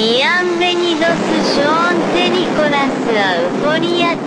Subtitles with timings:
[0.00, 1.12] Bienvenidos.
[2.30, 2.88] Nicolas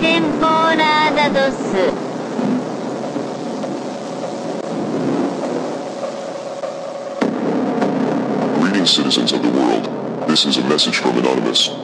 [0.00, 1.58] temporada 2.
[8.60, 9.88] Greetings, citizens of the world.
[10.28, 11.83] This is a message from Anonymous.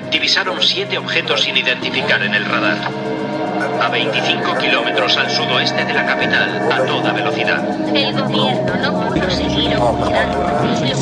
[0.11, 2.77] divisaron siete objetos sin identificar en el radar.
[3.81, 7.63] A 25 kilómetros al sudoeste de la capital, a toda velocidad.
[7.95, 10.93] El gobierno no pudo seguir ocultando lo que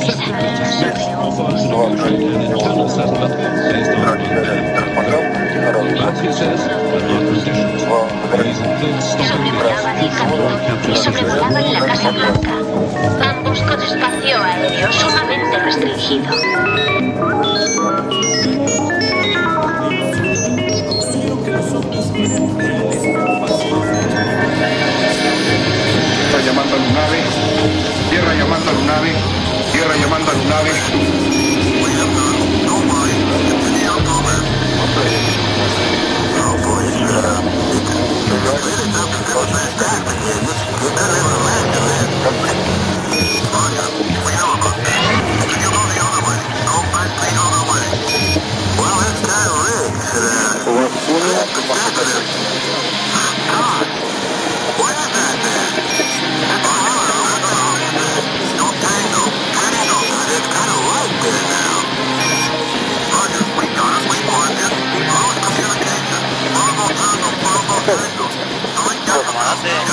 [10.00, 10.50] Capitolio
[10.88, 12.52] y sobrevolaban la Casa Blanca.
[13.22, 16.30] Ambos con espacio aéreo sumamente restringido.
[28.70, 29.16] Llamando a Lunave,
[29.72, 30.70] tierra llamando a Lunave.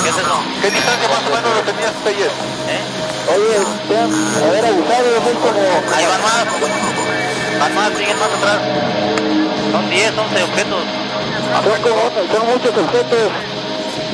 [0.07, 0.39] ¿Qué es eso?
[0.61, 2.31] ¿Qué distancia más o menos lo tenías ayer?
[2.31, 2.79] ¿Eh?
[3.27, 3.59] Oye,
[3.89, 4.09] te han
[4.41, 5.59] haber abusado muy como...
[5.93, 6.45] Ahí van más.
[7.59, 8.59] Van más, siguen más atrás.
[9.69, 10.83] Son 10, 11 objetos.
[11.61, 12.01] Son, como,
[12.31, 13.31] son muchos objetos.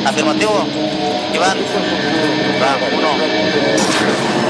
[0.03, 0.65] Afirmativo.
[1.31, 1.59] Iván.
[2.59, 4.42] Va, uno.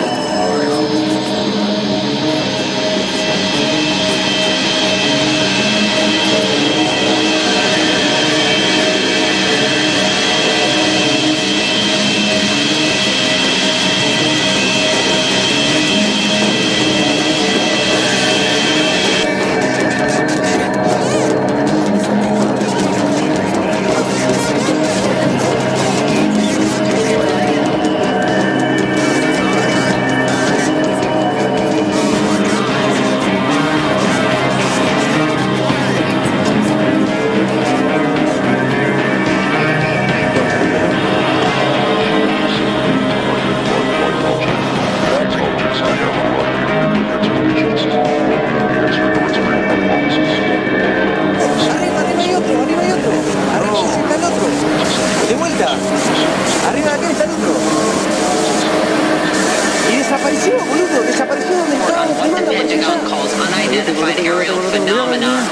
[61.01, 61.05] Desapareció, boludo.
[61.07, 62.51] Desapareció donde estábamos filmando.
[62.51, 62.99] apareció allá.
[63.09, 65.43] calls unidentified aerial phenomenon.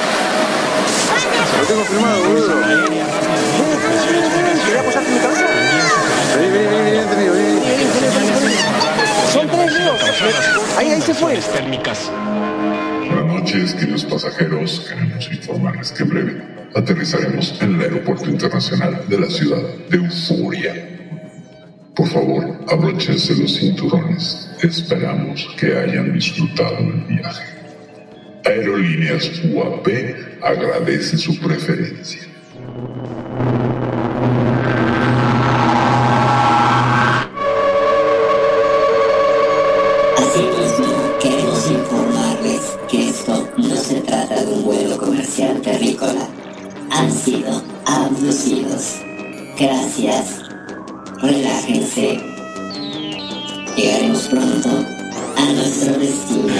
[1.59, 2.62] Lo tengo filmado, boludo.
[4.66, 5.46] ¿Querés apoyarte en mi cabeza?
[6.35, 7.72] Vení, vení, vení, vení, vení, vení.
[9.31, 9.96] Son tres, Leo.
[10.78, 11.40] Ahí, ahí se fue.
[13.08, 14.81] Buenas noches, queridos pasajeros.
[14.88, 16.41] Queremos informarles que en breve
[16.75, 20.91] aterrizaremos en el Aeropuerto Internacional de la ciudad de Euforia.
[22.02, 24.50] Por favor, abróchense los cinturones.
[24.64, 27.44] Esperamos que hayan disfrutado del viaje.
[28.44, 29.88] Aerolíneas UAP
[30.42, 32.22] agradece su preferencia.
[40.18, 46.28] Asimismo, queremos informarles que esto no se trata de un vuelo comercial terrícola.
[46.90, 48.96] Han sido abducidos.
[49.56, 50.41] Gracias.
[51.72, 52.20] Relájense.
[53.78, 54.70] Llegaremos pronto
[55.38, 56.53] a nuestro destino.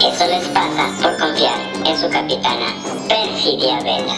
[0.00, 2.74] Eso les pasa por confiar en su capitana,
[3.08, 4.16] Perfidia Vela.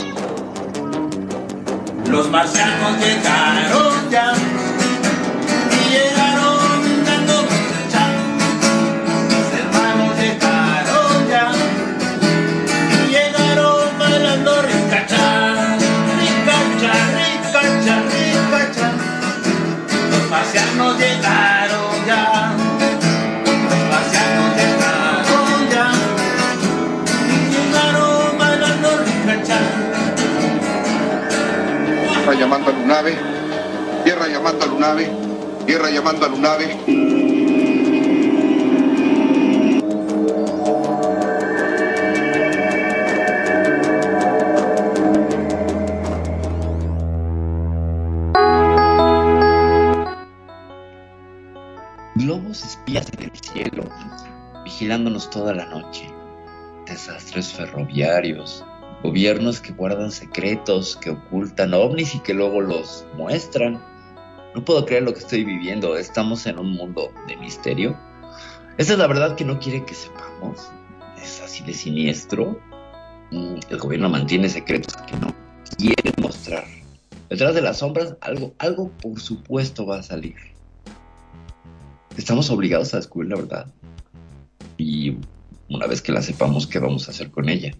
[2.06, 4.32] Los marcianos llegaron ya
[32.34, 33.16] Tierra llamando a Lunave.
[34.02, 35.10] Tierra llamando a Lunave.
[35.66, 36.76] Tierra llamando a Lunave.
[52.16, 53.84] Globos espías en el cielo,
[54.64, 56.12] vigilándonos toda la noche.
[56.86, 58.64] Desastres ferroviarios,
[59.04, 63.78] gobiernos que guardan secretos, que ocultan ovnis y que luego los muestran.
[64.54, 65.98] No puedo creer lo que estoy viviendo.
[65.98, 67.94] Estamos en un mundo de misterio.
[68.78, 70.70] Esa es la verdad que no quiere que sepamos.
[71.22, 72.58] Es así de siniestro.
[73.30, 75.34] Mm, El gobierno mantiene secretos que no
[75.76, 76.64] quiere mostrar.
[77.28, 80.36] Detrás de las sombras, algo, algo por supuesto va a salir.
[82.16, 83.66] Estamos obligados a descubrir la verdad.
[84.78, 85.18] Y
[85.68, 87.72] una vez que la sepamos, ¿qué vamos a hacer con ella?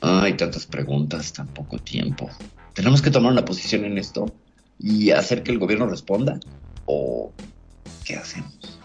[0.00, 2.30] Hay tantas preguntas, tan poco tiempo.
[2.74, 4.32] ¿Tenemos que tomar una posición en esto
[4.78, 6.40] y hacer que el gobierno responda?
[6.86, 7.32] ¿O
[8.04, 8.78] qué hacemos?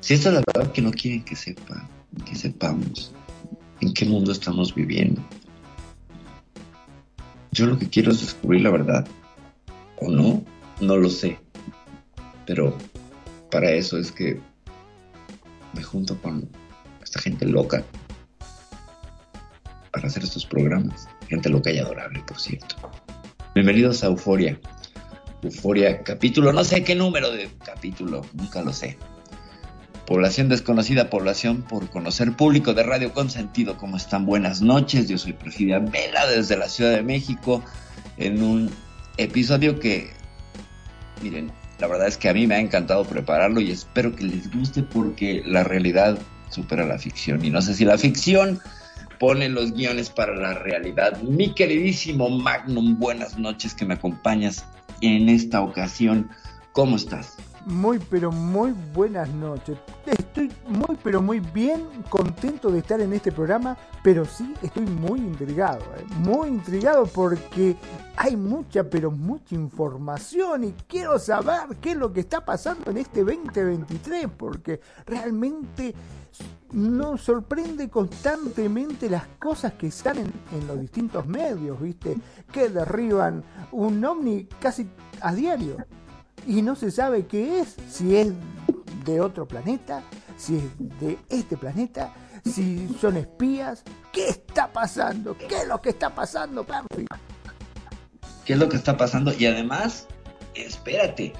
[0.00, 1.88] Si esta es la verdad que no quieren que sepa,
[2.26, 3.12] que sepamos
[3.80, 5.22] en qué mundo estamos viviendo.
[7.52, 9.06] Yo lo que quiero es descubrir la verdad.
[9.96, 10.44] ¿O no?
[10.80, 11.38] No lo sé.
[12.44, 12.76] Pero
[13.50, 14.38] para eso es que
[15.72, 16.48] me junto con
[17.02, 17.84] esta gente loca
[19.94, 21.08] para hacer estos programas.
[21.28, 22.74] Gente loca y adorable, por cierto.
[23.54, 24.58] Bienvenidos a Euforia.
[25.42, 28.98] Euforia, capítulo, no sé qué número de capítulo, nunca lo sé.
[30.04, 34.26] Población desconocida, población por conocer, público de Radio Consentido, ¿cómo están?
[34.26, 37.62] Buenas noches, yo soy Perfidia Vela desde la Ciudad de México
[38.16, 38.70] en un
[39.16, 40.10] episodio que,
[41.22, 44.50] miren, la verdad es que a mí me ha encantado prepararlo y espero que les
[44.50, 46.18] guste porque la realidad
[46.50, 48.60] supera la ficción y no sé si la ficción
[49.18, 51.20] pone los guiones para la realidad.
[51.22, 54.64] Mi queridísimo Magnum, buenas noches que me acompañas
[55.00, 56.30] en esta ocasión.
[56.72, 57.33] ¿Cómo estás?
[57.66, 59.78] Muy pero muy buenas noches.
[60.04, 65.20] Estoy muy pero muy bien contento de estar en este programa, pero sí estoy muy
[65.20, 66.04] intrigado, ¿eh?
[66.18, 67.76] muy intrigado porque
[68.16, 72.98] hay mucha pero mucha información y quiero saber qué es lo que está pasando en
[72.98, 75.94] este 2023 porque realmente
[76.72, 82.18] nos sorprende constantemente las cosas que salen en los distintos medios, ¿viste?
[82.52, 84.86] Que derriban un ovni casi
[85.20, 85.76] a diario
[86.46, 88.32] y no se sabe qué es, si es
[89.04, 90.02] de otro planeta,
[90.36, 92.12] si es de este planeta,
[92.44, 93.82] si son espías.
[94.12, 95.36] ¿Qué está pasando?
[95.36, 97.06] ¿Qué es lo que está pasando, Perry?
[98.44, 99.32] ¿Qué es lo que está pasando?
[99.32, 100.06] Y además,
[100.54, 101.32] espérate,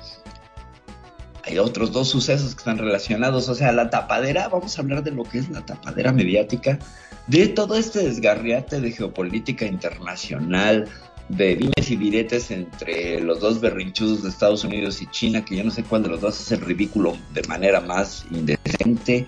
[1.45, 3.49] hay otros dos sucesos que están relacionados.
[3.49, 6.79] O sea, la tapadera, vamos a hablar de lo que es la tapadera mediática,
[7.27, 10.89] de todo este desgarriate de geopolítica internacional,
[11.29, 15.65] de dimes y diretes entre los dos berrinchudos de Estados Unidos y China, que yo
[15.65, 19.27] no sé cuál de los dos es el ridículo de manera más indecente.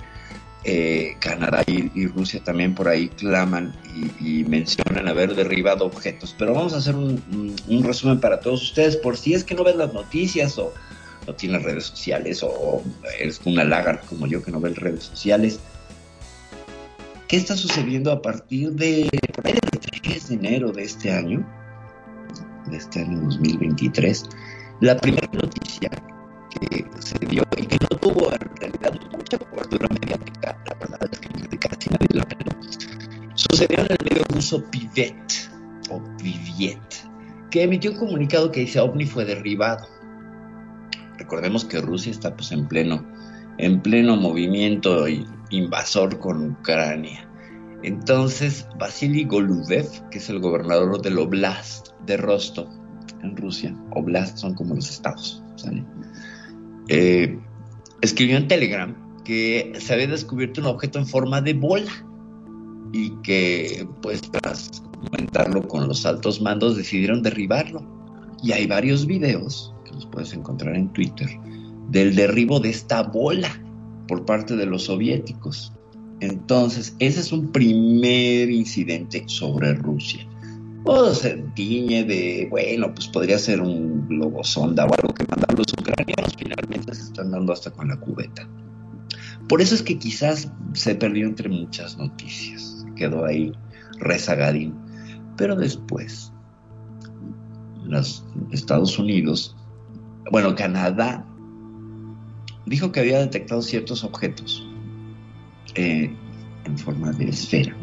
[0.69, 3.73] Eh, Canadá y, Rusia también por ahí claman
[4.21, 6.35] y, mencionan haber derribado objetos.
[6.37, 7.55] Pero vamos a hacer un,
[7.85, 10.75] resumen para todos ustedes, por si es que no ven las noticias o
[11.25, 12.83] no tienes redes sociales o
[13.19, 15.61] eres una lagar como yo que no ve redes sociales.
[17.29, 19.61] ¿Qué está sucediendo a partir de, el
[20.03, 21.47] 3 de enero de este año?
[22.71, 24.29] De este año 2023,
[24.81, 25.91] la primera noticia
[26.51, 31.49] que se dio y que no tuvo en realidad mucha cobertura mediática, la verdad es
[31.49, 32.53] que casi nadie la peló,
[33.35, 35.51] sucedió en el medio ruso Pivet
[35.91, 36.79] o Viviet,
[37.51, 39.87] que emitió un comunicado que dice OVNI fue derribado.
[41.19, 43.05] Recordemos que Rusia está pues en pleno,
[43.59, 45.07] en pleno movimiento
[45.51, 47.26] invasor con Ucrania.
[47.83, 52.69] Entonces, Vasily Golubev, que es el gobernador del Oblast de Rostov,
[53.23, 55.85] en Rusia, Oblast son como los estados, ¿sale?
[56.89, 57.39] Eh,
[58.01, 61.91] escribió en Telegram que se había descubierto un objeto en forma de bola
[62.93, 67.85] y que, pues, tras comentarlo con los altos mandos, decidieron derribarlo.
[68.43, 71.29] Y hay varios videos, que los puedes encontrar en Twitter,
[71.91, 73.51] del derribo de esta bola
[74.07, 75.73] por parte de los soviéticos.
[76.21, 80.27] Entonces, ese es un primer incidente sobre Rusia.
[80.85, 85.57] O se tiñe de, bueno, pues podría ser un globo sonda o algo que mandan
[85.57, 88.49] los ucranianos, finalmente se están dando hasta con la cubeta.
[89.49, 93.53] Por eso es que quizás se perdió entre muchas noticias, quedó ahí
[93.99, 94.75] rezagadín.
[95.37, 96.33] Pero después,
[97.85, 99.55] los Estados Unidos,
[100.31, 101.27] bueno, Canadá,
[102.65, 104.66] dijo que había detectado ciertos objetos
[105.77, 106.11] eh,
[106.65, 107.77] en forma de esfera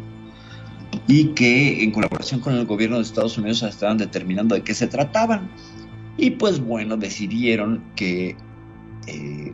[1.06, 4.86] y que en colaboración con el gobierno de Estados Unidos estaban determinando de qué se
[4.86, 5.50] trataban.
[6.16, 8.36] Y pues bueno, decidieron que,
[9.06, 9.52] eh,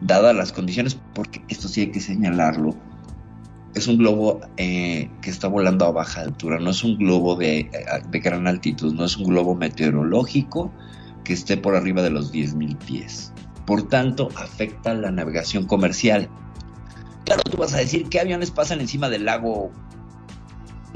[0.00, 2.74] dadas las condiciones, porque esto sí hay que señalarlo,
[3.74, 7.70] es un globo eh, que está volando a baja altura, no es un globo de,
[8.10, 10.70] de gran altitud, no es un globo meteorológico
[11.24, 13.32] que esté por arriba de los 10.000 pies.
[13.64, 16.28] Por tanto, afecta la navegación comercial.
[17.24, 19.70] Claro, tú vas a decir qué aviones pasan encima del lago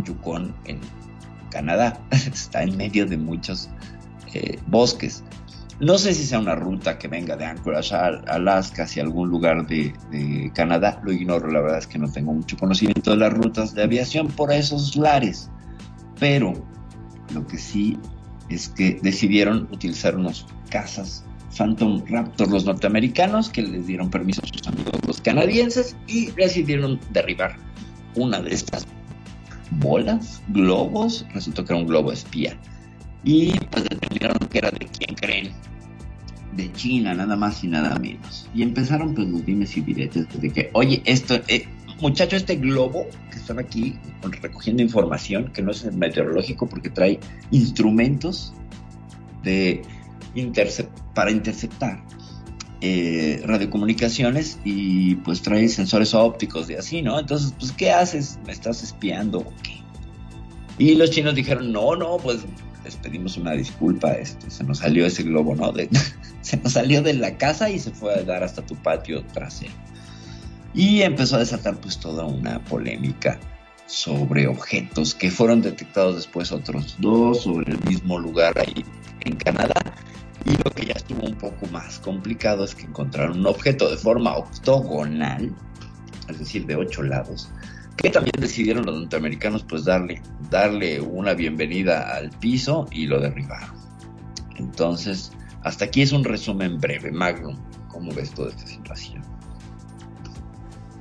[0.05, 0.81] Yukon en
[1.51, 2.01] Canadá.
[2.11, 3.69] Está en medio de muchos
[4.35, 5.23] eh, bosques.
[5.79, 9.93] No sé si sea una ruta que venga de Anchorage Alaska hacia algún lugar de,
[10.11, 13.75] de, Canadá, lo ignoro, la verdad es que no tengo mucho conocimiento de las rutas
[13.75, 15.51] de aviación por esos lares.
[16.19, 16.55] Pero
[17.35, 17.99] lo que sí
[18.49, 24.47] es que decidieron utilizar unos cazas Phantom Raptor los norteamericanos que les dieron permiso a
[24.47, 27.57] sus amigos los canadienses y decidieron derribar
[28.15, 28.87] una de estas
[29.73, 32.57] bolas, globos, resultó que era un globo espía.
[33.25, 35.53] Y pues determinaron que era de quién creen.
[36.55, 38.49] De China, nada más y nada menos.
[38.55, 41.67] Y empezaron pues los dimes y diretes de que, oye, esto, eh,
[42.01, 43.99] muchacho, este globo que están aquí
[44.41, 47.21] recogiendo información, que no es meteorológico porque trae
[47.51, 48.55] instrumentos
[49.43, 49.83] de
[50.41, 52.03] intercept, para interceptar
[52.81, 57.19] eh, radiocomunicaciones y pues trae sensores ópticos y así, ¿no?
[57.19, 58.39] Entonces, pues, ¿qué haces?
[58.47, 59.81] ¿Me estás espiando o qué?
[60.79, 62.41] Y los chinos dijeron, no, no, pues
[62.85, 65.73] les pedimos una disculpa, este, se nos salió ese globo, ¿no?
[66.43, 69.73] Se nos salió de la casa y se fue a dar hasta tu patio trasero.
[70.75, 73.41] Y empezó a desatar pues toda una polémica
[73.87, 78.85] sobre objetos que fueron detectados después otros dos sobre el mismo lugar ahí
[79.25, 79.75] en Canadá.
[80.47, 83.97] Y lo que ya estuvo un poco más complicado es que encontraron un objeto de
[83.97, 85.53] forma octogonal,
[86.29, 87.51] es decir, de ocho lados,
[87.97, 93.75] que también decidieron los norteamericanos pues darle, darle una bienvenida al piso y lo derribaron.
[94.55, 97.11] Entonces, hasta aquí es un resumen breve.
[97.11, 97.57] Magnum,
[97.89, 99.23] ¿cómo ves toda esta situación?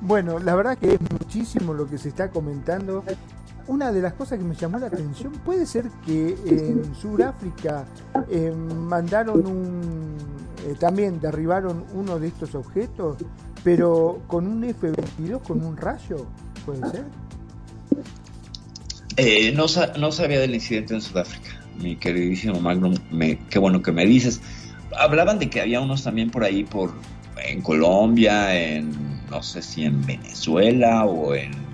[0.00, 3.04] Bueno, la verdad que es muchísimo lo que se está comentando.
[3.68, 7.84] Una de las cosas que me llamó la atención puede ser que en Sudáfrica
[8.30, 10.16] eh, mandaron un,
[10.66, 13.16] eh, también derribaron uno de estos objetos,
[13.64, 16.26] pero con un F-22, con un rayo,
[16.64, 17.04] puede ser.
[19.16, 19.66] Eh, no,
[19.98, 22.94] no sabía del incidente en Sudáfrica, mi queridísimo Magnum.
[23.10, 24.40] Me, qué bueno que me dices.
[24.96, 26.92] Hablaban de que había unos también por ahí, por
[27.44, 28.92] en Colombia, en
[29.30, 31.65] no sé si en Venezuela o en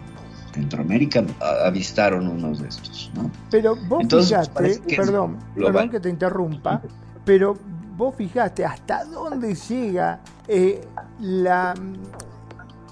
[0.53, 1.25] Centroamérica
[1.65, 3.31] avistaron unos de estos, ¿no?
[3.51, 6.83] Pero vos Entonces, fijaste, que perdón, perdón que te interrumpa,
[7.25, 7.57] pero
[7.97, 10.81] vos fijaste hasta dónde llega eh,
[11.21, 11.75] la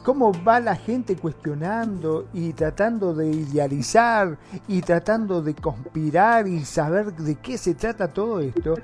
[0.02, 7.12] cómo va la gente cuestionando y tratando de idealizar y tratando de conspirar y saber
[7.14, 8.76] de qué se trata todo esto,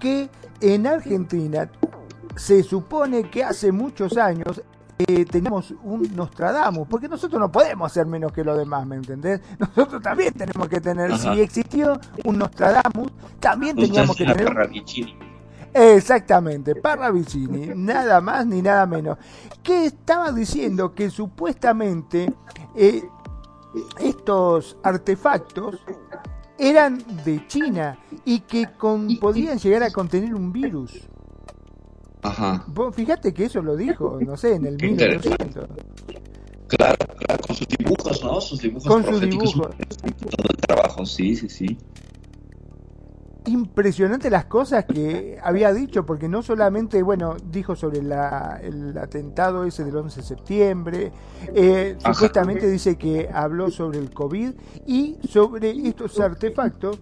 [0.00, 0.28] que
[0.60, 1.70] en Argentina
[2.36, 4.62] se supone que hace muchos años
[4.98, 9.40] eh, teníamos un Nostradamus, porque nosotros no podemos ser menos que los demás, ¿me entendés?
[9.58, 11.34] Nosotros también tenemos que tener, Ajá.
[11.34, 13.10] si existió un Nostradamus,
[13.40, 14.70] también teníamos que tener...
[15.74, 19.18] Exactamente, Parravicini, nada más ni nada menos.
[19.60, 22.32] Que estaba diciendo que supuestamente
[22.76, 23.02] eh,
[23.98, 25.80] estos artefactos
[26.58, 31.08] eran de China y que con, podían llegar a contener un virus.
[32.24, 32.64] Ajá.
[32.68, 35.68] Vos fíjate que eso lo dijo, no sé, en el 1800.
[36.68, 38.40] Claro, claro, con sus dibujos, ¿no?
[38.40, 39.52] Sus dibujos con sus dibujos.
[39.52, 41.78] Todo el trabajo, sí, sí, sí.
[43.46, 49.64] Impresionante las cosas que había dicho, porque no solamente, bueno, dijo sobre la, el atentado
[49.64, 51.12] ese del 11 de septiembre,
[51.54, 54.52] eh, supuestamente dice que habló sobre el COVID
[54.86, 56.98] y sobre estos artefactos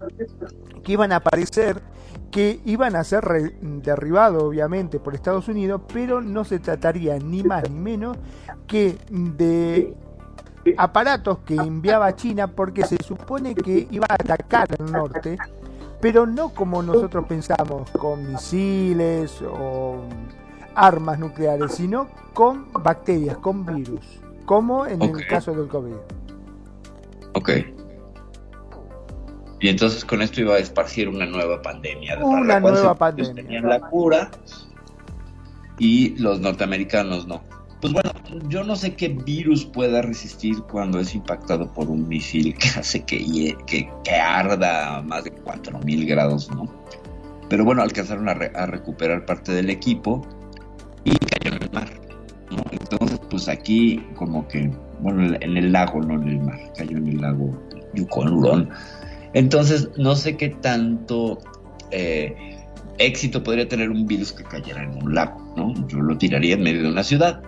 [0.82, 1.80] que iban a aparecer
[2.32, 3.22] que iban a ser
[3.60, 8.16] derribados obviamente por Estados Unidos, pero no se trataría ni más ni menos
[8.66, 9.94] que de
[10.78, 15.36] aparatos que enviaba China porque se supone que iba a atacar al norte,
[16.00, 19.98] pero no como nosotros pensamos, con misiles o
[20.74, 25.22] armas nucleares, sino con bacterias, con virus, como en okay.
[25.22, 25.96] el caso del COVID.
[27.34, 27.50] Ok.
[29.62, 32.18] Y entonces con esto iba a esparcir una nueva pandemia.
[32.18, 33.32] Una nueva pandemia.
[33.32, 34.28] Tenían la cura
[35.78, 37.40] y los norteamericanos no.
[37.80, 38.10] Pues bueno,
[38.48, 43.04] yo no sé qué virus pueda resistir cuando es impactado por un misil que hace
[43.04, 43.18] que,
[43.66, 46.64] que, que arda a más de 4000 grados, ¿no?
[47.48, 50.26] Pero bueno, alcanzaron a, re, a, recuperar parte del equipo
[51.04, 51.88] y cayó en el mar.
[52.50, 52.64] ¿no?
[52.72, 57.06] Entonces, pues aquí como que, bueno, en el lago, no en el mar, cayó en
[57.06, 57.56] el lago
[57.94, 58.70] Yukon.
[59.34, 61.38] Entonces, no sé qué tanto
[61.90, 62.56] eh,
[62.98, 65.88] éxito podría tener un virus que cayera en un lago, ¿no?
[65.88, 67.42] Yo lo tiraría en medio de una ciudad.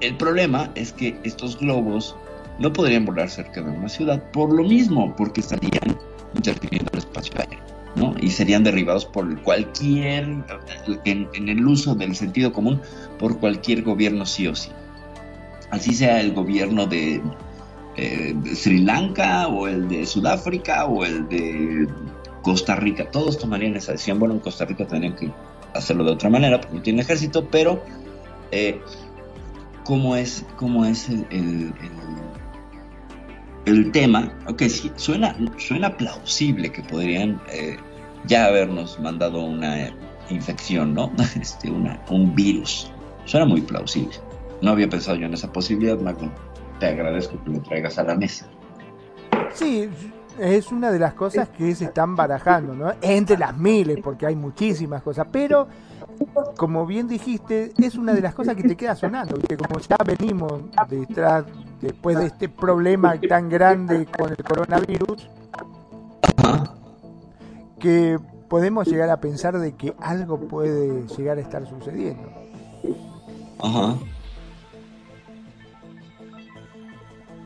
[0.00, 2.16] El problema es que estos globos
[2.58, 5.98] no podrían volar cerca de una ciudad por lo mismo, porque estarían
[6.34, 7.58] interfiriendo el espacio aéreo,
[7.96, 8.14] ¿no?
[8.20, 10.24] Y serían derribados por cualquier,
[11.04, 12.80] en, en el uso del sentido común,
[13.18, 14.70] por cualquier gobierno sí o sí.
[15.70, 17.20] Así sea el gobierno de,
[17.98, 21.88] eh, Sri Lanka o el de Sudáfrica o el de
[22.42, 24.18] Costa Rica, todos tomarían esa decisión.
[24.20, 25.30] Bueno, en Costa Rica tendrían que
[25.74, 27.82] hacerlo de otra manera porque no tienen ejército, pero
[28.52, 28.80] eh,
[29.84, 31.72] ¿cómo es, cómo es el, el-
[33.92, 34.32] tema?
[34.46, 37.76] Ok, sí, suena, suena plausible que podrían eh,
[38.26, 39.90] ya habernos mandado una
[40.30, 41.12] infección, ¿no?
[41.40, 42.90] Este, un virus.
[43.26, 44.14] Suena muy plausible.
[44.62, 46.32] No había pensado yo en esa posibilidad, Magno.
[46.78, 48.46] Te agradezco que lo traigas a la mesa.
[49.52, 49.88] Sí,
[50.38, 52.92] es una de las cosas que se están barajando, ¿no?
[53.00, 55.66] Entre las miles, porque hay muchísimas cosas, pero
[56.56, 59.56] como bien dijiste, es una de las cosas que te queda sonando, ¿viste?
[59.56, 61.44] Como ya venimos detrás,
[61.80, 65.28] después de este problema tan grande con el coronavirus,
[67.78, 68.18] que
[68.48, 72.28] podemos llegar a pensar de que algo puede llegar a estar sucediendo.
[73.60, 73.94] Ajá.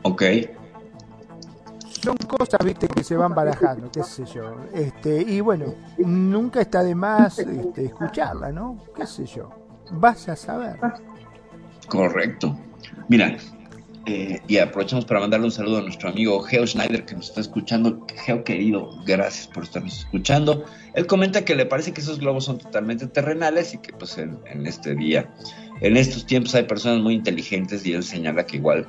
[0.03, 0.23] Ok.
[2.03, 4.55] Son cosas, viste, que se van barajando, qué sé yo.
[4.73, 8.77] Este, y bueno, nunca está de más este, escucharla, ¿no?
[8.95, 9.49] Qué sé yo.
[9.91, 10.77] Vas a saber.
[11.87, 12.57] Correcto.
[13.07, 13.37] Mira,
[14.05, 17.39] eh, y aprovechamos para mandarle un saludo a nuestro amigo Geo Schneider que nos está
[17.39, 18.05] escuchando.
[18.25, 20.65] Geo querido, gracias por estarnos escuchando.
[20.93, 24.37] Él comenta que le parece que esos globos son totalmente terrenales y que pues en,
[24.45, 25.33] en este día,
[25.79, 28.85] en estos tiempos hay personas muy inteligentes y él señala que igual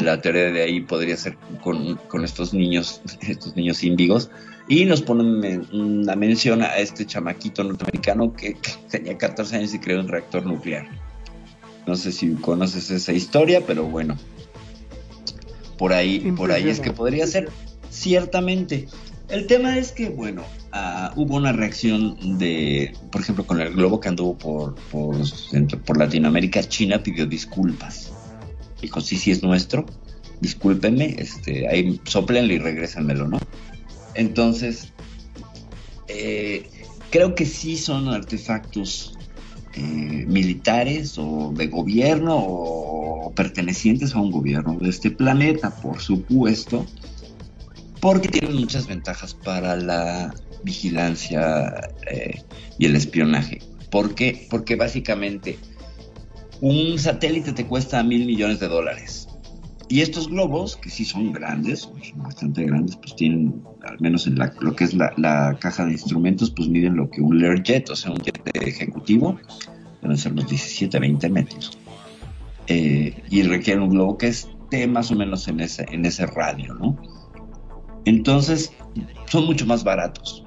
[0.00, 4.30] la teoría de ahí podría ser con, con estos niños, estos niños índigos.
[4.68, 9.78] Y nos pone una- mención a este chamaquito norteamericano que, que tenía 14 años y
[9.78, 10.86] creó un reactor nuclear.
[11.86, 14.16] No sé si conoces esa historia, pero bueno.
[15.78, 17.48] Por ahí, por ahí es que podría ser.
[17.90, 18.88] Ciertamente.
[19.30, 24.00] El tema es que, bueno, ah, hubo una reacción de, por ejemplo, con el globo
[24.00, 28.12] que anduvo por, por Latinoamérica, China pidió disculpas.
[28.80, 29.86] Dijo, sí, sí es nuestro,
[30.40, 33.38] discúlpenme, este, ahí soplenle y regrésenmelo, ¿no?
[34.14, 34.92] Entonces,
[36.08, 36.68] eh,
[37.10, 39.16] creo que sí son artefactos
[39.74, 39.80] eh,
[40.26, 46.86] militares o de gobierno o pertenecientes a un gobierno de este planeta, por supuesto,
[48.00, 52.42] porque tienen muchas ventajas para la vigilancia eh,
[52.78, 53.60] y el espionaje.
[53.90, 54.46] ¿Por qué?
[54.50, 55.58] Porque básicamente
[56.60, 59.28] un satélite te cuesta mil millones de dólares.
[59.90, 64.38] Y estos globos, que sí son grandes, son bastante grandes, pues tienen, al menos en
[64.38, 67.96] la- lo que es la, caja de instrumentos, pues miden lo que un Learjet, o
[67.96, 69.38] sea, un jet ejecutivo,
[70.02, 71.78] deben ser unos 17, 20 metros.
[72.66, 76.74] Eh, y requieren un globo que esté más o menos en ese, en ese radio,
[76.74, 76.98] ¿no?
[78.04, 78.72] Entonces,
[79.30, 80.44] son mucho más baratos.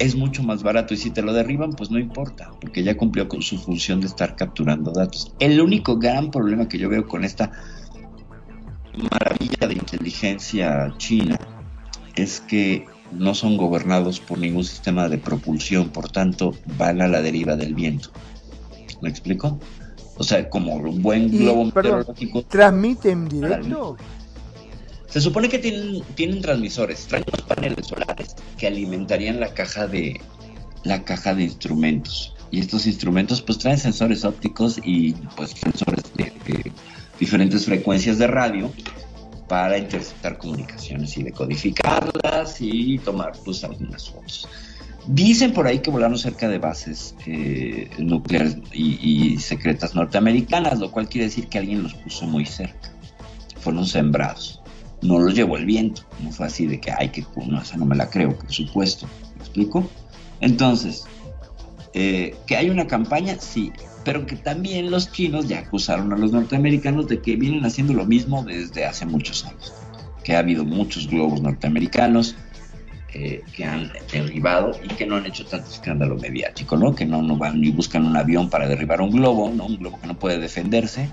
[0.00, 3.28] Es mucho más barato y si te lo derriban, pues no importa, porque ya cumplió
[3.28, 5.34] con su función de estar capturando datos.
[5.38, 7.52] El único gran problema que yo veo con esta
[9.12, 11.38] maravilla de inteligencia china
[12.16, 17.20] es que no son gobernados por ningún sistema de propulsión, por tanto van a la
[17.20, 18.10] deriva del viento.
[19.02, 19.60] ¿Me explico?
[20.16, 22.42] O sea, como un buen globo meteorológico.
[22.44, 23.96] ¿transmite en directo?
[25.10, 30.20] Se supone que tienen, transmisores, traen paneles solares que alimentarían la caja de
[30.84, 32.34] la caja de instrumentos.
[32.52, 36.32] Y estos instrumentos pues traen sensores ópticos y pues sensores de,
[37.18, 38.72] diferentes frecuencias de radio
[39.48, 44.48] para interceptar comunicaciones y decodificarlas y tomar pues algunas fotos.
[45.08, 51.08] Dicen por ahí que volaron cerca de bases eh, nucleares y secretas norteamericanas, lo cual
[51.08, 52.92] quiere decir que alguien los puso muy cerca.
[53.60, 54.59] Fueron sembrados.
[55.02, 56.02] No los llevó el viento.
[56.22, 59.06] No fue así de que, ay, que no, esa no me la creo, por supuesto.
[59.36, 59.88] ¿Me explico?
[60.40, 61.04] Entonces,
[61.94, 63.72] eh, que hay una campaña, sí,
[64.04, 68.06] pero que también los chinos ya acusaron a los norteamericanos de que vienen haciendo lo
[68.06, 69.72] mismo desde hace muchos años.
[70.24, 72.36] Que ha habido muchos globos norteamericanos
[73.12, 76.94] eh, que han derribado y que no han hecho tanto escándalo mediático, ¿no?
[76.94, 79.66] Que no, no van ni buscan un avión para derribar un globo, ¿no?
[79.66, 81.08] Un globo que no puede defenderse.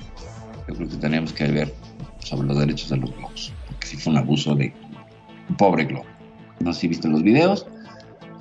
[0.68, 1.74] Yo creo que tenemos que ver
[2.20, 3.52] sobre los derechos de los globos,
[3.88, 4.74] sí fue un abuso de
[5.58, 6.06] pobre globo.
[6.60, 7.66] No sé si viste los videos,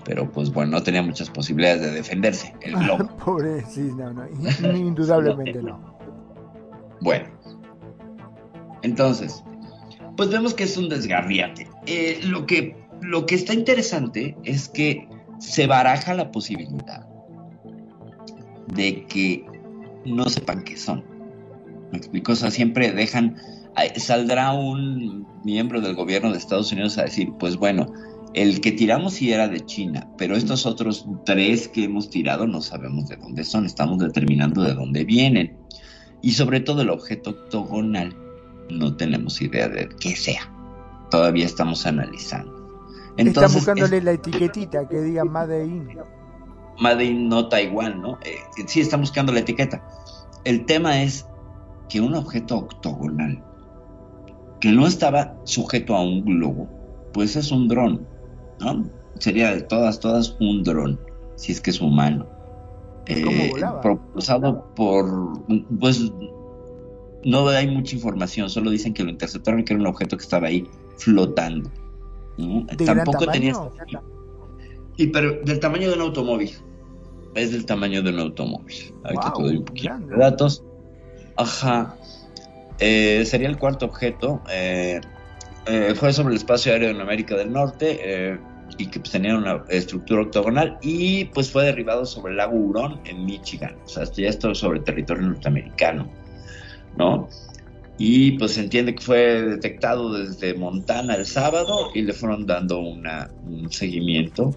[0.04, 3.06] pero pues bueno, no tenía muchas posibilidades de defenderse el globo.
[3.24, 5.80] Pobre, sí, no, no, in- indudablemente no.
[7.00, 7.28] Bueno,
[8.82, 9.42] entonces,
[10.16, 11.68] pues vemos que es un desgarriate.
[11.86, 17.06] Eh, lo, que, lo que está interesante es que se baraja la posibilidad
[18.68, 19.44] de que
[20.04, 21.04] no sepan qué son.
[21.92, 22.32] ¿Me explico?
[22.32, 23.36] O sea, siempre dejan,
[23.96, 27.92] saldrá un miembro del gobierno de Estados Unidos a decir, pues bueno,
[28.34, 32.60] el que tiramos sí era de China, pero estos otros tres que hemos tirado no
[32.60, 35.56] sabemos de dónde son, estamos determinando de dónde vienen.
[36.22, 38.16] Y sobre todo el objeto octogonal,
[38.70, 40.52] no tenemos idea de qué sea.
[41.10, 42.52] Todavía estamos analizando.
[43.16, 45.88] Entonces, buscándole es- la etiquetita que diga Made in.
[46.80, 48.18] Made in no Taiwán, ¿no?
[48.24, 48.36] Eh,
[48.66, 49.86] sí, están buscando la etiqueta.
[50.44, 51.26] El tema es
[51.88, 53.42] que un objeto octogonal
[54.66, 56.68] que no estaba sujeto a un globo,
[57.12, 58.04] pues es un dron,
[58.58, 58.90] ¿no?
[59.20, 60.98] Sería de todas, todas un dron,
[61.36, 62.26] si es que es humano.
[63.06, 63.80] Eh, volaba?
[63.80, 65.06] propulsado por,
[65.78, 66.10] pues,
[67.24, 70.24] no hay mucha información, solo dicen que lo interceptaron y que era un objeto que
[70.24, 71.70] estaba ahí flotando.
[72.36, 72.66] ¿no?
[72.76, 73.54] ¿De gran Tampoco tenía
[74.96, 76.50] y pero del tamaño de un automóvil.
[77.36, 78.92] Es del tamaño de un automóvil.
[79.04, 80.12] Ahorita te Wow, doy un poquito grande.
[80.12, 80.64] de datos.
[81.36, 81.96] Ajá.
[82.78, 84.42] Eh, sería el cuarto objeto.
[84.50, 85.00] eh,
[85.66, 88.38] eh, fue sobre el espacio aéreo en América del Norte eh,
[88.78, 93.00] y que pues, tenía una estructura octogonal y pues fue derribado sobre el lago Hurón
[93.04, 93.76] en Michigan.
[93.84, 96.08] O sea, esto ya está sobre territorio norteamericano,
[96.96, 97.28] ¿no?
[97.98, 102.78] Y pues se entiende que fue detectado desde Montana el sábado y le fueron dando
[102.78, 104.54] una, un seguimiento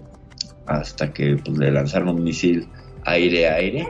[0.66, 2.68] hasta que pues, le lanzaron un misil
[3.04, 3.84] aire-aire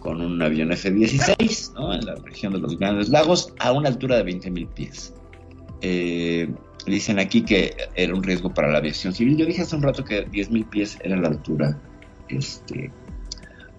[0.00, 1.94] con un avión F-16 ¿no?
[1.94, 5.14] en la región de los Grandes Lagos a una altura de 20.000 pies.
[5.82, 6.52] Eh,
[6.86, 9.36] dicen aquí que era un riesgo para la aviación civil.
[9.36, 11.78] Yo dije hace un rato que 10.000 pies era la altura
[12.28, 12.90] este,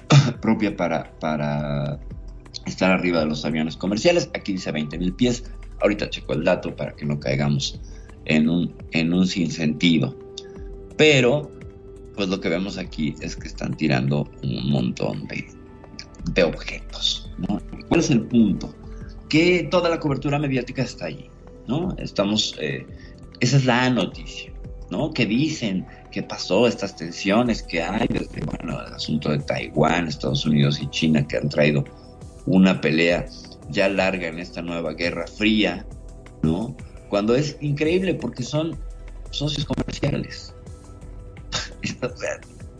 [0.41, 1.99] propia para, para
[2.65, 4.29] estar arriba de los aviones comerciales.
[4.33, 5.51] Aquí dice 20.000 pies.
[5.81, 7.81] Ahorita checo el dato para que no caigamos
[8.25, 10.15] en un, en un sinsentido.
[10.97, 11.51] Pero,
[12.15, 15.47] pues lo que vemos aquí es que están tirando un montón de,
[16.33, 17.29] de objetos.
[17.37, 17.61] ¿no?
[17.87, 18.73] ¿Cuál es el punto?
[19.29, 21.29] Que toda la cobertura mediática está allí.
[21.67, 21.95] ¿no?
[21.97, 22.85] Estamos, eh,
[23.39, 24.51] esa es la noticia,
[24.89, 25.11] ¿no?
[25.11, 30.45] Que dicen que pasó estas tensiones que hay desde, bueno, el asunto de Taiwán, Estados
[30.45, 31.85] Unidos y China que han traído
[32.45, 33.25] una pelea
[33.69, 35.85] ya larga en esta nueva guerra fría,
[36.41, 36.75] ¿no?
[37.09, 38.77] Cuando es increíble porque son
[39.31, 40.53] socios comerciales.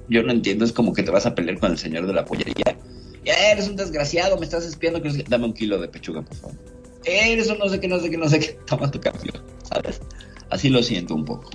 [0.10, 2.26] Yo no entiendo, es como que te vas a pelear con el señor de la
[2.26, 2.78] pollería.
[3.26, 6.56] Eres un desgraciado, me estás espiando, que dame un kilo de pechuga, por favor.
[7.06, 10.02] Eres un no sé qué, no sé qué, no sé qué, toma tu cambio, ¿sabes?
[10.50, 11.50] Así lo siento un poco.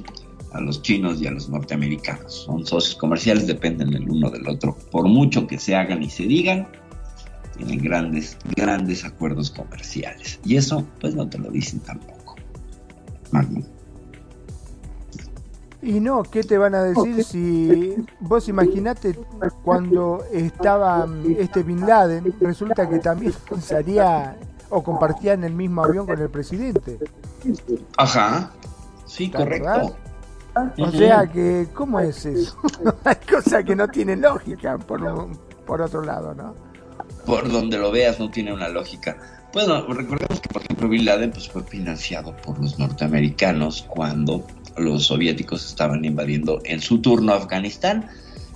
[0.52, 2.32] A los chinos y a los norteamericanos.
[2.46, 4.74] Son socios comerciales, dependen el uno del otro.
[4.90, 6.66] Por mucho que se hagan y se digan,
[7.58, 10.40] tienen grandes, grandes acuerdos comerciales.
[10.44, 12.36] Y eso, pues no te lo dicen tampoco.
[13.32, 13.75] Magno.
[15.86, 19.16] Y no, ¿qué te van a decir si vos imaginate
[19.62, 24.36] cuando estaba mm, este Bin Laden, resulta que también salía
[24.68, 26.98] o compartía en el mismo avión con el presidente?
[27.96, 28.50] Ajá.
[29.04, 29.68] Sí, ¿Te correcto.
[29.68, 29.92] acordás?
[30.78, 32.56] O sea que, ¿cómo es eso?
[33.04, 36.54] Hay cosas que no tienen lógica por, un- por otro lado, ¿no?
[37.24, 39.16] por donde lo veas no tiene una lógica.
[39.52, 44.44] Bueno, recordemos que por ejemplo Bin Laden pues, fue financiado por los norteamericanos cuando
[44.78, 48.08] los soviéticos estaban invadiendo en su turno Afganistán,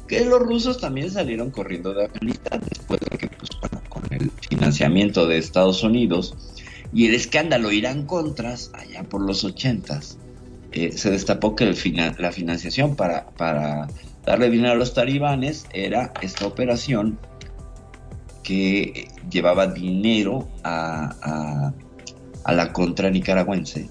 [0.06, 4.30] que los rusos también salieron corriendo de Afganistán después de que pues, bueno, con el
[4.48, 6.34] financiamiento de Estados Unidos
[6.92, 10.18] y el escándalo Irán Contras allá por los ochentas
[10.72, 13.88] eh, se destapó que la financiación para,
[14.24, 17.18] darle dinero a los talibanes era esta operación
[18.42, 21.72] que llevaba dinero a
[22.46, 23.88] la contra nicaragüense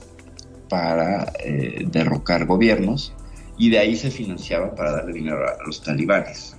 [0.69, 3.13] para eh, derrocar gobiernos
[3.57, 6.55] y de ahí se financiaba para darle dinero a, los talibanes.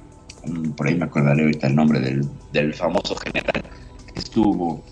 [0.47, 3.63] Mm, Por ahí me acordaré ahorita el nombre del, del famoso general
[4.13, 4.85] que estuvo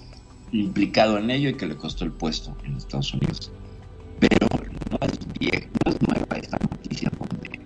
[0.53, 3.53] implicado en ello y que le costó el puesto en Estados Unidos.
[4.19, 4.49] Pero
[4.91, 7.11] no es vieja, no es nueva esta noticia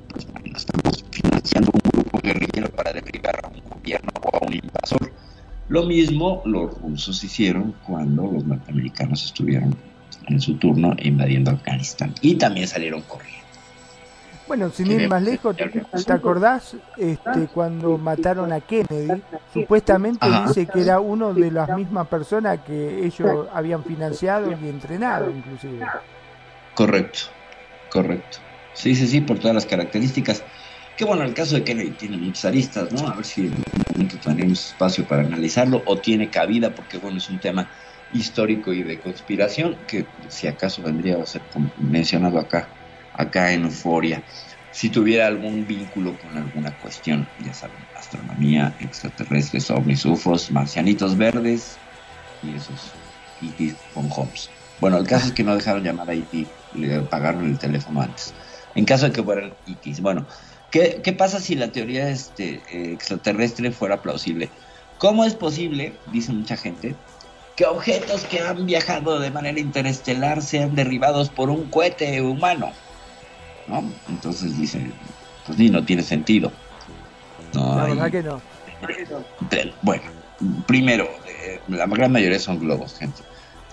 [0.08, 5.12] pues, estamos financiando un grupo guerrillero para derribar a un gobierno o a un invasor.
[5.68, 9.76] Lo mismo los rusos hicieron cuando los norteamericanos estuvieron
[10.28, 13.42] en su turno invadiendo Afganistán y también salieron corriendo.
[14.46, 19.22] Bueno, sin ir más lejos, ¿te acordás este, cuando mataron a Kennedy?
[19.52, 20.48] Supuestamente Ajá.
[20.48, 25.86] dice que era uno de las mismas personas que ellos habían financiado y entrenado, inclusive.
[26.74, 27.20] Correcto,
[27.88, 28.38] correcto.
[28.74, 30.44] Sí, sí, sí, por todas las características.
[30.96, 33.08] Que bueno, el caso de Kennedy tiene muchas aristas, ¿no?
[33.08, 37.18] A ver si en algún momento tenemos espacio para analizarlo o tiene cabida, porque bueno,
[37.18, 37.70] es un tema
[38.12, 41.42] histórico y de conspiración que si acaso vendría a ser
[41.78, 42.68] mencionado acá,
[43.14, 44.22] acá en Euforia.
[44.70, 51.76] si tuviera algún vínculo con alguna cuestión, ya saben, astronomía, extraterrestres, ovnis, ufos, marcianitos verdes
[52.42, 52.92] y esos
[53.42, 53.74] E.T.
[53.92, 54.48] con Holmes.
[54.80, 58.32] Bueno, el caso es que no dejaron llamar a E.T., le pagaron el teléfono antes.
[58.74, 59.94] En caso de que fueran E.T.
[60.00, 60.26] Bueno,
[60.70, 64.50] ¿qué, ¿qué, pasa si la teoría este, extraterrestre fuera plausible?
[64.96, 66.96] ¿Cómo es posible, dice mucha gente,
[67.56, 72.72] que objetos que han viajado de manera interestelar sean derribados por un cohete humano?
[73.66, 73.84] ¿No?
[74.08, 74.92] Entonces dicen,
[75.46, 76.50] pues ni no tiene sentido.
[77.54, 78.42] No La hay- verdad que no.
[79.82, 80.02] bueno,
[80.66, 83.22] primero, eh, la gran mayoría son globos, gente.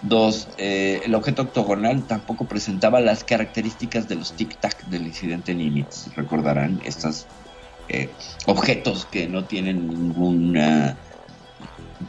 [0.02, 6.13] Dos, eh, el objeto octogonal tampoco presentaba las características de los tic-tac del incidente Nimitz.
[6.15, 7.26] Recordarán estos
[7.89, 8.10] eh,
[8.46, 10.98] objetos que no tienen ninguna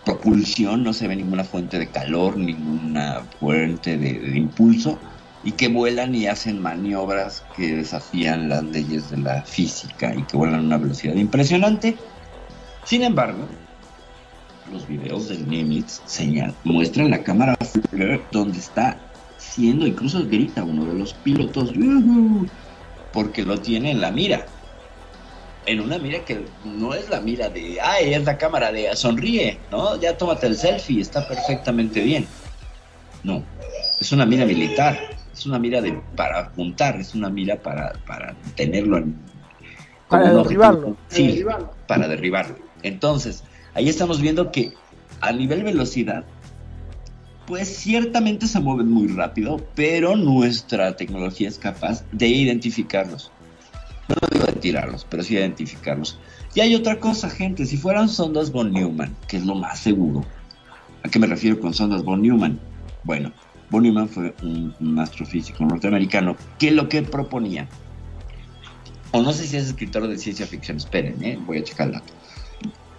[0.04, 4.98] propulsión, no se ve ninguna fuente de calor, ninguna fuente de, impulso,
[5.42, 10.36] y que vuelan y hacen maniobras que desafían las leyes de la física y que
[10.36, 11.96] vuelan a una velocidad impresionante.
[12.84, 13.46] Sin embargo,
[14.70, 17.56] los videos del Nimitz señal, muestran la cámara
[18.30, 18.98] donde está
[19.38, 21.72] siendo, incluso grita uno de los pilotos,
[23.12, 24.46] porque lo tiene en la mira.
[25.66, 29.58] En una mira que no es la mira de, ay, es la cámara de sonríe,
[29.70, 30.00] ¿no?
[30.00, 32.26] Ya tómate el selfie, está perfectamente bien.
[33.22, 33.44] No,
[34.00, 34.98] es una mira militar,
[35.32, 39.14] es una mira de para apuntar, es una mira para, para tenerlo en,
[40.08, 40.96] Para derribarlo.
[41.08, 41.44] Sí,
[41.86, 42.56] para derribarlo.
[42.82, 43.44] Entonces,
[43.74, 44.72] ahí estamos viendo que
[45.20, 46.24] a nivel velocidad,
[47.46, 53.30] pues ciertamente se mueven muy rápido, pero nuestra tecnología es capaz de identificarlos.
[54.10, 56.18] No digo de tirarlos, pero sí de identificarlos.
[56.54, 60.24] Y hay otra cosa, gente, si fueran sondas von Neumann, que es lo más seguro.
[61.04, 62.58] ¿A qué me refiero con sondas von Neumann?
[63.04, 63.32] Bueno,
[63.70, 67.68] von Neumann fue un, astrofísico norteamericano que lo que proponía,
[69.12, 71.38] o no sé si es escritor de ciencia ficción, esperen, ¿eh?
[71.46, 72.12] voy a checar el dato.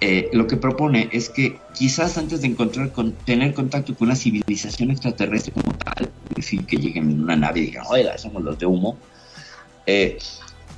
[0.03, 4.15] Eh, lo que propone es que quizás antes de encontrar con, tener contacto con una
[4.15, 8.57] civilización extraterrestre como tal, es que lleguen en una nave y digan, oiga, somos los
[8.57, 8.97] de humo,
[9.85, 10.17] eh,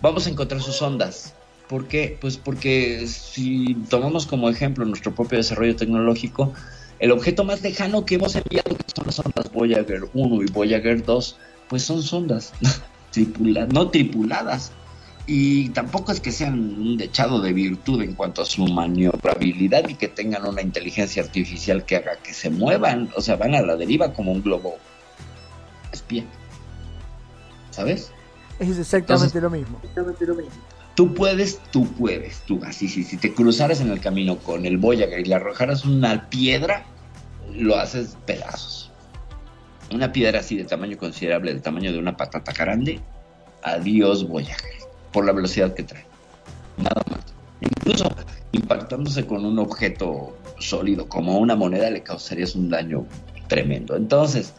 [0.04, 1.34] vamos a encontrar sus ondas.
[1.70, 2.18] ¿Por qué?
[2.20, 6.54] Pues porque si tomamos como ejemplo nuestro propio desarrollo tecnológico,
[7.00, 11.04] el objeto más lejano que hemos enviado, que son las ondas Voyager 1 y Voyager
[11.06, 11.38] 2,
[11.70, 12.52] pues son sondas
[13.14, 14.74] tripula- no tripuladas.
[15.26, 19.96] Y tampoco es que sean un dechado de virtud en cuanto a su maniobrabilidad y
[19.96, 23.10] que tengan una inteligencia artificial que haga que se muevan.
[23.16, 24.76] O sea, van a la deriva como un globo
[25.94, 26.26] espía.
[27.72, 28.12] ¿Sabes?
[28.70, 29.80] Es exactamente lo mismo.
[30.96, 34.78] Tú puedes, tú puedes, tú así, si, si te cruzaras en el camino con el
[34.78, 36.86] Voyager y le arrojaras una piedra,
[37.52, 38.92] lo haces pedazos.
[39.92, 43.00] Una piedra así de tamaño considerable, del tamaño de una patata grande,
[43.64, 44.72] adiós Voyager,
[45.12, 46.06] por la velocidad que trae.
[46.78, 47.22] Nada más.
[47.62, 48.14] Incluso
[48.52, 53.06] impactándose con un objeto sólido como una moneda le causarías un daño
[53.48, 53.96] tremendo.
[53.96, 54.54] Entonces,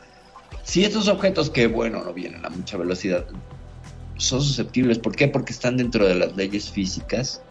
[0.62, 3.24] si estos objetos que, bueno, no vienen a mucha velocidad,
[4.16, 4.98] son susceptibles.
[4.98, 5.28] ¿Por qué?
[5.28, 7.42] Porque están dentro de las leyes físicas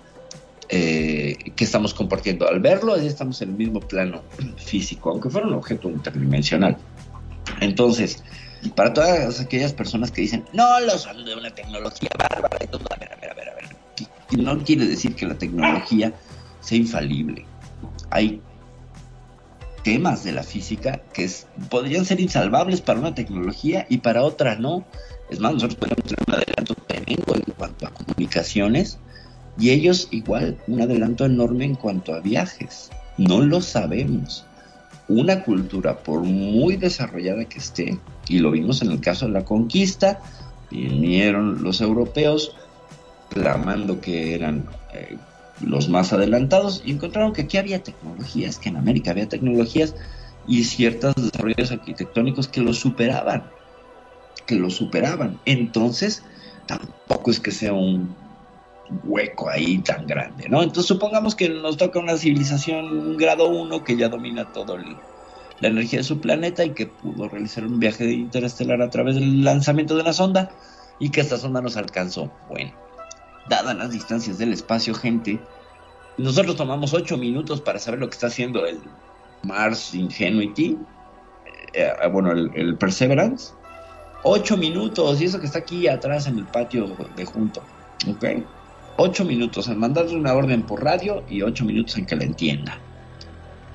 [0.70, 2.48] eh, que estamos compartiendo.
[2.48, 4.24] Al verlo, ya estamos en el mismo plano
[4.58, 6.78] físico, aunque fuera un objeto interdimensional.
[7.60, 8.24] Entonces,
[8.76, 12.86] para todas aquellas personas que dicen, no, los son de una tecnología bárbara y todo,
[12.90, 14.40] a ver, a ver, a ver, a ver.
[14.40, 16.14] No quiere decir que la tecnología
[16.62, 17.46] sea infalible.
[18.10, 18.42] Hay
[19.84, 21.30] temas de la física que
[21.70, 24.86] podrían ser insalvables para una tecnología y para otra no.
[25.34, 29.00] Es más, nosotros podríamos tener un adelanto tremendo en cuanto a comunicaciones
[29.58, 32.92] y ellos igual un adelanto enorme en cuanto a viajes.
[33.18, 34.46] No lo sabemos.
[35.08, 39.44] Una cultura, por muy desarrollada que esté, y lo vimos en el caso de la
[39.44, 40.20] conquista,
[40.70, 42.56] vinieron los europeos
[43.30, 45.18] clamando que eran eh,
[45.62, 49.96] los más adelantados y encontraron que aquí había tecnologías, que en América había tecnologías
[50.48, 53.46] y ciertos desarrollos arquitectónicos que los superaban,
[54.46, 55.40] que los superaban.
[55.46, 56.24] Entonces,
[56.66, 58.16] tampoco es que sea un
[59.06, 60.62] hueco ahí tan grande, ¿no?
[60.62, 66.00] Entonces supongamos que nos toca una civilización grado 1 que ya domina todo la energía
[66.00, 70.02] de su planeta y que pudo realizar un viaje interestelar a través del lanzamiento de
[70.02, 70.52] una sonda
[71.00, 72.32] y que esta sonda nos alcanzó.
[72.50, 72.72] Bueno,
[73.48, 75.40] dadas las distancias del espacio, gente,
[76.18, 78.80] nosotros tomamos 8 minutos para saber lo que está haciendo el
[79.44, 80.78] Mars Ingenuity,
[81.74, 83.54] eh, eh, bueno, el Perseverance.
[84.24, 87.62] 8 minutos, y eso que está aquí atrás en el patio de junto,
[88.08, 88.26] ¿ok?
[88.98, 92.80] 8 minutos en mandarle una orden por radio y 8 minutos en que la entienda.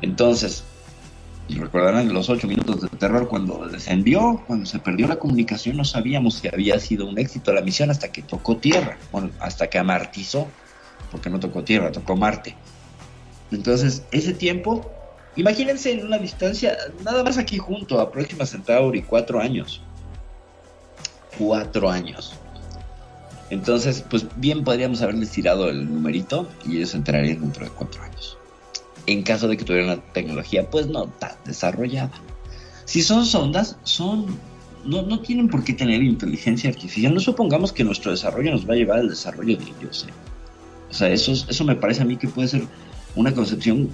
[0.00, 0.64] Entonces,
[1.48, 6.34] recordarán los ocho minutos de terror cuando descendió, cuando se perdió la comunicación, no sabíamos
[6.34, 10.46] si había sido un éxito la misión hasta que tocó tierra, bueno, hasta que amartizó,
[11.10, 12.54] porque no tocó tierra, tocó Marte.
[13.50, 14.90] Entonces, ese tiempo,
[15.36, 19.82] imagínense en una distancia, nada más aquí junto a Próxima Centauri, cuatro años.
[21.38, 22.32] Cuatro años.
[23.50, 28.02] Entonces, pues bien podríamos haberles tirado el numerito y ellos se enterarían dentro de cuatro
[28.02, 28.38] años
[29.08, 32.12] en caso de que tuvieran la tecnología pues no tan desarrollada.
[32.84, 34.26] Si son sondas, son
[34.84, 37.14] no, no tienen por qué tener inteligencia artificial.
[37.14, 40.06] No supongamos que nuestro desarrollo nos va a llevar al desarrollo de ellos.
[40.06, 40.12] ¿eh?
[40.90, 42.62] O sea, eso, eso me parece a mí que puede ser
[43.16, 43.88] una concepción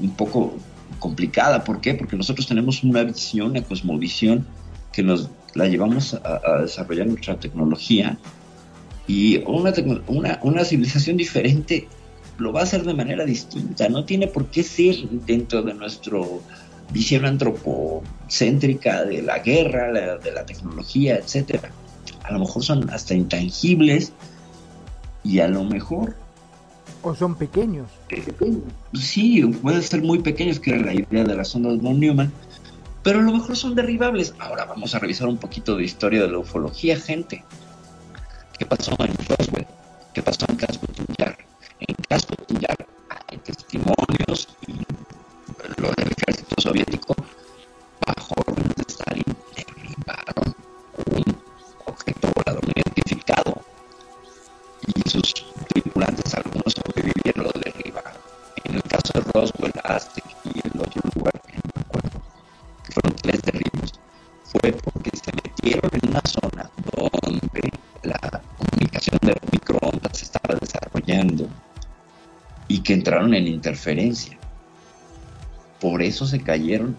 [0.00, 0.56] un poco
[0.98, 1.62] complicada.
[1.62, 1.94] ¿Por qué?
[1.94, 4.44] Porque nosotros tenemos una visión, una cosmovisión
[4.92, 8.18] que nos la llevamos a, a desarrollar nuestra tecnología
[9.06, 9.72] y una,
[10.06, 11.88] una, una civilización diferente
[12.38, 16.18] lo va a hacer de manera distinta, no tiene por qué ser dentro de nuestra
[16.92, 21.70] visión antropocéntrica de la guerra, de la tecnología, etcétera.
[22.24, 24.12] A lo mejor son hasta intangibles
[25.24, 26.16] y a lo mejor
[27.02, 27.88] o son pequeños.
[28.94, 32.32] Sí, pueden ser muy pequeños, que era la idea de las ondas von Neumann,
[33.02, 34.34] pero a lo mejor son derribables.
[34.38, 37.44] Ahora vamos a revisar un poquito de historia de la ufología, gente.
[38.58, 39.66] ¿Qué pasó en Roswell?
[40.14, 40.86] ¿Qué pasó en Casco
[41.88, 42.28] en caso
[42.60, 42.74] ya
[43.28, 44.72] hay testimonios y
[45.80, 47.14] lo del ejército soviético
[48.06, 49.24] bajo orden de Stalin
[49.56, 50.54] derribaron
[51.06, 51.36] un
[51.86, 53.62] objeto volador identificado
[54.86, 55.34] y sus
[55.68, 58.12] tripulantes algunos sobrevivieron lo derribaron
[58.64, 61.31] en el caso de Roswell, Aztec y el otro lugar
[62.92, 63.92] que fueron tres derribos
[64.44, 71.48] fue porque se metieron en una zona donde la comunicación de microondas estaba desarrollando
[72.68, 74.36] y que entraron en interferencia.
[75.80, 76.96] Por eso se cayeron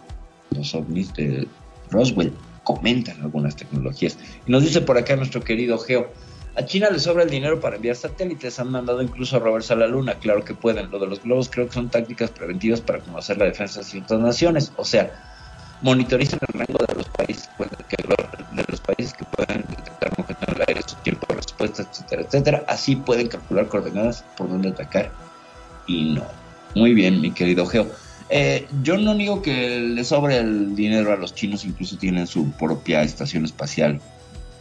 [0.52, 1.48] los ovnis de
[1.90, 2.34] Roswell.
[2.64, 4.18] Comentan algunas tecnologías.
[4.48, 6.12] Y nos dice por acá nuestro querido Geo,
[6.56, 9.76] a China le sobra el dinero para enviar satélites, han mandado incluso a rovers a
[9.76, 10.92] la luna, claro que pueden.
[10.92, 14.20] Lo de los globos creo que son tácticas preventivas para conocer la defensa de ciertas
[14.20, 14.72] naciones.
[14.78, 15.33] O sea,
[15.84, 17.50] monitorizan el rango de los países
[17.90, 21.84] que, de los países que pueden detectar un en el aire, su tiempo de respuesta,
[21.84, 22.66] etcétera, etcétera.
[22.68, 25.12] Así pueden calcular coordenadas por dónde atacar
[25.86, 26.24] y no.
[26.76, 27.88] Muy bien, mi querido Geo.
[28.30, 32.50] Eh, yo no digo que le sobre el dinero a los chinos, incluso tienen su
[32.52, 34.00] propia estación espacial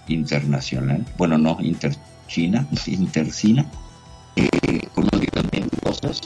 [0.08, 1.06] internacional.
[1.16, 3.64] Bueno, no, interchina, intercina.
[4.36, 4.48] Eh,
[4.94, 6.20] conozco también cosas.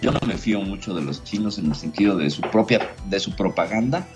[0.00, 3.20] Yo no me fío mucho de los chinos en el sentido de su propia, de
[3.20, 4.06] su propaganda.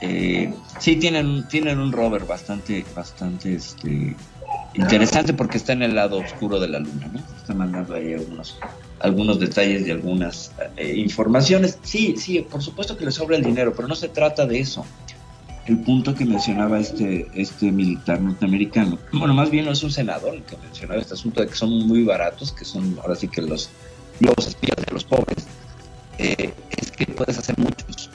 [0.00, 4.16] Eh, sí tienen, tienen un rover bastante, bastante este,
[4.74, 7.20] interesante porque está en el lado oscuro de la luna, ¿no?
[7.36, 8.58] Está mandando ahí algunos,
[9.00, 11.78] algunos detalles de algunas eh, informaciones.
[11.82, 14.84] Sí, sí, por supuesto que le sobra el dinero, pero no se trata de eso.
[15.66, 20.34] El punto que mencionaba este, este militar norteamericano, bueno, más bien no es un senador
[20.34, 23.40] el que mencionaba este asunto de que son muy baratos, que son ahora sí que
[23.40, 23.70] los
[24.20, 25.46] globos espías de los pobres,
[26.18, 28.10] eh, es que puedes hacer muchos,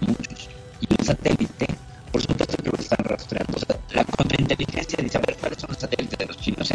[0.00, 0.48] muchos.
[0.80, 1.66] Y un satélite
[2.16, 3.58] por supuesto que lo están rastreando.
[3.90, 6.70] La contrainteligencia dice, a ver, ¿cuáles son los satélites de los chinos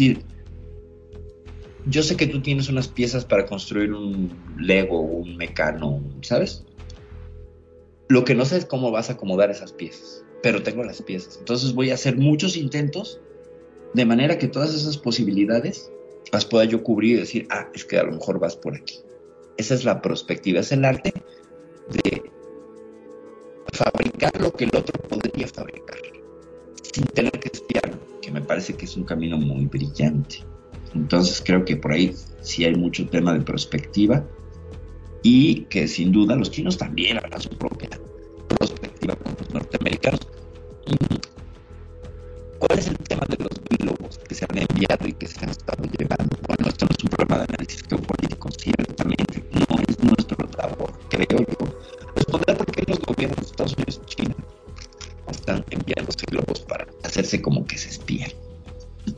[0.00, 0.24] decir,
[1.86, 6.64] yo sé que tú tienes unas piezas para construir un Lego, un mecano, ¿sabes?
[8.08, 11.36] Lo que no sé es cómo vas a acomodar esas piezas, pero tengo las piezas.
[11.38, 13.20] Entonces voy a hacer muchos intentos
[13.94, 15.90] de manera que todas esas posibilidades
[16.32, 19.00] las pueda yo cubrir y decir, ah, es que a lo mejor vas por aquí.
[19.56, 21.12] Esa es la perspectiva, es el arte
[21.90, 22.22] de
[23.72, 25.98] fabricar lo que el otro podría fabricar,
[26.92, 27.98] sin tener que espiarlo,
[28.30, 30.44] me parece que es un camino muy brillante.
[30.94, 34.24] Entonces creo que por ahí sí hay mucho tema de perspectiva
[35.22, 37.90] y que sin duda los chinos también harán su propia
[38.58, 40.20] perspectiva con los norteamericanos.
[42.58, 45.50] ¿Cuál es el tema de los globos que se han enviado y que se han
[45.50, 50.48] estado llevando, bueno, esto no es un programa de análisis geopolítico, ciertamente no es nuestro
[50.58, 51.56] labor, creo yo,
[52.14, 54.34] responder por qué los gobiernos de Estados Unidos y China
[55.30, 56.60] están enviándose globos
[57.42, 58.30] como que se espían.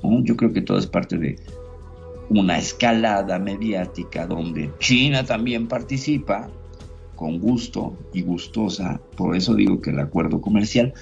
[0.03, 1.37] Yo creo que todo es parte de
[2.29, 6.51] una escalada mediática donde China también participa
[7.17, 10.93] con gusto y gustosa, por eso digo que el acuerdo comercial,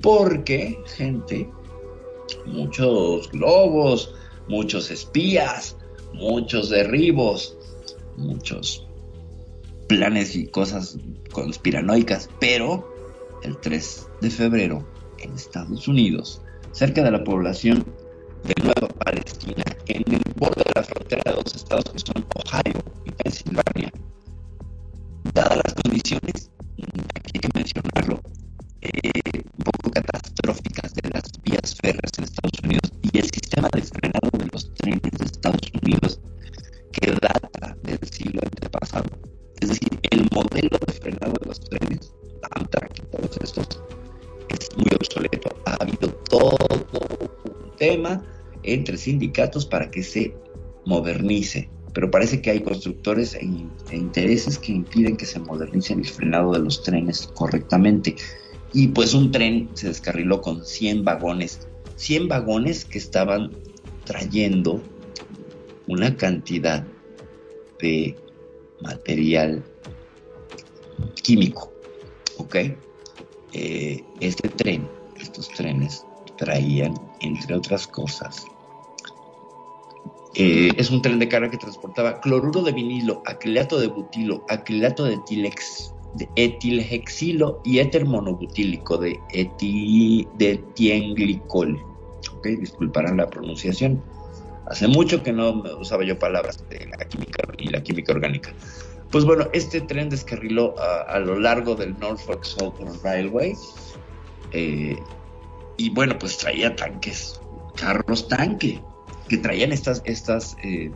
[0.00, 1.48] porque gente,
[2.46, 4.14] muchos globos,
[4.48, 5.76] muchos espías,
[6.14, 7.56] muchos derribos,
[8.16, 8.86] muchos
[9.88, 10.98] planes y cosas
[11.32, 12.88] conspiranoicas, pero
[13.42, 14.86] el 3 de febrero
[15.18, 16.42] en Estados Unidos,
[16.76, 17.86] cerca de la población
[18.44, 22.84] de Nueva Palestina, en el borde de la frontera de dos estados que son Ohio
[23.06, 23.90] y Pensilvania,
[25.32, 26.50] dadas las condiciones,
[27.14, 28.20] aquí hay que mencionarlo,
[28.82, 28.90] eh,
[29.56, 34.30] un poco catastróficas de las vías férreas en Estados Unidos y el sistema de frenado
[34.38, 36.20] de los trenes de Estados Unidos
[36.92, 39.08] que data del siglo antepasado.
[39.62, 42.12] Es decir, el modelo de frenado de los trenes,
[42.50, 43.82] Amtrak y todos estos,
[44.50, 45.48] es muy obsoleto.
[45.64, 48.22] Ha habido todo un tema
[48.62, 50.34] entre sindicatos para que se
[50.84, 53.40] modernice, pero parece que hay constructores e,
[53.90, 58.16] e intereses que impiden que se modernice el frenado de los trenes correctamente.
[58.72, 61.66] Y pues un tren se descarriló con 100 vagones,
[61.96, 63.52] 100 vagones que estaban
[64.04, 64.82] trayendo
[65.86, 66.86] una cantidad
[67.80, 68.16] de
[68.80, 69.64] material
[71.22, 71.72] químico,
[72.38, 72.56] ¿ok?
[73.52, 74.86] Eh, este tren,
[75.18, 76.04] estos trenes
[76.36, 78.46] traían, entre otras cosas,
[80.38, 85.04] eh, es un tren de carga que transportaba cloruro de vinilo, acrilato de butilo, acrilato
[85.04, 91.80] de, etilex, de etilhexilo y éter monobutílico de, eti, de tienglicol.
[92.36, 92.48] ¿ok?
[92.48, 94.02] Disculparán la pronunciación.
[94.66, 98.52] Hace mucho que no usaba yo palabras de la química y la química orgánica.
[99.10, 103.54] Pues bueno, este tren descarriló a, a lo largo del Norfolk Southern Railway.
[104.52, 104.98] Eh,
[105.76, 107.40] y bueno, pues traía tanques,
[107.74, 108.80] carros tanque,
[109.28, 110.90] que traían estas, estas, eh,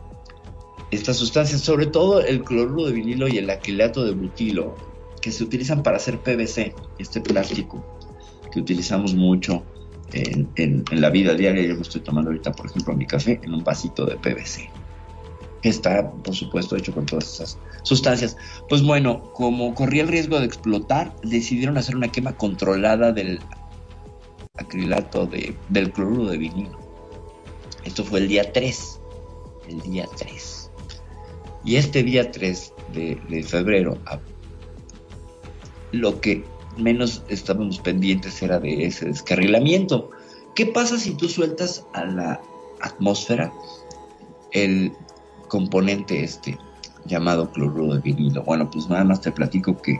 [0.90, 4.76] estas sustancias, sobre todo el cloruro de vinilo y el acrilato de butilo,
[5.20, 7.84] que se utilizan para hacer PVC, este plástico
[8.50, 9.64] que utilizamos mucho
[10.12, 11.62] en, en, en, la vida diaria.
[11.66, 14.68] Yo me estoy tomando ahorita, por ejemplo, mi café en un vasito de PVC,
[15.62, 18.36] que está, por supuesto, hecho con todas esas sustancias.
[18.68, 23.40] Pues bueno, como corría el riesgo de explotar, decidieron hacer una quema controlada del
[24.60, 26.78] acrilato de, del cloruro de vinilo.
[27.84, 29.00] Esto fue el día 3,
[29.68, 30.70] el día 3.
[31.64, 33.98] Y este día 3 de, de febrero,
[35.92, 36.44] lo que
[36.76, 40.10] menos estábamos pendientes era de ese descarrilamiento.
[40.54, 42.40] ¿Qué pasa si tú sueltas a la
[42.80, 43.52] atmósfera
[44.52, 44.92] el
[45.48, 46.58] componente este
[47.06, 48.42] llamado cloruro de vinilo?
[48.44, 49.98] Bueno, pues nada más te platico que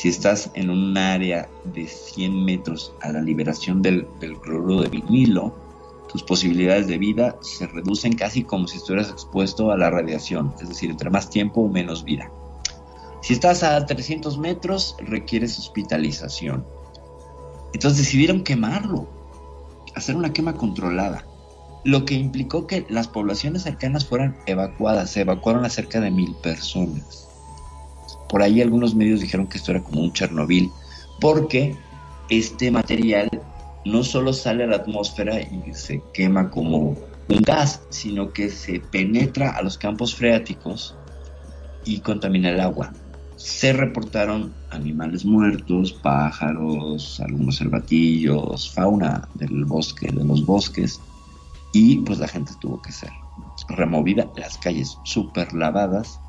[0.00, 4.88] si estás en un área de 100 metros a la liberación del, del cloruro de
[4.88, 5.54] vinilo,
[6.10, 10.70] tus posibilidades de vida se reducen casi como si estuvieras expuesto a la radiación, es
[10.70, 12.32] decir, entre más tiempo menos vida.
[13.20, 16.64] Si estás a 300 metros, requieres hospitalización.
[17.74, 19.06] Entonces decidieron quemarlo,
[19.94, 21.26] hacer una quema controlada,
[21.84, 25.10] lo que implicó que las poblaciones cercanas fueran evacuadas.
[25.10, 27.29] Se evacuaron a cerca de mil personas.
[28.30, 30.70] Por ahí algunos medios dijeron que esto era como un Chernobyl,
[31.20, 31.76] porque
[32.28, 33.28] este material
[33.84, 36.96] no solo sale a la atmósfera y se quema como
[37.28, 40.94] un gas, sino que se penetra a los campos freáticos
[41.84, 42.92] y contamina el agua.
[43.36, 51.00] Se reportaron animales muertos, pájaros, algunos cervatillos, fauna del bosque, de los bosques,
[51.72, 53.10] y pues la gente tuvo que ser
[53.70, 56.20] removida, las calles súper lavadas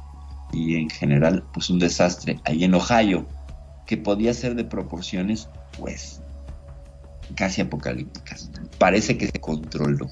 [0.51, 3.25] y en general pues un desastre ahí en Ohio
[3.85, 5.47] que podía ser de proporciones
[5.77, 6.21] pues
[7.35, 8.49] casi apocalípticas.
[8.77, 10.09] Parece que se controló.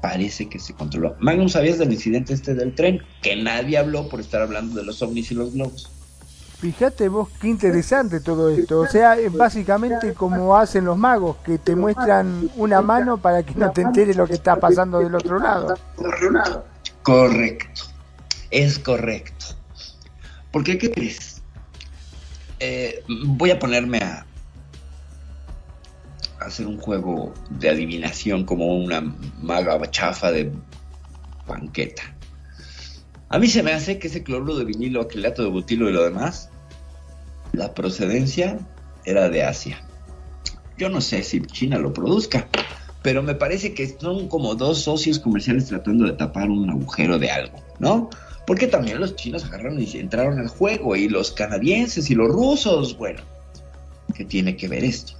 [0.00, 1.16] Parece que se controló.
[1.18, 3.02] Magnum, ¿sabías del incidente este del tren?
[3.22, 5.90] Que nadie habló por estar hablando de los ovnis y los globos.
[6.58, 8.80] Fíjate vos qué interesante todo esto.
[8.80, 13.54] O sea, es básicamente como hacen los magos, que te muestran una mano para que
[13.54, 15.76] no te enteres lo que está pasando del otro lado.
[17.02, 17.82] Correcto.
[18.50, 19.46] Es correcto.
[20.52, 21.42] Porque, ¿qué crees?
[22.60, 24.26] Eh, voy a ponerme a,
[26.40, 29.00] hacer un juego de adivinación como una
[29.40, 30.52] maga chafa de
[31.46, 32.02] banqueta.
[33.28, 36.04] A mí se me hace que ese cloruro de vinilo, acrilato de butilo y lo
[36.04, 36.48] demás,
[37.52, 38.58] la procedencia
[39.04, 39.82] era de Asia.
[40.78, 42.48] Yo no sé si China lo produzca,
[43.02, 47.30] pero me parece que son como dos socios comerciales tratando de tapar un agujero de
[47.30, 48.08] algo, ¿no?
[48.48, 52.96] Porque también los chinos agarraron y entraron al juego, y los canadienses y los rusos,
[52.96, 53.20] bueno,
[54.14, 55.12] ¿qué tiene que ver esto?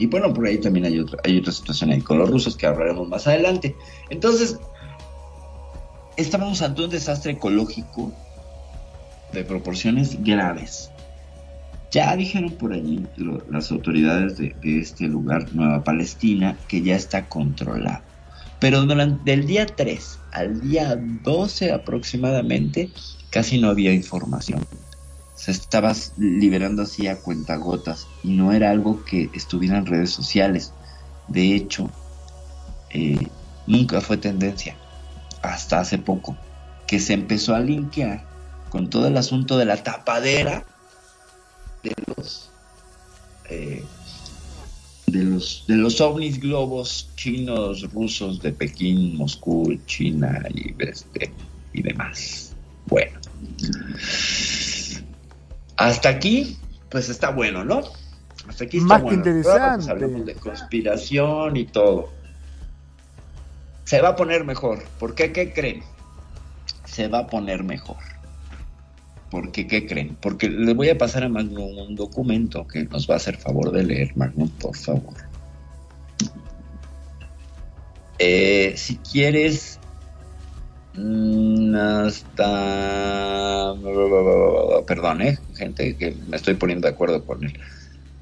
[0.00, 2.66] Y bueno, por ahí también hay otra, hay otra situación ahí con los rusos que
[2.66, 3.76] hablaremos más adelante.
[4.10, 4.58] Entonces,
[6.16, 8.12] estábamos ante un desastre ecológico
[9.32, 10.90] de proporciones graves.
[11.92, 13.06] Ya dijeron por allí
[13.48, 18.11] las autoridades de, de este lugar, Nueva Palestina, que ya está controlado.
[18.62, 22.92] Pero durante el día 3 al día 12 aproximadamente,
[23.30, 24.64] casi no había información.
[25.34, 30.72] Se estaba liberando así a cuentagotas y no era algo que estuviera en redes sociales.
[31.26, 31.90] De hecho,
[32.90, 33.26] eh,
[33.66, 34.76] nunca fue tendencia
[35.42, 36.36] hasta hace poco,
[36.86, 38.24] que se empezó a linkear
[38.70, 40.64] con todo el asunto de la tapadera
[41.82, 42.52] de los
[43.50, 43.84] eh,
[45.12, 51.32] de los de los ovnis globos chinos, rusos de Pekín, Moscú, China y este
[51.72, 52.54] y demás.
[52.86, 53.20] Bueno,
[55.76, 56.56] hasta aquí,
[56.90, 57.82] pues está bueno, ¿no?
[58.48, 59.22] Hasta aquí está Más que bueno.
[59.22, 59.90] Pues, interesante.
[59.90, 62.10] hablamos de conspiración y todo.
[63.84, 64.82] Se va a poner mejor.
[64.98, 65.32] ¿Por qué?
[65.32, 65.82] ¿Qué creen?
[66.86, 67.98] Se va a poner mejor.
[69.32, 69.66] ¿Por qué?
[69.66, 70.14] ¿Qué creen?
[70.20, 73.72] Porque le voy a pasar a Magnum un documento que nos va a hacer favor
[73.72, 75.14] de leer, Magnum, por favor.
[78.18, 79.80] Eh, si quieres,
[80.92, 83.74] mm, hasta...
[84.86, 87.58] Perdón, eh, gente, que me estoy poniendo de acuerdo con él.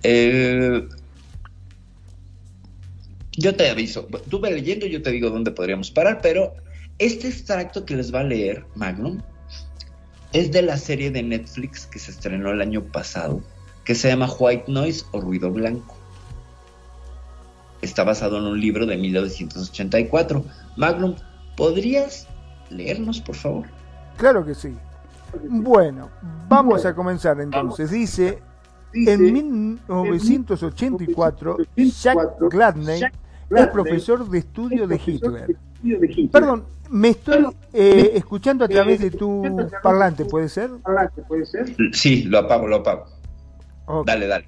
[0.05, 0.87] Eh,
[3.33, 6.55] yo te aviso, tú ve leyendo yo te digo dónde podríamos parar, pero
[7.01, 9.21] este extracto que les va a leer Magnum
[10.33, 13.41] es de la serie de Netflix que se estrenó el año pasado,
[13.85, 15.95] que se llama White Noise o Ruido Blanco.
[17.83, 20.45] Está basado en un libro de 1984.
[20.77, 21.17] Magnum,
[21.57, 22.29] ¿podrías
[22.69, 23.67] leernos, por favor?
[24.17, 24.77] Claro que sí.
[25.49, 26.11] Bueno,
[26.49, 27.91] vamos a comenzar entonces.
[27.91, 28.43] Dice,
[28.93, 32.19] en 1984, Jack
[32.51, 33.03] Gladney
[33.51, 35.57] es profesor de estudio de Hitler.
[36.31, 39.43] Perdón, me estoy eh, escuchando a través de tu
[39.83, 40.71] parlante, ¿puede ser?
[41.93, 43.07] Sí, lo apago, lo apago.
[44.05, 44.47] Dale, dale.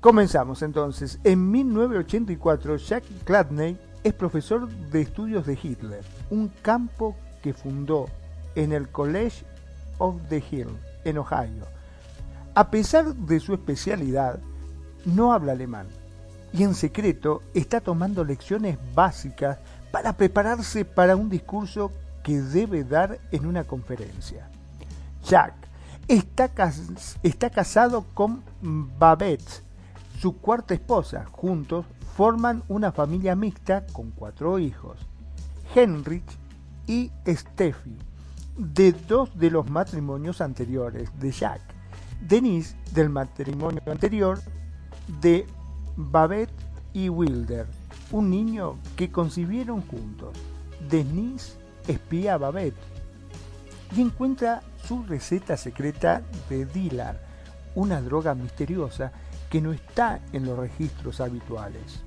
[0.00, 1.18] Comenzamos entonces.
[1.24, 8.06] En 1984, Jack Gladney es profesor de estudios de Hitler, un campo que fundó
[8.54, 9.44] en el College
[9.98, 10.68] of the Hill,
[11.04, 11.66] en Ohio.
[12.54, 14.40] A pesar de su especialidad,
[15.04, 15.86] no habla alemán
[16.58, 19.58] y en secreto está tomando lecciones básicas
[19.92, 21.92] para prepararse para un discurso
[22.24, 24.50] que debe dar en una conferencia.
[25.24, 25.54] Jack
[26.08, 26.50] está,
[27.22, 29.62] está casado con Babette,
[30.18, 31.26] su cuarta esposa.
[31.30, 31.86] Juntos
[32.16, 34.98] forman una familia mixta con cuatro hijos,
[35.76, 36.28] Henrich
[36.88, 37.96] y Steffi,
[38.56, 41.60] de dos de los matrimonios anteriores de Jack.
[42.20, 44.40] Denise, del matrimonio anterior
[45.20, 45.46] de
[46.00, 46.54] Babette
[46.92, 47.66] y Wilder,
[48.12, 50.32] un niño que concibieron juntos.
[50.88, 52.78] Denise espía a Babette
[53.96, 57.20] y encuentra su receta secreta de Dilar,
[57.74, 59.10] una droga misteriosa
[59.50, 62.00] que no está en los registros habituales.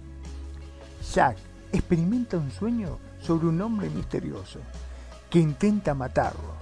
[1.13, 1.35] Jack
[1.73, 4.59] experimenta un sueño sobre un hombre misterioso
[5.29, 6.53] que intenta matarlo,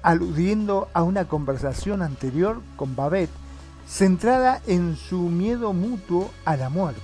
[0.00, 3.49] aludiendo a una conversación anterior con Babette
[3.90, 7.00] centrada en su miedo mutuo a la muerte.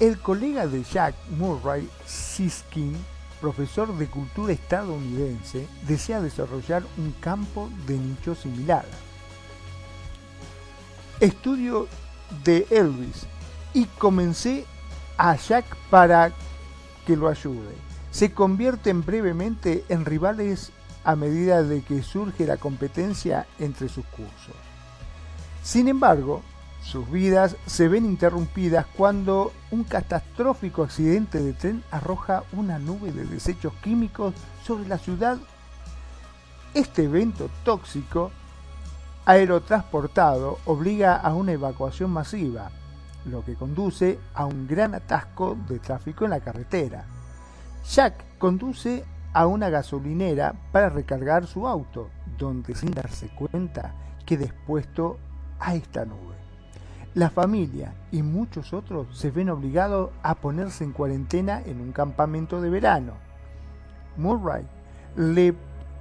[0.00, 2.96] El colega de Jack Murray, Siskin,
[3.40, 8.86] profesor de cultura estadounidense, desea desarrollar un campo de nicho similar.
[11.20, 11.86] Estudio
[12.42, 13.26] de Elvis
[13.74, 14.64] y comencé
[15.18, 16.32] a Jack para
[17.06, 17.74] que lo ayude.
[18.10, 20.72] Se convierten brevemente en rivales
[21.04, 24.54] a medida de que surge la competencia entre sus cursos.
[25.62, 26.42] Sin embargo,
[26.82, 33.24] sus vidas se ven interrumpidas cuando un catastrófico accidente de tren arroja una nube de
[33.24, 35.38] desechos químicos sobre la ciudad.
[36.74, 38.30] Este evento tóxico
[39.24, 42.70] aerotransportado obliga a una evacuación masiva,
[43.24, 47.06] lo que conduce a un gran atasco de tráfico en la carretera.
[47.88, 49.04] Jack conduce
[49.34, 52.08] a una gasolinera para recargar su auto,
[52.38, 55.18] donde sin darse cuenta queda expuesto
[55.58, 56.34] a esta nube.
[57.14, 62.60] La familia y muchos otros se ven obligados a ponerse en cuarentena en un campamento
[62.60, 63.12] de verano.
[64.16, 64.66] Murray
[65.16, 65.54] le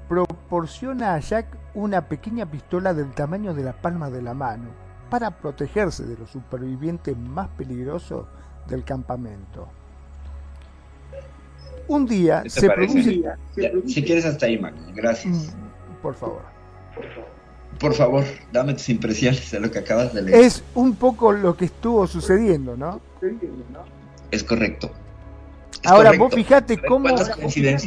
[0.08, 4.70] proporciona a Jack una pequeña pistola del tamaño de la palma de la mano
[5.10, 8.26] para protegerse de los supervivientes más peligrosos
[8.68, 9.68] del campamento.
[11.88, 12.94] Un día ¿Qué te se parece?
[12.94, 13.22] produce...
[13.56, 14.82] Ya, Si quieres hasta ahí, Magno.
[14.96, 15.56] Gracias.
[16.02, 16.42] Por favor.
[17.80, 20.40] Por favor, dame tus impresiones de lo que acabas de leer.
[20.46, 23.02] Es un poco lo que estuvo sucediendo, ¿no?
[24.32, 24.92] Es correcto.
[25.84, 26.24] Es Ahora correcto.
[26.26, 27.10] vos fijate cómo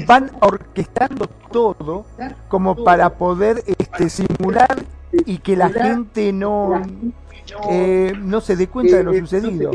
[0.06, 2.04] van orquestando todo
[2.48, 4.84] como para poder este, simular
[5.24, 6.82] y que la gente no
[7.70, 9.70] eh, no se dé cuenta de lo sucedido.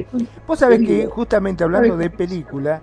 [0.48, 2.82] Vos sabés que justamente hablando de película,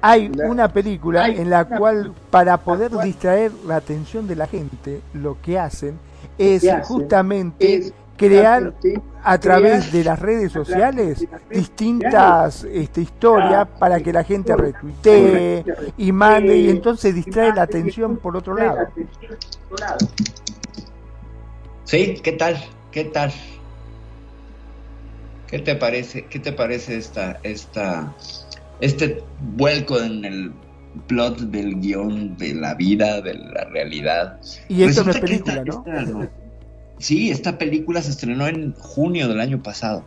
[0.00, 5.40] hay una película en la cual para poder distraer la atención de la gente, lo
[5.40, 5.98] que hacen
[6.38, 8.74] es justamente crear
[9.24, 15.64] a través de las redes sociales distintas este, historias para que la gente retuitee
[15.96, 18.88] y mande y entonces distrae la atención por otro lado.
[21.84, 22.56] Sí, ¿qué tal?
[22.90, 23.32] ¿Qué tal?
[25.52, 26.24] ¿Qué te parece?
[26.28, 28.16] ¿Qué te parece esta, esta,
[28.80, 30.54] este vuelco en el
[31.06, 34.40] plot del guion de la vida, de la realidad?
[34.68, 35.84] Y esto no es película, esta- ¿no?
[36.00, 36.30] esta-
[36.98, 40.02] sí, esta película se estrenó en junio del año pasado.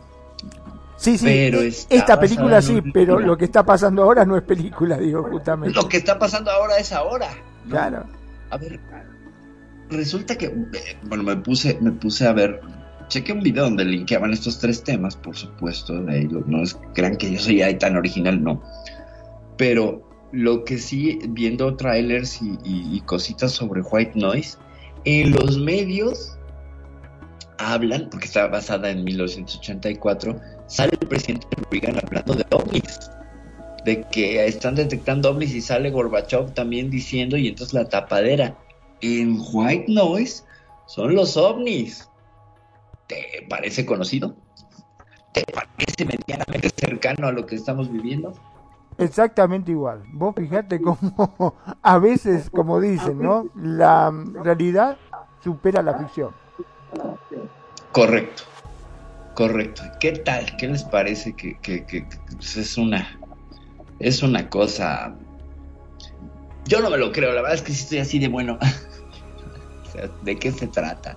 [0.96, 4.42] Sí, sí, Pero e- esta película sí, pero lo que está pasando ahora no es
[4.42, 5.80] película, digo, justamente.
[5.80, 7.28] Lo que está pasando ahora es ahora.
[7.66, 7.70] ¿no?
[7.70, 8.04] Claro.
[8.50, 8.80] A ver,
[9.90, 12.60] resulta que, eh, bueno, me puse, me puse a ver,
[13.08, 17.38] chequé un video donde linkeaban estos tres temas, por supuesto, no es, crean que yo
[17.38, 18.62] soy ahí tan original, no.
[19.56, 20.02] Pero
[20.32, 24.58] lo que sí, viendo trailers y cositas sobre White Noise,
[25.04, 26.36] en los medios
[27.58, 33.10] hablan, porque está basada en 1984, sale el presidente Reagan hablando de ovnis
[33.86, 38.58] de que están detectando ovnis y sale Gorbachev también diciendo y entonces la tapadera
[39.00, 40.42] en White Noise
[40.86, 42.08] son los ovnis.
[43.06, 44.36] ¿Te parece conocido?
[45.32, 48.32] ¿Te parece medianamente cercano a lo que estamos viviendo?
[48.98, 50.02] Exactamente igual.
[50.08, 53.44] Vos fijate cómo a veces, como dicen, ¿no?
[53.54, 54.10] La
[54.42, 54.98] realidad
[55.42, 56.34] supera la ficción.
[57.92, 58.42] Correcto,
[59.34, 59.82] correcto.
[60.00, 60.56] ¿Qué tal?
[60.56, 63.18] ¿Qué les parece que, que- que- que, pues, es una
[63.98, 65.16] es una cosa?
[66.66, 67.30] Yo no me lo creo.
[67.32, 68.58] La verdad es que sí estoy así de bueno.
[70.22, 71.16] ¿De qué se trata?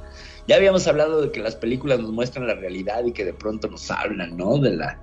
[0.49, 3.67] Ya habíamos hablado de que las películas nos muestran la realidad y que de pronto
[3.67, 4.57] nos hablan, ¿no?
[4.57, 4.99] De la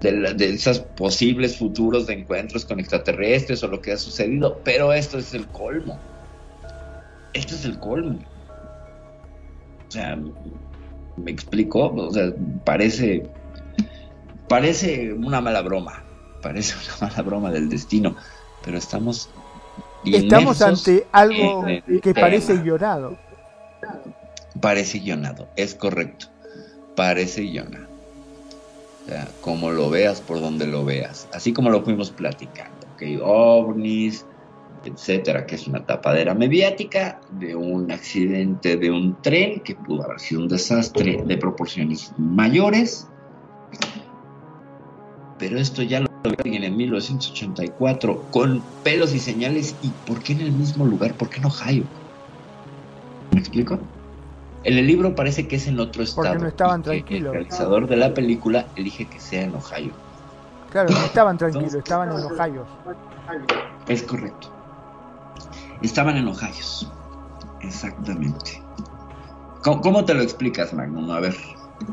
[0.00, 4.60] de, la- de esos posibles futuros de encuentros con extraterrestres o lo que ha sucedido,
[4.64, 5.98] pero esto es el colmo.
[7.34, 8.18] Esto es el colmo.
[9.88, 10.18] O sea,
[11.16, 12.32] me explico, o sea,
[12.64, 13.24] parece
[14.48, 16.02] parece una mala broma,
[16.42, 18.16] parece una mala broma del destino,
[18.64, 19.28] pero estamos
[20.04, 22.26] Estamos ante algo que tema.
[22.26, 23.18] parece guionado.
[24.66, 26.26] Parece guionado, es correcto.
[26.96, 27.86] Parece guionado.
[29.04, 31.28] O sea, como lo veas, por donde lo veas.
[31.32, 32.88] Así como lo fuimos platicando.
[32.94, 34.26] Ok, ovnis,
[34.84, 40.18] etcétera, que es una tapadera mediática de un accidente de un tren que pudo haber
[40.18, 43.06] sido un desastre de proporciones mayores.
[45.38, 49.76] Pero esto ya lo alguien en 1984 con pelos y señales.
[49.80, 51.14] ¿Y por qué en el mismo lugar?
[51.14, 51.84] ¿Por qué en Ohio?
[53.30, 53.78] ¿Me explico?
[54.66, 56.26] En el libro parece que es en otro estado.
[56.26, 57.32] Porque no estaban tranquilos.
[57.32, 59.92] El realizador de la película elige que sea en Ohio.
[60.72, 62.66] Claro, no estaban tranquilos, estaban en Ohio.
[63.86, 64.48] Es correcto.
[65.82, 66.64] Estaban en Ohio.
[67.60, 68.60] Exactamente.
[69.62, 71.12] ¿Cómo, cómo te lo explicas, Magnum?
[71.12, 71.36] A ver,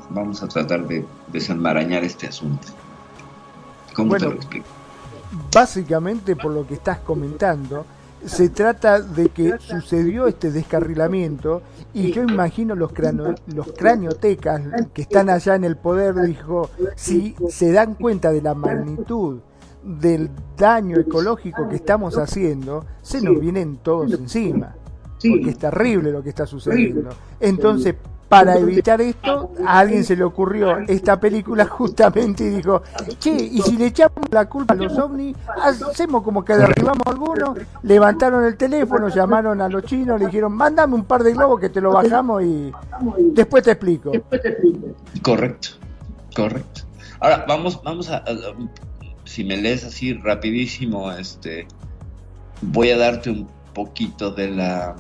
[0.10, 2.70] vamos a tratar de desenmarañar este asunto.
[3.94, 4.72] ¿Cómo Bueno, te lo explicas?
[5.54, 7.86] Básicamente, por lo que estás comentando,
[8.26, 11.62] se trata de que sucedió este descarrilamiento
[11.94, 14.62] y yo imagino los, crano- los craniotecas
[14.94, 19.40] que están allá en el poder, dijo, si se dan cuenta de la magnitud
[19.84, 24.76] del daño ecológico que estamos haciendo, se nos vienen todos encima,
[25.30, 27.10] porque es terrible lo que está sucediendo.
[27.40, 27.96] Entonces,
[28.34, 32.82] para evitar esto, a alguien se le ocurrió esta película justamente y dijo,
[33.20, 37.10] che, y si le echamos la culpa a los ovnis, hacemos como que derribamos a
[37.12, 41.60] algunos, levantaron el teléfono, llamaron a los chinos, le dijeron, mándame un par de globos
[41.60, 42.72] que te lo bajamos y
[43.34, 44.12] después te explico.
[45.22, 45.70] Correcto,
[46.36, 46.82] correcto.
[47.20, 48.26] Ahora, vamos, vamos a, a-
[49.26, 51.68] si me lees así rapidísimo, este,
[52.62, 54.96] voy a darte un poquito de la,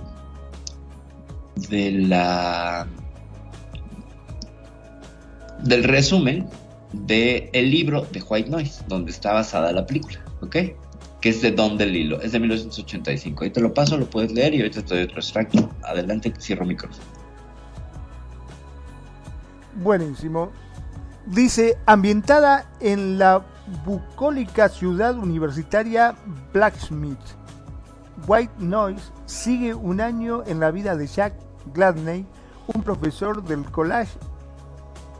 [1.70, 2.88] de la,
[5.64, 6.48] del resumen
[6.92, 10.56] de el libro de White Noise, donde está basada la película, ¿ok?
[11.22, 13.44] Que es de Don DeLillo, es de 1985.
[13.44, 15.70] Ahí te lo paso, lo puedes leer y ahorita te doy otro extracto.
[15.84, 17.04] Adelante, cierro micrófono.
[19.76, 20.52] Buenísimo.
[21.26, 23.46] Dice, ambientada en la
[23.86, 26.16] bucólica ciudad universitaria
[26.52, 27.18] Blacksmith,
[28.28, 31.34] White Noise sigue un año en la vida de Jack
[31.74, 32.26] Gladney,
[32.68, 34.12] un profesor del College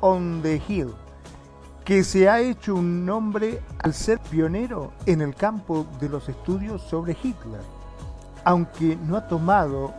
[0.04, 0.94] on the Hill,
[1.86, 6.82] que se ha hecho un nombre al ser pionero en el campo de los estudios
[6.82, 7.62] sobre Hitler,
[8.44, 9.94] aunque no ha tomado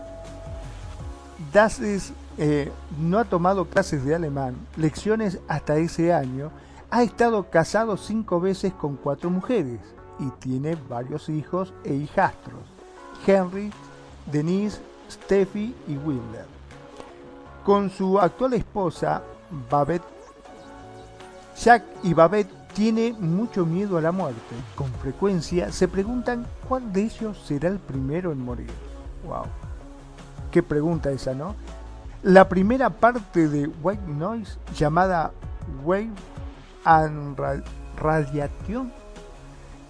[1.50, 6.50] clases, eh, no ha tomado clases de alemán, lecciones hasta ese año,
[6.90, 9.80] ha estado casado cinco veces con cuatro mujeres
[10.18, 12.60] y tiene varios hijos e hijastros,
[13.26, 13.70] Henry,
[14.30, 16.44] Denise, Steffi y Wilder.
[17.64, 19.22] Con su actual esposa,
[19.70, 20.04] Babette,
[21.56, 24.54] Jack y Babette tiene mucho miedo a la muerte.
[24.74, 28.70] Con frecuencia se preguntan cuál de ellos será el primero en morir.
[29.26, 29.44] Wow.
[30.50, 31.54] Qué pregunta esa, ¿no?
[32.22, 35.32] La primera parte de White Noise, llamada
[35.84, 36.10] Wave
[36.84, 37.38] and
[37.96, 38.92] Radiation,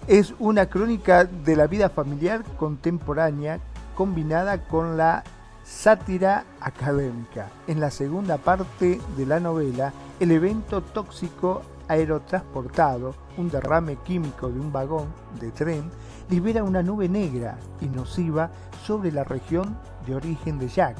[0.07, 3.59] es una crónica de la vida familiar contemporánea
[3.95, 5.23] combinada con la
[5.65, 7.49] sátira académica.
[7.67, 14.59] En la segunda parte de la novela, el evento tóxico aerotransportado, un derrame químico de
[14.59, 15.07] un vagón
[15.39, 15.89] de tren,
[16.29, 18.51] libera una nube negra y nociva
[18.83, 20.97] sobre la región de origen de Jack,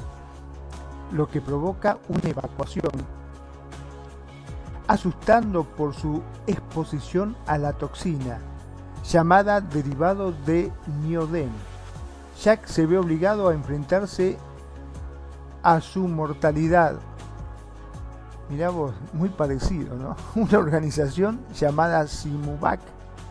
[1.12, 2.92] lo que provoca una evacuación,
[4.88, 8.38] asustando por su exposición a la toxina,
[9.04, 11.50] llamada derivado de Nioden.
[12.42, 14.36] Jack se ve obligado a enfrentarse
[15.66, 16.94] a su mortalidad.
[18.48, 20.14] Mirá vos, muy parecido, ¿no?
[20.40, 22.78] Una organización llamada Simuvac,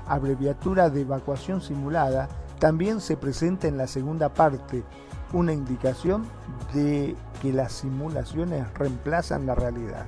[0.06, 2.28] abreviatura de evacuación simulada,
[2.60, 4.84] también se presenta en la segunda parte,
[5.32, 6.26] una indicación
[6.74, 10.06] de que las simulaciones reemplazan la realidad.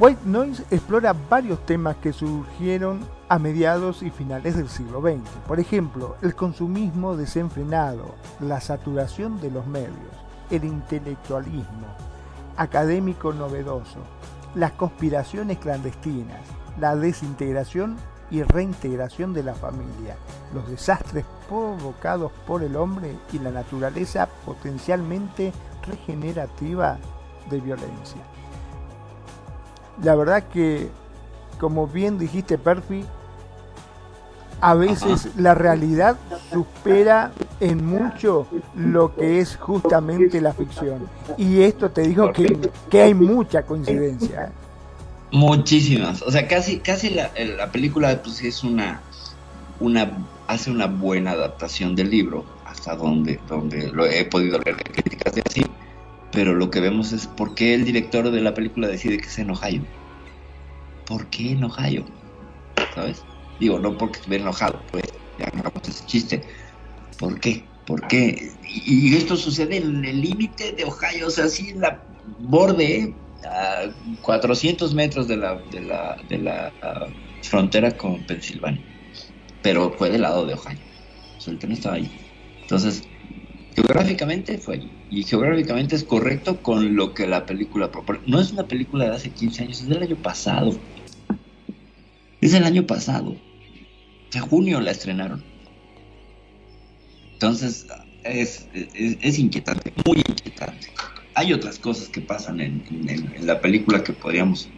[0.00, 2.98] White Noise explora varios temas que surgieron
[3.28, 5.28] a mediados y finales del siglo XX.
[5.46, 10.14] Por ejemplo, el consumismo desenfrenado, la saturación de los medios,
[10.50, 11.86] el intelectualismo
[12.56, 13.98] académico novedoso,
[14.54, 16.40] las conspiraciones clandestinas,
[16.78, 17.96] la desintegración
[18.30, 20.16] y reintegración de la familia,
[20.54, 25.52] los desastres provocados por el hombre y la naturaleza potencialmente
[25.86, 26.98] regenerativa
[27.48, 28.20] de violencia.
[30.02, 30.90] La verdad que,
[31.58, 33.04] como bien dijiste, Perfi,
[34.60, 36.16] a veces la realidad
[36.52, 41.08] supera en mucho lo que es justamente la ficción.
[41.36, 44.44] Y esto te digo que, que hay mucha coincidencia.
[44.44, 44.48] ¿eh?
[45.30, 46.22] Muchísimas.
[46.22, 49.00] O sea, casi, casi la, la película pues es una,
[49.80, 55.34] una, hace una buena adaptación del libro, hasta donde, donde lo he podido leer críticas
[55.34, 55.64] de así.
[56.32, 59.38] Pero lo que vemos es por qué el director de la película decide que es
[59.38, 59.82] en Ohio.
[61.06, 62.04] ¿Por qué en Ohio?
[62.94, 63.22] ¿Sabes?
[63.58, 65.04] Digo, no porque estuviera enojado, pues
[65.38, 66.42] ya no hagamos ese chiste.
[67.18, 67.64] ¿Por qué?
[67.86, 68.52] ¿Por qué?
[68.62, 72.04] Y, esto sucede en el límite de Ohio, o sea, así en la
[72.40, 73.90] borde, a
[74.22, 77.10] 400 metros de la, de la, de la uh,
[77.42, 78.84] frontera con Pensilvania.
[79.62, 80.78] Pero fue del lado de Ohio.
[81.38, 82.10] O sea, el tren estaba ahí.
[82.60, 83.02] Entonces,
[83.74, 84.90] geográficamente fue allí.
[85.10, 88.20] Y geográficamente es correcto con lo que la película propone.
[88.26, 90.78] No es una película de hace 15 años, es del año pasado.
[92.40, 93.34] Es del año pasado.
[94.34, 95.42] En junio la estrenaron.
[97.32, 97.86] Entonces,
[98.24, 100.88] es, es, inquietante, muy inquietante.
[101.34, 104.68] Hay otras cosas que pasan en, en, en, la película que podríamos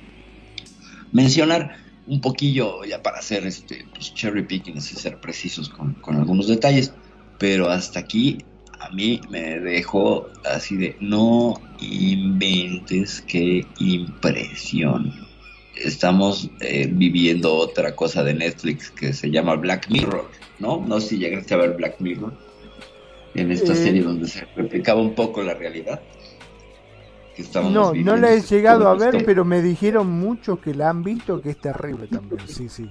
[1.11, 1.77] mencionar
[2.07, 6.49] un poquillo ya para hacer este pues, cherry picking y ser precisos con, con, algunos
[6.49, 6.93] detalles.
[7.39, 8.45] Pero hasta aquí
[8.79, 15.30] a mí me dejó así de no inventes qué impresión
[15.81, 20.85] estamos eh, viviendo otra cosa de Netflix que se llama Black Mirror, ¿no?
[20.87, 22.33] No sé si llegaste a ver Black Mirror
[23.35, 26.01] en esta eh, serie donde se replicaba un poco la realidad.
[27.35, 31.03] Que no, no la he llegado a ver, pero me dijeron mucho que la han
[31.03, 32.41] visto, que es terrible también.
[32.47, 32.85] Sí, sí.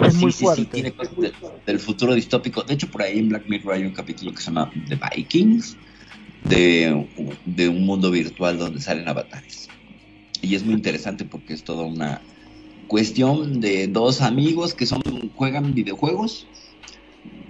[0.00, 0.62] Es sí, muy sí, fuerte.
[0.62, 1.32] Sí, tiene cosas de,
[1.64, 2.62] del futuro distópico.
[2.62, 5.76] De hecho, por ahí en Black Mirror hay un capítulo que se llama The Vikings,
[6.44, 7.08] de,
[7.46, 9.68] de un mundo virtual donde salen avatares
[10.46, 12.22] y es muy interesante porque es toda una
[12.86, 15.02] cuestión de dos amigos que son
[15.34, 16.46] juegan videojuegos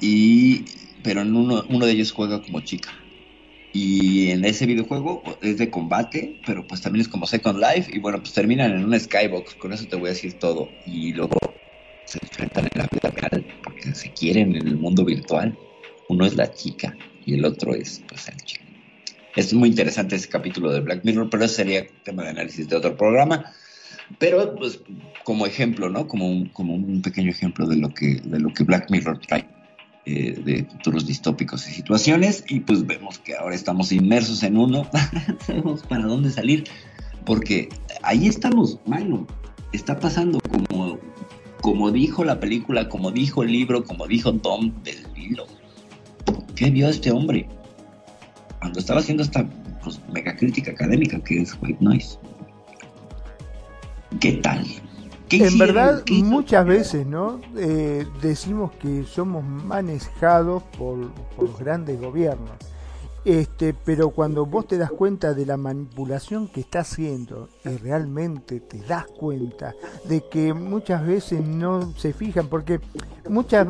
[0.01, 0.65] y
[1.03, 2.93] pero en uno, uno de ellos juega como chica.
[3.73, 7.99] Y en ese videojuego es de combate pero pues también es como Second Life y
[7.99, 9.55] bueno pues terminan en una skybox.
[9.57, 10.71] Con eso te voy a decir todo.
[10.87, 11.37] Y luego
[12.07, 15.57] se enfrentan en la vida real porque se quieren en el mundo virtual.
[16.09, 18.66] Uno es la chica y el otro es pues el chico
[19.37, 22.77] Es muy interesante ese capítulo de Black Mirror, pero ese sería tema de análisis de
[22.77, 23.53] otro programa.
[24.19, 24.81] Pero, pues,
[25.25, 26.09] como ejemplo, ¿no?
[26.09, 29.47] Como un, como un pequeño ejemplo de lo que, de lo que Black Mirror trae.
[30.07, 34.89] eh, de futuros distópicos y situaciones y pues vemos que ahora estamos inmersos en uno,
[35.47, 36.63] sabemos para dónde salir,
[37.25, 37.69] porque
[38.03, 39.27] ahí estamos, mano,
[39.73, 41.01] está pasando como,
[41.61, 45.47] como dijo la película, como dijo el libro, como dijo Tom del hilo.
[46.55, 47.49] ¿Qué vio este hombre?
[48.77, 49.47] Cuando estaba haciendo esta
[49.83, 52.19] pues, mega crítica académica que es White Noise.
[54.21, 54.67] ¿Qué tal?
[55.31, 57.41] ¿Qué En verdad, muchas veces, ¿no?
[57.57, 62.51] Eh, decimos que somos manejados por, por los grandes gobiernos.
[63.25, 68.61] Este, pero cuando vos te das cuenta de la manipulación que está haciendo y realmente
[68.61, 69.75] te das cuenta
[70.07, 72.81] de que muchas veces no se fijan, porque
[73.27, 73.69] muchas,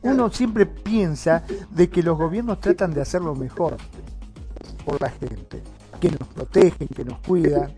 [0.00, 3.76] uno siempre piensa de que los gobiernos tratan de hacerlo mejor
[4.90, 5.62] por la gente,
[6.00, 7.72] que nos protegen, que nos cuidan,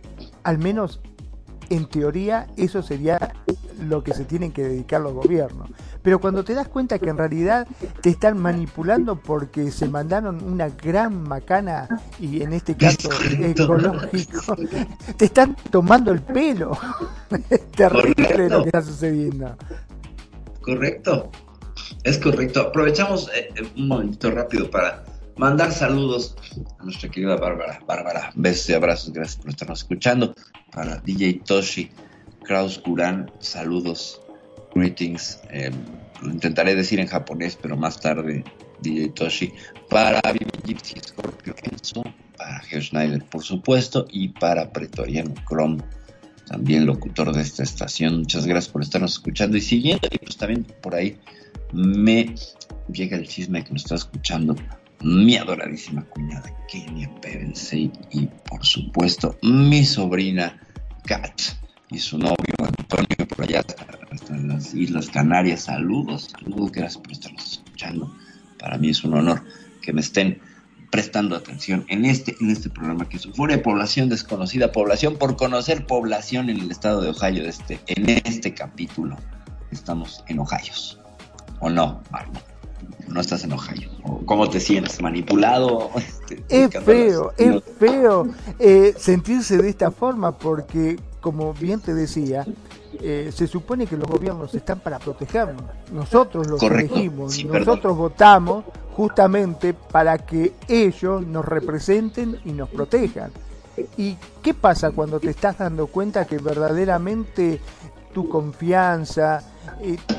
[0.45, 1.01] al menos
[1.69, 3.35] en teoría eso sería
[3.87, 5.69] lo que se tienen que dedicar los gobiernos.
[6.03, 7.67] Pero cuando te das cuenta que en realidad
[8.01, 11.87] te están manipulando porque se mandaron una gran macana
[12.19, 14.57] y en este caso ecológico,
[15.17, 16.73] te están tomando el pelo.
[17.51, 18.49] Es terrible Correcto.
[18.49, 19.57] lo que está sucediendo.
[20.63, 21.31] Correcto.
[22.05, 22.63] Es correcto.
[22.63, 25.05] Aprovechamos eh, eh, un momentito rápido para
[25.37, 26.37] mandar saludos
[26.79, 27.81] a nuestra querida Bárbara.
[27.87, 29.13] Bárbara, besos y abrazos.
[29.13, 30.35] Gracias por estarnos escuchando.
[30.71, 31.91] Para DJ Toshi,
[32.45, 34.21] Kraus Kuran, saludos.
[34.75, 35.41] Greetings.
[35.51, 35.71] Eh,
[36.23, 38.45] lo intentaré decir en japonés, pero más tarde,
[38.81, 39.53] DJ Toshi.
[39.91, 42.03] Para Vivi Gypsy Scorpio Kenzo,
[42.39, 45.83] para Schneider, por supuesto, y para Pretoriano Chrome
[46.47, 48.19] también locutor de esta estación.
[48.19, 50.09] Muchas gracias por estarnos escuchando y siguiendo.
[50.11, 51.19] Y pues también por ahí
[51.73, 52.35] me
[52.93, 54.55] llega el chisme que nos está escuchando
[55.03, 60.61] mi adoradísima cuñada Kenia Pevensey y por supuesto mi sobrina
[61.05, 61.41] Kat
[61.91, 65.63] y su novio Antonio por allá hasta, hasta las Islas Canarias.
[65.63, 68.15] Saludos, saludos, gracias por estarnos escuchando.
[68.59, 69.43] Para mí es un honor
[69.83, 70.41] que me estén
[70.91, 76.51] prestando atención en este, en este programa que es población desconocida, población por conocer población
[76.51, 79.17] en el estado de Ohio, este, en este capítulo.
[79.71, 80.73] Estamos en Ohio.
[81.61, 82.52] ¿O no, Marco?
[83.09, 83.91] No estás en Ohio.
[84.05, 85.01] ¿O ¿Cómo te sientes?
[85.03, 85.91] ¿Manipulado?
[85.97, 88.29] Este, Es feo, es feo
[88.59, 92.47] eh, sentirse de esta forma porque, como bien te decía,
[93.01, 95.65] eh, se supone que los gobiernos están para protegernos.
[95.93, 98.65] Nosotros los Correcto, elegimos, sí, nosotros votamos
[98.97, 103.31] justamente para que ellos nos representen y nos protejan.
[103.97, 107.61] ¿Y qué pasa cuando te estás dando cuenta que verdaderamente
[108.13, 109.43] tu confianza,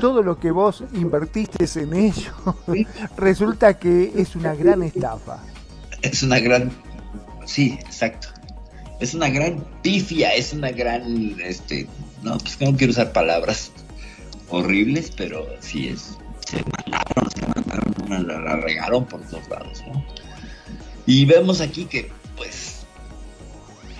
[0.00, 2.34] todo lo que vos invertiste en ellos,
[3.16, 5.42] resulta que es una gran estafa?
[6.02, 6.70] Es una gran.
[7.46, 8.28] Sí, exacto.
[9.00, 11.36] Es una gran pifia, es una gran.
[11.40, 11.88] este
[12.22, 13.72] No, pues no quiero usar palabras
[14.50, 16.16] horribles, pero sí es.
[16.46, 20.04] Se mandaron, se mandaron, la, la regaron por todos lados, ¿no?
[21.06, 22.86] Y vemos aquí que, pues.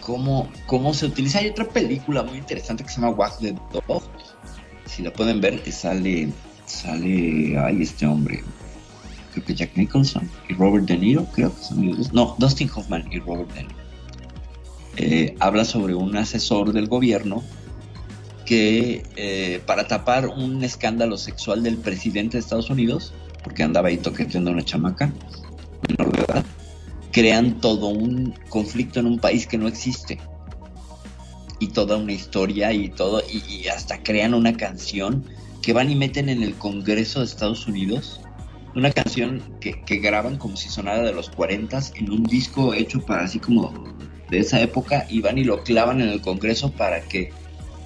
[0.00, 1.38] Cómo, cómo se utiliza.
[1.38, 4.02] Hay otra película muy interesante que se llama Wag the Dog.
[4.94, 6.28] Si la pueden ver, sale.
[6.66, 7.58] Sale.
[7.58, 8.42] Ay, este hombre
[9.32, 12.12] creo que Jack Nicholson y Robert De Niro, creo que son los dos.
[12.12, 13.74] No, Dustin Hoffman y Robert De Niro.
[14.96, 17.42] Eh, habla sobre un asesor del gobierno
[18.46, 23.96] que eh, para tapar un escándalo sexual del presidente de Estados Unidos, porque andaba ahí
[23.96, 25.12] toqueteando a una chamaca
[25.88, 26.44] menor de edad,
[27.10, 30.20] crean todo un conflicto en un país que no existe
[31.64, 35.24] y toda una historia y todo y, y hasta crean una canción
[35.62, 38.20] que van y meten en el Congreso de Estados Unidos
[38.74, 43.00] una canción que, que graban como si sonara de los 40 en un disco hecho
[43.04, 43.72] para así como
[44.30, 47.32] de esa época y van y lo clavan en el Congreso para que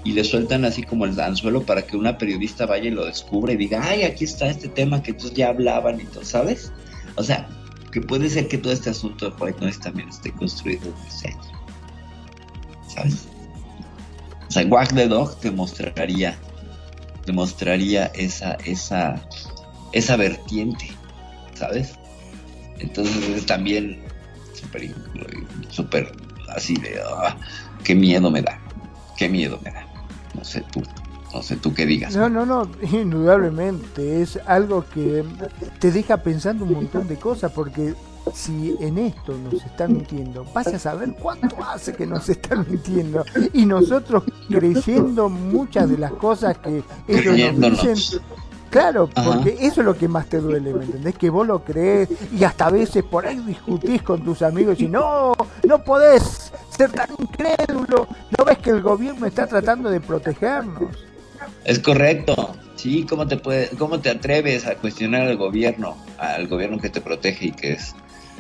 [0.04, 3.52] y le sueltan así como el anzuelo para que una periodista vaya y lo descubra
[3.52, 6.72] y diga, ay, aquí está este tema que entonces ya hablaban y todo, ¿sabes?
[7.16, 7.48] O sea,
[7.92, 11.36] que puede ser que todo este asunto de White Noise también esté construido desde ahí.
[12.88, 13.28] ¿Sabes?
[14.48, 16.36] O sea, Wag the Dog te mostraría,
[17.24, 19.20] te mostraría esa, esa,
[19.92, 20.90] esa vertiente,
[21.54, 21.94] ¿sabes?
[22.78, 24.02] Entonces es también
[24.54, 24.94] súper,
[25.68, 26.12] súper
[26.54, 27.36] así de, ah,
[27.84, 28.58] qué miedo me da,
[29.16, 29.86] qué miedo me da.
[30.34, 30.82] No sé tú,
[31.34, 32.16] no sé tú qué digas.
[32.16, 35.24] No, no, no, indudablemente es algo que
[35.78, 37.94] te deja pensando un montón de cosas porque
[38.34, 43.24] si en esto nos están mintiendo, vas a saber cuánto hace que nos están mintiendo
[43.52, 48.20] y nosotros creyendo muchas de las cosas que ellos nos dicen.
[48.70, 49.32] Claro, Ajá.
[49.32, 51.16] porque eso es lo que más te duele, ¿me entendés?
[51.16, 52.08] Que vos lo crees
[52.38, 55.32] y hasta a veces por ahí discutís con tus amigos y no,
[55.66, 58.06] no podés ser tan incrédulo.
[58.36, 60.94] ¿No ves que el gobierno está tratando de protegernos?
[61.64, 62.54] Es correcto.
[62.76, 65.96] Sí, ¿cómo te, puede, ¿cómo te atreves a cuestionar al gobierno?
[66.18, 67.94] Al gobierno que te protege y que es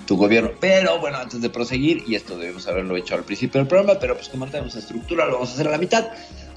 [0.08, 0.50] tu gobierno.
[0.58, 4.16] Pero bueno, antes de proseguir, y esto debemos haberlo hecho al principio del programa, pero
[4.16, 6.08] pues como no tenemos estructura, lo vamos a hacer a la mitad.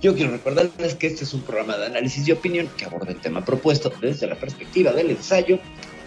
[0.02, 3.20] Yo quiero recordarles que este es un programa de análisis y opinión que aborda el
[3.20, 5.60] tema propuesto desde la perspectiva del ensayo,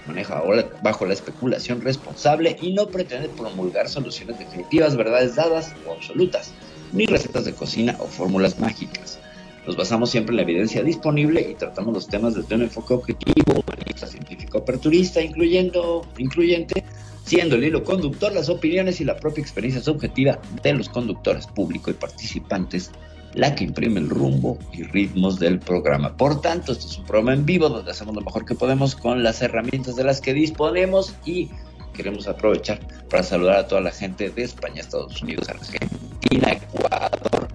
[0.07, 5.93] maneja ahora bajo la especulación responsable y no pretende promulgar soluciones definitivas, verdades dadas o
[5.93, 6.51] absolutas,
[6.95, 9.19] ni recetas de cocina o fórmulas mágicas.
[9.67, 13.63] Nos basamos siempre en la evidencia disponible y tratamos los temas desde un enfoque objetivo,
[13.67, 16.85] humanista, científico, aperturista, incluyendo, incluyente,
[17.25, 21.91] siendo el hilo conductor las opiniones y la propia experiencia subjetiva de los conductores, público
[21.91, 22.91] y participantes,
[23.35, 26.17] la que imprime el rumbo y ritmos del programa.
[26.17, 29.23] Por tanto, este es un programa en vivo donde hacemos lo mejor que podemos con
[29.23, 31.51] las herramientas de las que disponemos y
[31.95, 37.49] queremos aprovechar para saludar a toda la gente de España, Estados Unidos, Argentina, Ecuador,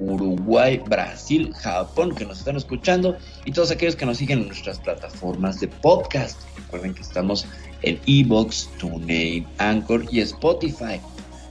[0.00, 4.78] Uruguay, Brasil, Japón que nos están escuchando y todos aquellos que nos siguen en nuestras
[4.80, 6.40] plataformas de podcast.
[6.56, 7.46] Recuerden que estamos
[7.82, 11.00] en Evox, TuneIn, Anchor y Spotify.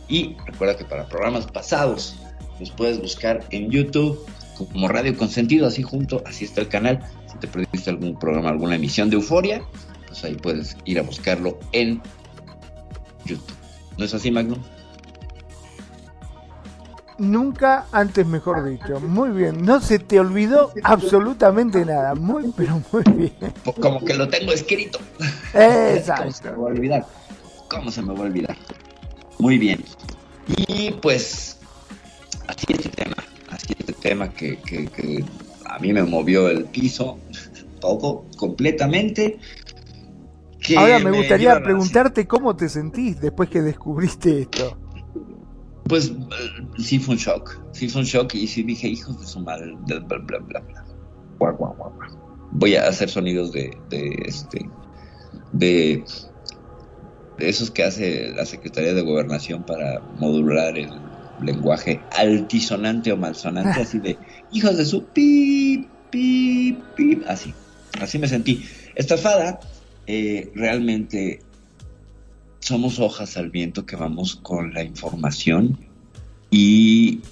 [0.07, 2.15] Y recuerda que para programas pasados
[2.59, 4.19] nos puedes buscar en YouTube
[4.71, 6.99] como Radio Consentido, así junto, así está el canal.
[7.32, 9.63] Si te perdiste algún programa, alguna emisión de Euforia,
[10.07, 12.01] pues ahí puedes ir a buscarlo en
[13.25, 13.55] YouTube.
[13.97, 14.59] ¿No es así, Magnum?
[17.22, 18.99] Nunca antes mejor dicho.
[18.99, 22.15] Muy bien, no se te olvidó absolutamente nada.
[22.15, 23.53] Muy, pero muy bien.
[23.80, 24.97] Como que lo tengo escrito.
[25.53, 26.24] Exacto.
[26.24, 27.05] ¿Cómo se me va a olvidar?
[27.69, 28.57] ¿Cómo se me va a olvidar?
[29.38, 29.84] Muy bien.
[30.47, 31.59] Y pues,
[32.47, 33.17] así este tema,
[33.51, 35.24] así este tema que, que, que
[35.65, 37.19] a mí me movió el piso,
[37.80, 39.38] todo, completamente.
[40.76, 44.78] Ahora me gustaría preguntarte cómo te sentís después que descubriste esto.
[45.91, 46.13] Pues eh,
[46.77, 49.73] sí fue un shock, sí fue un shock y sí dije, hijos de su madre,
[49.87, 50.85] bla, bla, bla, bla.
[51.37, 52.09] Guau, guau, guau, guau.
[52.53, 54.69] Voy a hacer sonidos de, de este,
[55.51, 56.01] de,
[57.37, 60.89] de esos que hace la Secretaría de Gobernación para modular el
[61.41, 64.17] lenguaje altisonante o malsonante, así de,
[64.53, 67.53] hijos de su pip, pip, pip, así,
[67.99, 68.65] así me sentí.
[68.95, 69.59] Estafada,
[70.07, 71.41] eh, realmente
[72.62, 75.80] somos hojas al viento que vamos con la información
[76.49, 77.26] y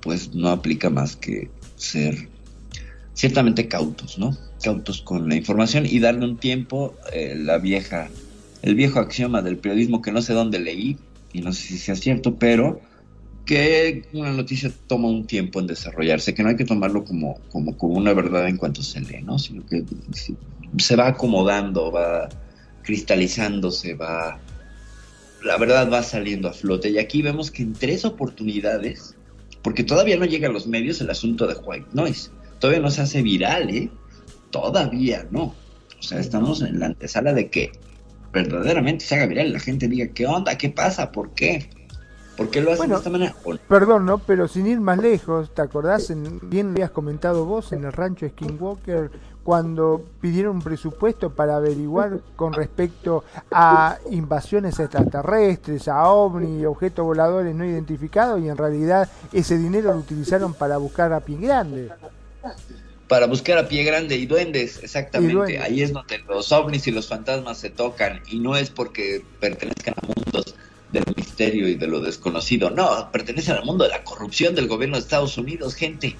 [0.00, 2.30] pues no aplica más que ser
[3.14, 4.36] ciertamente cautos, ¿no?
[4.62, 8.16] Cautos con la información y darle un tiempo, eh, la vieja,
[8.62, 11.96] el viejo axioma del periodismo que no sé dónde leí y no sé si sea
[11.96, 12.82] cierto, pero
[13.44, 17.76] que una noticia toma un tiempo en desarrollarse, que no hay que tomarlo como, como,
[17.76, 19.38] como una verdad en cuanto se lee, ¿no?
[19.38, 19.84] Sino que
[20.78, 22.34] se- va acomodando, va
[22.82, 24.44] cristalizándose, va
[25.44, 26.90] la verdad va saliendo a flote.
[26.90, 29.16] Y aquí vemos que en tres oportunidades,
[29.62, 33.02] porque todavía no llega a los medios el asunto de White Noise, todavía no se
[33.02, 33.90] hace viral, ¿eh?
[34.50, 35.54] Todavía no.
[35.98, 37.72] O sea, estamos en la antesala de que
[38.32, 40.56] verdaderamente se haga viral y la gente diga, ¿qué onda?
[40.58, 41.12] ¿Qué pasa?
[41.12, 41.70] ¿Por qué?
[42.36, 43.36] ¿Por qué lo hacen Bueno, de esta manera?
[43.68, 44.18] Perdón, ¿no?
[44.18, 46.10] Pero sin ir más lejos, ¿te acordás?
[46.10, 49.10] En, bien lo habías comentado vos en el rancho Skinwalker
[49.44, 57.54] cuando pidieron un presupuesto para averiguar con respecto a invasiones extraterrestres, a ovni, objetos voladores
[57.54, 61.90] no identificados y en realidad ese dinero lo utilizaron para buscar a Pie Grande.
[63.08, 65.32] Para buscar a pie grande y duendes, exactamente.
[65.32, 65.62] Y duendes.
[65.62, 68.22] Ahí es donde los ovnis y los fantasmas se tocan.
[68.26, 70.54] Y no es porque pertenezcan a mundos
[70.92, 72.70] del misterio y de lo desconocido.
[72.70, 76.16] No, pertenecen al mundo de la corrupción del gobierno de Estados Unidos, gente.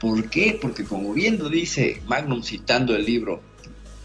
[0.00, 0.58] ¿Por qué?
[0.60, 3.42] Porque como bien lo dice Magnum citando el libro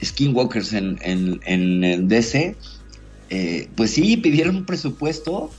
[0.04, 2.56] Skinwalkers en, en, en el DC,
[3.30, 5.52] eh, pues sí, pidieron un presupuesto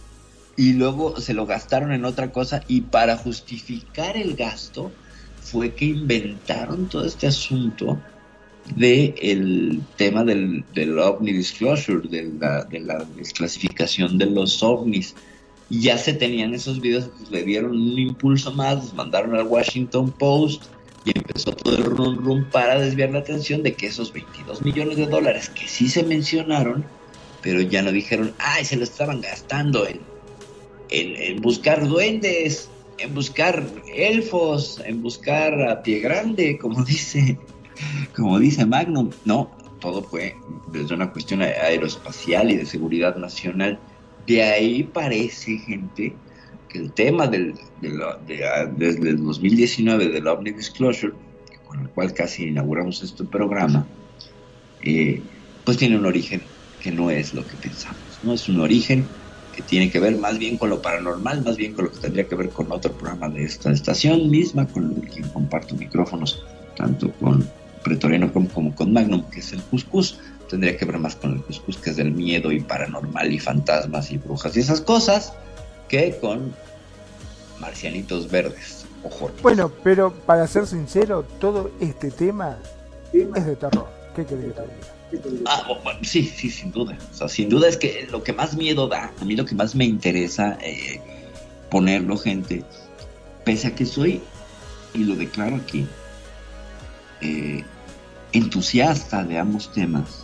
[0.57, 4.93] y luego se lo gastaron en otra cosa y para justificar el gasto
[5.41, 7.99] fue que inventaron todo este asunto
[8.77, 15.15] de el tema del, del ovni disclosure, de la, de la desclasificación de los ovnis.
[15.81, 20.13] Ya se tenían esos videos, pues le dieron un impulso más, los mandaron al Washington
[20.13, 20.67] Post
[21.05, 24.97] y empezó todo el rum rum para desviar la atención de que esos 22 millones
[24.99, 26.85] de dólares que sí se mencionaron,
[27.41, 30.01] pero ya no dijeron, ay, se lo estaban gastando en,
[30.91, 32.69] en, en buscar duendes,
[32.99, 37.39] en buscar elfos, en buscar a pie grande, como dice,
[38.15, 39.11] como dice Magnum.
[39.25, 39.51] No,
[39.81, 40.37] todo fue
[40.73, 43.79] desde una cuestión aeroespacial y de seguridad nacional.
[44.27, 46.15] De ahí parece, gente,
[46.69, 51.13] que el tema del, de ah, desde el 2019 del OVNI Disclosure,
[51.51, 53.87] que con el cual casi inauguramos este programa,
[54.83, 55.21] eh,
[55.65, 56.43] pues tiene un origen
[56.81, 58.33] que no es lo que pensamos, ¿no?
[58.35, 59.07] Es un origen
[59.55, 62.27] que tiene que ver más bien con lo paranormal, más bien con lo que tendría
[62.27, 66.43] que ver con otro programa de esta estación misma, con quien comparto micrófonos,
[66.77, 67.47] tanto con
[67.85, 70.19] Pretoriano como, como con Magnum, que es el Cuscus.
[70.53, 74.11] Tendría que ver más con el Cuscus, que es del miedo y paranormal y fantasmas
[74.13, 75.33] y brujas y esas cosas,
[75.89, 76.55] que con
[77.59, 78.85] marcianitos verdes.
[79.03, 79.31] Ojo.
[79.41, 82.59] Bueno, pero para ser sincero, todo este tema
[83.15, 83.89] es de terror.
[84.15, 84.53] ¿Qué querés
[85.11, 85.43] que te diga?
[85.47, 86.99] Ah, bueno, sí, sí, sin duda.
[87.11, 89.55] O sea, sin duda es que lo que más miedo da, a mí lo que
[89.55, 91.01] más me interesa eh,
[91.71, 92.63] ponerlo, gente,
[93.43, 94.21] pese a que soy,
[94.93, 95.87] y lo declaro aquí,
[97.23, 97.65] eh,
[98.33, 100.22] entusiasta de ambos temas,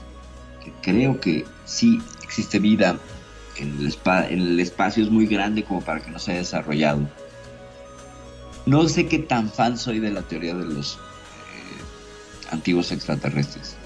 [0.88, 2.98] creo que sí existe vida
[3.56, 7.00] en el, espacio, es muy grande como para que no se haya desarrollado.
[8.64, 13.76] No sé qué tan fan soy de la teoría de los eh, antiguos extraterrestres.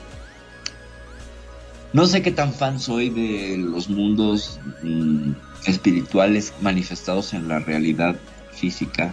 [1.92, 5.32] No sé qué tan fan soy de los mundos mm,
[5.66, 8.14] espirituales manifestados en la realidad
[8.52, 9.12] física.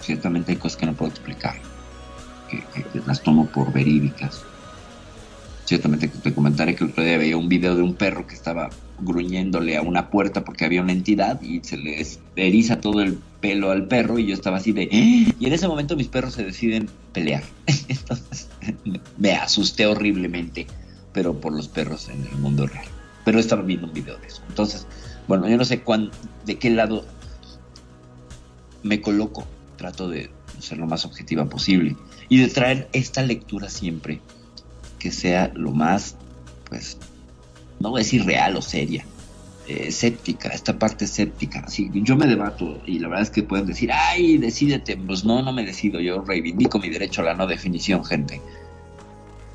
[0.00, 1.56] Ciertamente hay cosas que no puedo explicar,
[2.48, 2.64] que
[3.04, 4.44] las tomo por verídicas.
[5.64, 8.70] Ciertamente te comentaré que el otro día veía un video de un perro que estaba
[9.00, 12.04] gruñéndole a una puerta porque había una entidad y se le
[12.36, 14.88] eriza todo el pelo al perro y yo estaba así de...
[14.92, 15.34] "¡Ah!".
[15.38, 17.44] Y en ese momento mis perros se deciden pelear.
[17.88, 18.48] Entonces
[19.18, 20.66] me asusté horriblemente,
[21.12, 22.86] pero por los perros en el mundo real.
[23.24, 24.42] Pero estaba viendo un video de eso.
[24.48, 24.86] Entonces,
[25.28, 26.10] bueno, yo no sé cuán,
[26.44, 27.04] de qué lado
[28.82, 29.46] me coloco.
[29.76, 31.96] Trato de ser lo más objetiva posible
[32.28, 34.20] y de traer esta lectura siempre
[35.02, 36.14] que sea lo más,
[36.68, 36.96] pues,
[37.80, 39.04] no voy a decir real o seria,
[39.66, 41.64] eh, escéptica, esta parte escéptica.
[41.66, 44.96] Así, yo me debato y la verdad es que pueden decir, ay, decídete.
[44.96, 45.98] Pues no, no me decido.
[45.98, 48.40] Yo reivindico mi derecho a la no definición, gente.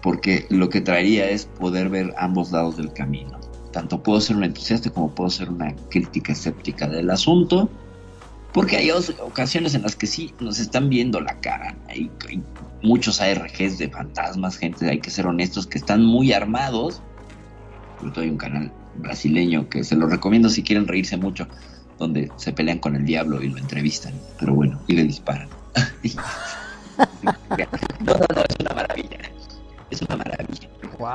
[0.01, 3.39] Porque lo que traería es poder ver ambos lados del camino.
[3.71, 7.69] Tanto puedo ser un entusiasta como puedo ser una crítica escéptica del asunto.
[8.51, 11.77] Porque hay ocasiones en las que sí nos están viendo la cara.
[11.87, 12.11] Hay
[12.81, 17.01] muchos ARGs de fantasmas, gente, hay que ser honestos, que están muy armados.
[17.99, 21.47] Sobre todo hay un canal brasileño que se lo recomiendo si quieren reírse mucho,
[21.97, 24.13] donde se pelean con el diablo y lo entrevistan.
[24.39, 25.49] Pero bueno, y le disparan.
[27.23, 29.17] no, no, no, es una maravilla.
[29.89, 30.69] Es una maravilla.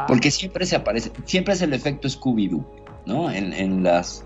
[0.07, 2.65] Porque siempre se aparece, siempre es el efecto Scooby-Doo,
[3.07, 3.31] ¿no?
[3.31, 4.25] En, en las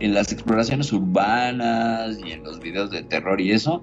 [0.00, 3.82] en las exploraciones urbanas y en los videos de terror y eso,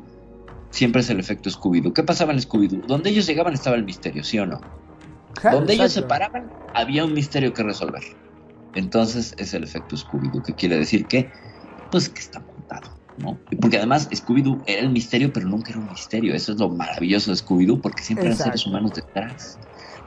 [0.76, 1.94] siempre es el efecto Scooby-Doo.
[1.94, 2.86] ¿Qué pasaba en Scooby-Doo?
[2.86, 4.60] Donde ellos llegaban estaba el misterio, ¿sí o no?
[5.34, 8.04] Claro, Donde ellos se paraban, había un misterio que resolver.
[8.76, 11.32] Entonces es el efecto Scooby-Doo, que quiere decir que,
[11.92, 13.40] pues, que está montado, ¿no?
[13.62, 16.36] Porque además Scooby-Doo era el misterio, pero nunca era un misterio.
[16.36, 19.58] Eso es lo maravilloso de Scooby-Doo, porque siempre eran seres humanos detrás.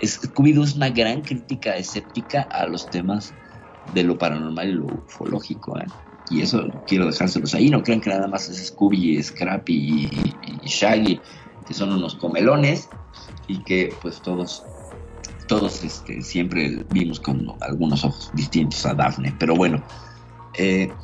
[0.02, 3.32] Scooby-Doo es una gran crítica escéptica a los temas
[3.94, 5.86] de lo paranormal y lo ufológico, ¿eh?
[6.30, 7.70] Y eso quiero dejárselos ahí.
[7.70, 10.08] No crean que nada más es Scooby, Scrappy
[10.42, 11.22] y, Shaggy,
[11.66, 12.88] que son unos comelones
[13.46, 14.64] y que pues todos
[15.46, 19.34] todos este, siempre vimos con algunos ojos distintos a Daphne.
[19.38, 19.82] Pero bueno,
[20.52, 20.94] eh,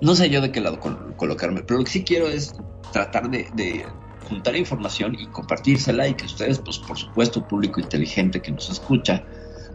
[0.00, 2.52] no sé yo de qué lado col- colocarme, pero lo que sí quiero es
[2.92, 3.86] tratar de,
[4.24, 9.24] juntar información y compartírsela y que ustedes, pues por supuesto, público inteligente que nos escucha,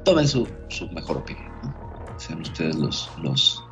[0.03, 1.78] tomen su, su mejor opinión.
[2.19, 3.63] Sean ustedes los, los,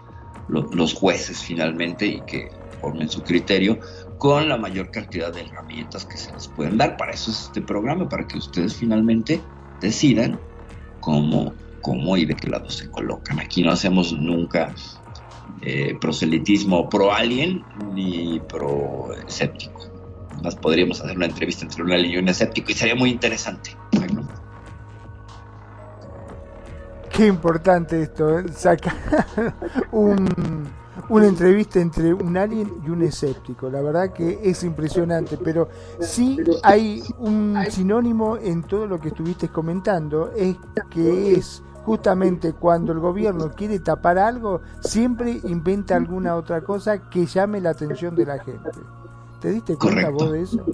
[0.48, 2.49] lo- los jueces finalmente y que
[2.80, 3.80] formen su criterio
[4.18, 6.98] con la mayor cantidad de herramientas que se les pueden dar.
[6.98, 9.44] Para eso es este programa, para que ustedes finalmente
[9.82, 10.40] decidan
[10.99, 13.40] cómo, cómo y de qué lado se colocan.
[13.40, 14.74] Aquí no hacemos nunca
[15.61, 19.91] eh, proselitismo pro alien ni pro escéptico.
[20.44, 23.72] Más podríamos hacer una entrevista entre un alien y un escéptico y sería muy interesante.
[27.18, 28.45] Qué importante esto, ¿eh?
[28.56, 28.94] sacar
[29.91, 30.68] un,
[31.10, 33.72] una entrevista entre un alien y un escéptico.
[33.72, 35.68] La verdad que es impresionante, pero
[35.99, 40.57] sí hay un sinónimo en todo lo que estuviste comentando, es
[40.91, 47.26] que es justamente cuando el gobierno quiere tapar algo, siempre inventa alguna otra cosa que
[47.26, 48.69] llame la atención de la gente.
[49.41, 50.23] ¿Te diste cuenta Correcto.
[50.23, 50.65] vos de eso?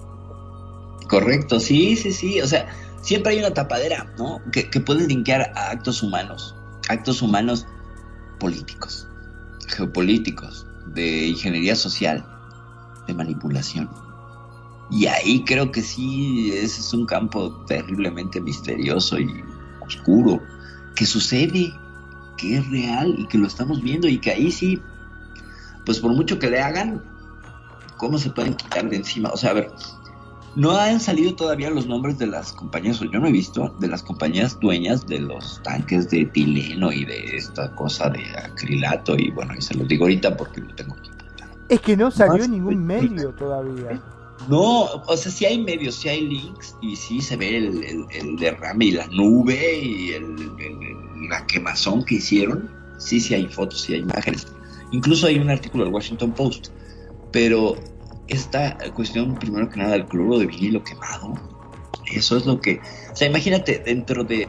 [1.10, 2.42] Correcto, sí, sí, sí.
[2.42, 2.68] O sea,
[3.04, 4.42] siempre hay una tapadera, ¿no?
[4.52, 6.56] Que, que puede linkear a actos humanos,
[6.90, 7.68] actos humanos
[8.40, 9.08] políticos,
[9.68, 12.26] geopolíticos, de ingeniería social,
[13.08, 13.90] de manipulación.
[14.90, 19.44] Y ahí creo que sí, ese es un campo terriblemente misterioso y
[19.82, 20.42] oscuro,
[20.96, 21.74] que sucede,
[22.38, 24.82] que es real y que lo estamos viendo y que ahí sí,
[25.86, 27.04] pues por mucho que le hagan,
[27.98, 29.30] ¿cómo se pueden quitar de encima?
[29.30, 29.72] O sea, a ver,
[30.56, 33.88] No han salido todavía los nombres de las compañías, o yo no he visto, de
[33.88, 39.16] las compañías dueñas de los tanques de etileno y de esta cosa de acrilato.
[39.18, 41.10] Y bueno, y se los digo ahorita porque lo tengo aquí.
[41.70, 44.00] Es que no salió ningún medio todavía.
[44.48, 48.06] No, o sea, sí hay medios, sí hay links y sí se ve el, el-
[48.12, 50.24] el derrame y la nube y el,
[50.60, 52.70] el- la quemazón que hicieron.
[53.00, 54.48] Sí, sí hay fotos, sí hay imágenes.
[54.92, 56.68] Incluso hay un artículo del Washington Post.
[57.32, 57.76] Pero
[58.34, 61.34] esta cuestión, primero que nada, del cloro de vinilo quemado,
[62.12, 62.82] eso es lo que...
[63.12, 64.48] O sea, imagínate, dentro de...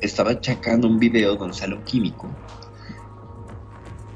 [0.00, 2.28] estaba checando un video donde sale un químico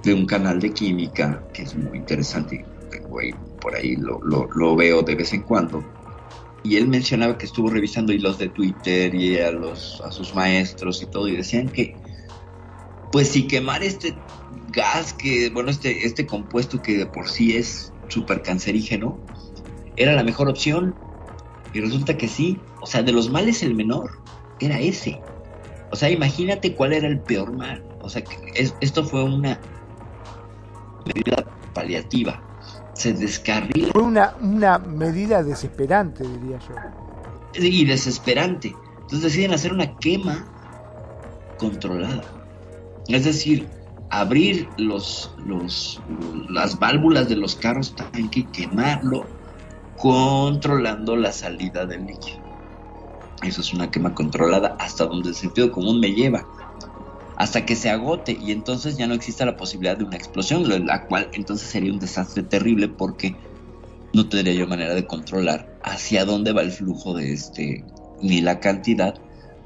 [0.02, 2.64] de un canal de química que es muy interesante.
[2.90, 5.82] Tengo ahí, por ahí lo, lo- lo veo de vez en cuando.
[6.64, 11.02] Y él mencionaba que estuvo revisando hilos de Twitter y a, los, a sus maestros
[11.02, 11.96] y todo, y decían que,
[13.10, 14.14] pues si quemar este
[14.72, 19.18] gas, que, bueno, este, este compuesto que de por sí es súper cancerígeno,
[19.97, 20.94] era la mejor opción.
[21.72, 22.60] Y resulta que sí.
[22.80, 24.10] O sea, de los males el menor
[24.60, 25.20] era ese.
[25.90, 27.82] O sea, imagínate cuál era el peor mal.
[28.02, 29.59] O sea, que es- esto fue una
[31.06, 32.43] medida paliativa.
[32.94, 36.74] Se descarrila Fue una, una medida desesperante, diría yo.
[37.55, 38.74] y desesperante.
[39.01, 40.47] Entonces deciden hacer una quema
[41.59, 42.24] controlada.
[43.09, 43.68] Es decir,
[44.12, 46.02] abrir los, los,
[46.51, 49.26] las válvulas de los carros tanque y quemarlo,
[49.97, 52.43] controlando la salida del líquido.
[53.43, 56.47] Eso es una quema controlada hasta donde el sentido común me lleva.
[57.36, 60.78] Hasta que se agote y entonces ya no exista la posibilidad de una explosión, lo-
[60.78, 63.34] la cual entonces sería un desastre terrible porque
[64.12, 67.82] no tendría yo manera de controlar hacia dónde va el flujo de este,
[68.20, 69.14] ni la cantidad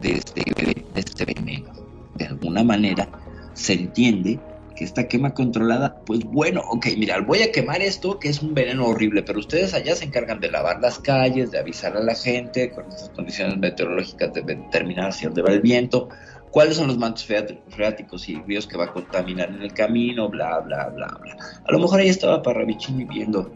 [0.01, 1.73] de este, de este veneno.
[2.15, 3.11] De alguna manera
[3.57, 4.39] se entiende
[4.77, 8.53] que esta quema controlada, pues bueno, ok, mira, voy a quemar esto que es un
[8.53, 12.15] veneno horrible, pero ustedes allá se encargan de lavar las calles, de avisar a la
[12.15, 16.11] gente con estas condiciones meteorológicas, de determinar hacia dónde va el viento,
[16.51, 20.61] cuáles son los mantos freáticos y ríos que va a contaminar en el camino, bla,
[20.61, 21.37] bla, bla, bla.
[21.65, 23.51] A lo mejor ahí estaba Parravicini viendo,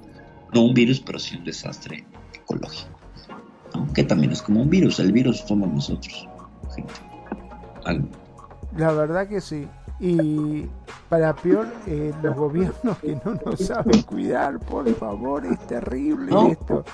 [0.55, 2.03] no un virus, pero sí un desastre
[2.35, 2.99] ecológico,
[3.95, 6.27] que también es como un virus, el virus somos nosotros,
[6.75, 6.95] gente.
[7.85, 8.09] Algo.
[8.77, 9.67] La verdad que sí.
[10.01, 10.67] Y
[11.11, 16.49] para peor, eh, los gobiernos que no nos saben cuidar, por favor, es terrible No.
[16.49, 16.85] esto.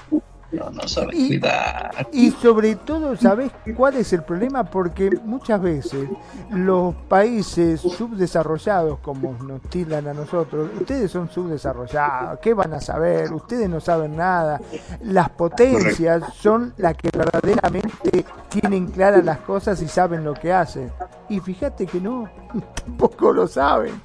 [0.59, 2.09] No, no saben Y- cuidar.
[2.13, 4.65] Y sobre todo, ¿sabés cuál es el problema?
[4.65, 6.09] Porque muchas veces
[6.51, 13.33] los países subdesarrollados, como nos tildan a nosotros, ustedes son subdesarrollados, ¿qué van a saber?
[13.33, 14.61] Ustedes no saben nada.
[15.03, 20.91] Las potencias son las que verdaderamente tienen claras las cosas y saben lo que hacen.
[21.29, 22.29] Y fíjate que no,
[22.85, 24.01] tampoco lo saben.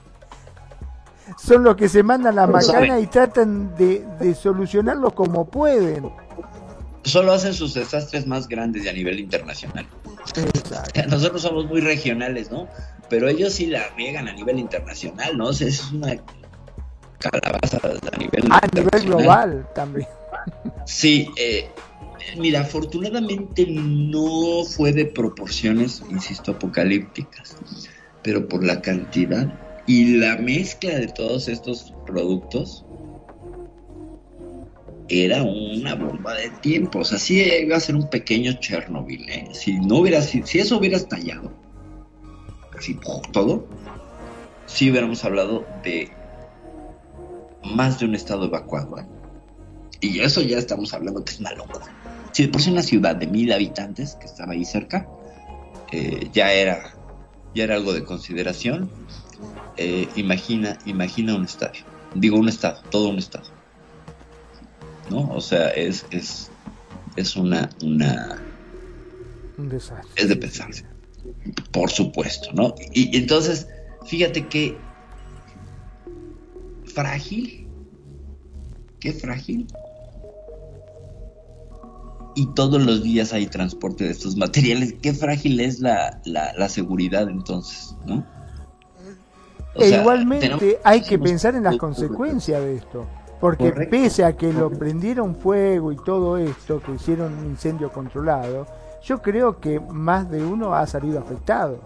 [1.38, 6.12] Son los que se mandan la No macana y tratan de, de solucionarlo como pueden.
[7.04, 9.88] Solo hacen sus desastres más grandes y a nivel internacional.
[10.36, 11.02] Exacto.
[11.10, 12.68] Nosotros somos muy regionales, ¿no?
[13.10, 15.48] Pero ellos sí la riegan a nivel internacional, ¿no?
[15.48, 16.16] O sea, es una
[17.20, 20.08] calabaza a nivel A nivel global también.
[20.86, 21.70] Sí, eh,
[22.38, 27.58] mira, afortunadamente no fue de proporciones, insisto, apocalípticas,
[28.24, 29.52] pero por la cantidad
[29.88, 32.86] y la mezcla de todos estos productos
[35.12, 37.00] era una bomba de tiempo.
[37.00, 39.50] O sea, sí iba a ser un pequeño Chernobyl, ¿eh?
[39.54, 41.52] Si no hubiera si, si eso hubiera estallado,
[42.78, 42.98] así
[43.32, 43.68] todo,
[44.66, 46.10] sí hubiéramos hablado de
[47.64, 49.00] más de un estado evacuado.
[49.00, 49.06] ¿eh?
[50.00, 51.86] Y eso ya estamos hablando que es una locura.
[52.32, 55.08] Si por sí una ciudad de mil habitantes que estaba ahí cerca,
[55.92, 56.96] eh, ya era
[57.54, 58.90] ya era algo de consideración.
[59.78, 61.84] Eh, imagina, imagina un estadio.
[62.16, 63.61] Digo un estado, todo un estado.
[65.12, 65.30] ¿No?
[65.34, 66.50] O sea, es, es,
[67.18, 68.42] es una, una,
[69.58, 70.10] Un desastre.
[70.16, 70.86] es de pensarse.
[71.72, 72.74] Por supuesto, ¿no?
[72.94, 73.68] Y, y entonces,
[74.06, 74.78] fíjate que
[76.86, 77.68] frágil,
[79.02, 79.68] qué frágil.
[82.34, 84.96] Y todos los días hay transporte de estos materiales.
[85.02, 88.26] Qué frágil es la, la, la seguridad entonces, ¿no?
[89.76, 93.06] O e sea, igualmente hay que pensar en las consecuencias de esto.
[93.42, 93.92] Porque Correcto.
[93.92, 98.68] pese a que lo prendieron fuego y todo esto, que hicieron un incendio controlado,
[99.04, 101.80] yo creo que más de uno ha salido afectado.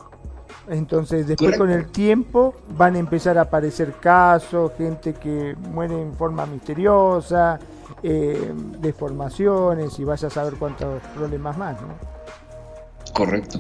[0.68, 1.64] Entonces después Correcto.
[1.64, 7.58] con el tiempo van a empezar a aparecer casos, gente que muere en forma misteriosa,
[8.04, 11.88] eh, deformaciones y vaya a saber cuántos problemas más, ¿no?
[13.14, 13.60] Correcto.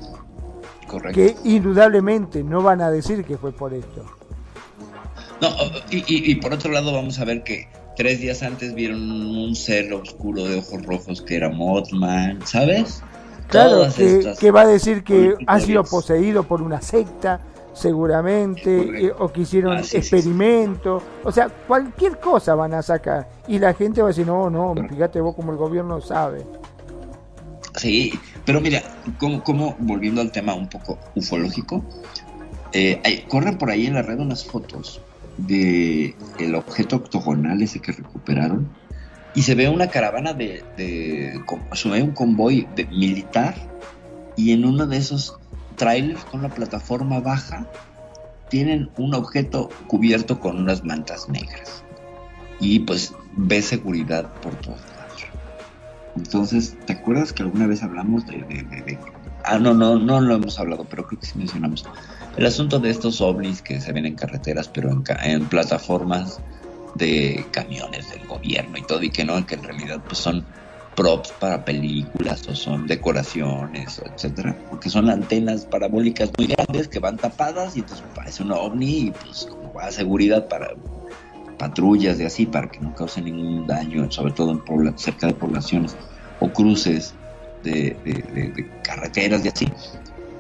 [0.88, 1.16] Correcto.
[1.16, 4.04] Que indudablemente no van a decir que fue por esto.
[5.42, 5.50] No,
[5.90, 9.56] y, y- y por otro lado vamos a ver que tres días antes vieron un
[9.56, 13.02] ser oscuro de ojos rojos que era Mothman, ¿sabes?
[13.48, 17.40] Claro, que, que va a decir que ha sido poseído por una secta,
[17.74, 19.98] seguramente, eh, o que hicieron Ah, sí, sí, sí.
[20.16, 23.30] experimentos, o sea, cualquier cosa van a sacar.
[23.48, 26.46] Y la gente va a decir, no, no, fíjate vos como el gobierno sabe.
[27.76, 28.14] Sí,
[28.46, 28.82] pero mira,
[29.20, 31.84] como, como volviendo al tema un poco ufológico,
[32.74, 35.02] eh, hay- corren por ahí en la red unas fotos
[35.38, 38.70] de el objeto octogonal ese que recuperaron
[39.34, 41.34] y se ve una caravana de, de
[41.74, 43.56] se ve un convoy de militar
[44.38, 45.36] y en uno de esos
[45.76, 47.68] trailers con la plataforma baja
[48.50, 51.84] tienen un objeto cubierto con unas mantas negras
[52.60, 55.26] y pues ve seguridad por todos lados.
[56.16, 59.00] Entonces, ¿te acuerdas que alguna vez hablamos de, de- de- de-
[59.44, 61.86] Ah, no, no, no lo hemos hablado, pero creo que sí mencionamos.
[62.38, 66.42] El asunto de estos ovnis que se ven en carreteras, pero en, en plataformas
[66.96, 70.46] de camiones del gobierno y todo, y que no, que en realidad pues son
[70.96, 77.18] props para películas o son decoraciones, etcétera, porque son antenas parabólicas muy grandes que van
[77.18, 80.70] tapadas y entonces parece un ovni y pues como va a seguridad para
[81.58, 85.96] patrullas y así para que no cause ningún daño, sobre todo en cerca de poblaciones
[86.40, 87.14] o cruces
[87.64, 89.66] de, de- de- de carreteras y así,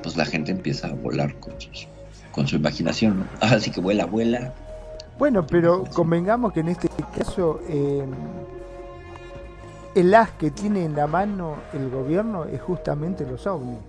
[0.06, 1.88] pues la gente empieza a volar con, sus,
[2.32, 3.26] con su imaginación, ¿no?
[3.41, 4.53] Así que vuela, vuela.
[5.18, 8.06] Bueno, pero convengamos que en este caso eh,
[9.95, 13.80] el as que tiene en la mano el gobierno es justamente los ovnis,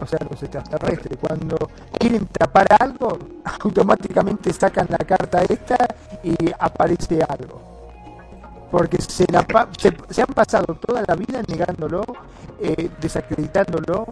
[0.00, 1.18] o sea, los extraterrestres.
[1.20, 1.56] Cuando
[1.98, 3.18] quieren tapar algo,
[3.64, 5.76] automáticamente sacan la carta esta
[6.22, 7.60] y aparece algo.
[8.70, 12.02] Porque se, la pa- se, se han pasado toda la vida negándolo,
[12.62, 14.06] eh, desacreditándolo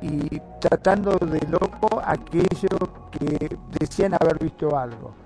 [0.00, 5.16] y tratando de loco a aquellos que decían haber visto algo.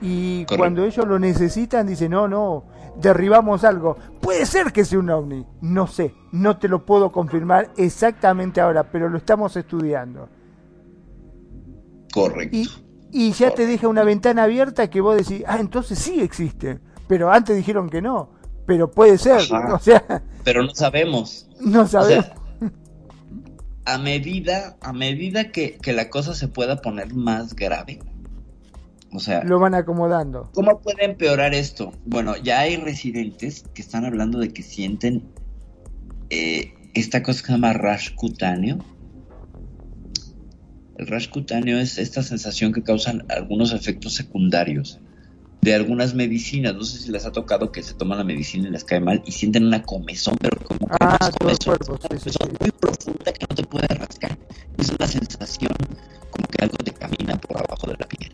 [0.00, 0.56] Y Correcto.
[0.56, 2.64] cuando ellos lo necesitan, dicen, no, no,
[2.96, 3.96] derribamos algo.
[4.20, 5.46] Puede ser que sea un ovni.
[5.60, 10.28] No sé, no te lo puedo confirmar exactamente ahora, pero lo estamos estudiando.
[12.12, 12.56] Correcto.
[12.56, 12.68] Y,
[13.10, 16.80] y ya te deja una ventana abierta que vos decís, ah, entonces sí existe.
[17.06, 18.30] Pero antes dijeron que no.
[18.66, 19.48] Pero puede ser.
[19.50, 19.74] Ajá.
[19.74, 21.48] O sea, Pero no sabemos.
[21.60, 22.26] no O sabemos.
[22.26, 22.41] sea,
[23.84, 28.00] a medida, a medida que, que la cosa se pueda poner más grave,
[29.12, 30.50] o sea, lo van acomodando.
[30.54, 31.92] ¿Cómo puede empeorar esto?
[32.06, 35.22] Bueno, ya hay residentes que están hablando de que sienten
[36.30, 38.78] eh, esta cosa que se llama rash cutáneo.
[40.96, 44.98] El rash cutáneo es esta sensación que causan algunos efectos secundarios
[45.62, 46.74] de algunas medicinas.
[46.74, 49.22] No sé si les ha tocado que se toman la medicina y les cae mal
[49.24, 53.46] y sienten una comezón, pero como que Ah, comezón, sí, una comezón muy profunda que
[53.48, 54.36] no te puede rascar.
[54.76, 55.72] Es una sensación
[56.30, 58.32] como que algo te camina por abajo de la piel.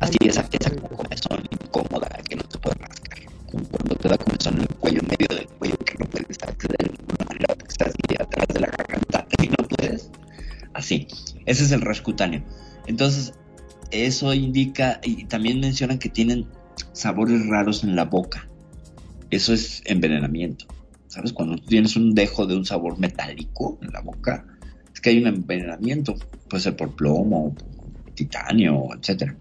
[0.00, 3.18] Así es, esa comezón incómoda que no te puede rascar.
[3.50, 6.38] Como cuando te da comezón en el cuello, en medio del cuello, que no puedes
[6.40, 10.10] acceder de ninguna manera, porque estás ahí atrás de la garganta y no puedes.
[10.72, 11.08] Así,
[11.46, 12.44] ese es el rash cutáneo.
[12.86, 13.32] Entonces,
[13.94, 16.46] eso indica, y también mencionan que tienen
[16.92, 18.48] sabores raros en la boca.
[19.30, 20.66] Eso es envenenamiento.
[21.08, 21.32] ¿Sabes?
[21.32, 24.44] Cuando tienes un dejo de un sabor metálico en la boca,
[24.92, 26.14] es que hay un envenenamiento.
[26.48, 29.36] Puede ser por plomo, por titanio, etcétera.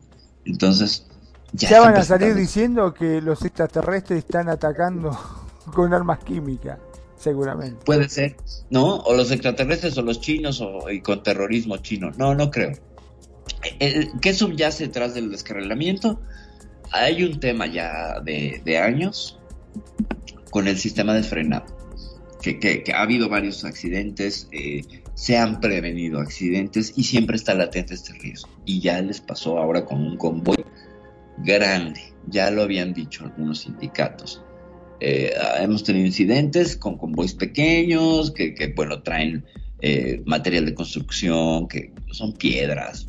[0.46, 1.08] Entonces,
[1.54, 5.18] Ya, ya, van a salir diciendo que los extraterrestres están atacando
[5.74, 6.80] con armas químicas,
[7.18, 7.84] seguramente.
[7.86, 8.36] Puede ser,
[8.70, 8.98] ¿no?
[8.98, 12.12] O los extraterrestres o los chinos o y con terrorismo chino.
[12.18, 12.74] No, no creo.
[14.22, 16.20] ¿Qué subyace detrás del descarrilamiento?
[16.92, 19.40] Hay un tema ya de, años
[20.52, 21.66] con el sistema de frenado.
[22.42, 24.82] Que ha habido varios accidentes, eh,
[25.14, 28.50] se han prevenido accidentes y siempre está latente este riesgo.
[28.66, 30.64] Y ya les pasó ahora con un convoy
[31.38, 34.44] grande, ya lo habían dicho algunos sindicatos.
[35.00, 39.46] Eh, hemos tenido incidentes con convoys pequeños que, que, bueno, traen
[39.82, 43.08] eh, material de construcción, que son piedras,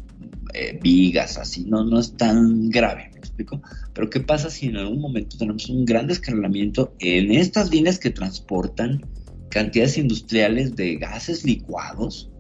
[0.53, 3.61] eh, vigas, así, no, no es tan grave, ¿me explico?
[3.93, 8.11] Pero ¿qué pasa si en algún momento tenemos un gran descarrilamiento en estas líneas que
[8.11, 9.05] transportan
[9.51, 12.31] cantidades industriales de gases licuados,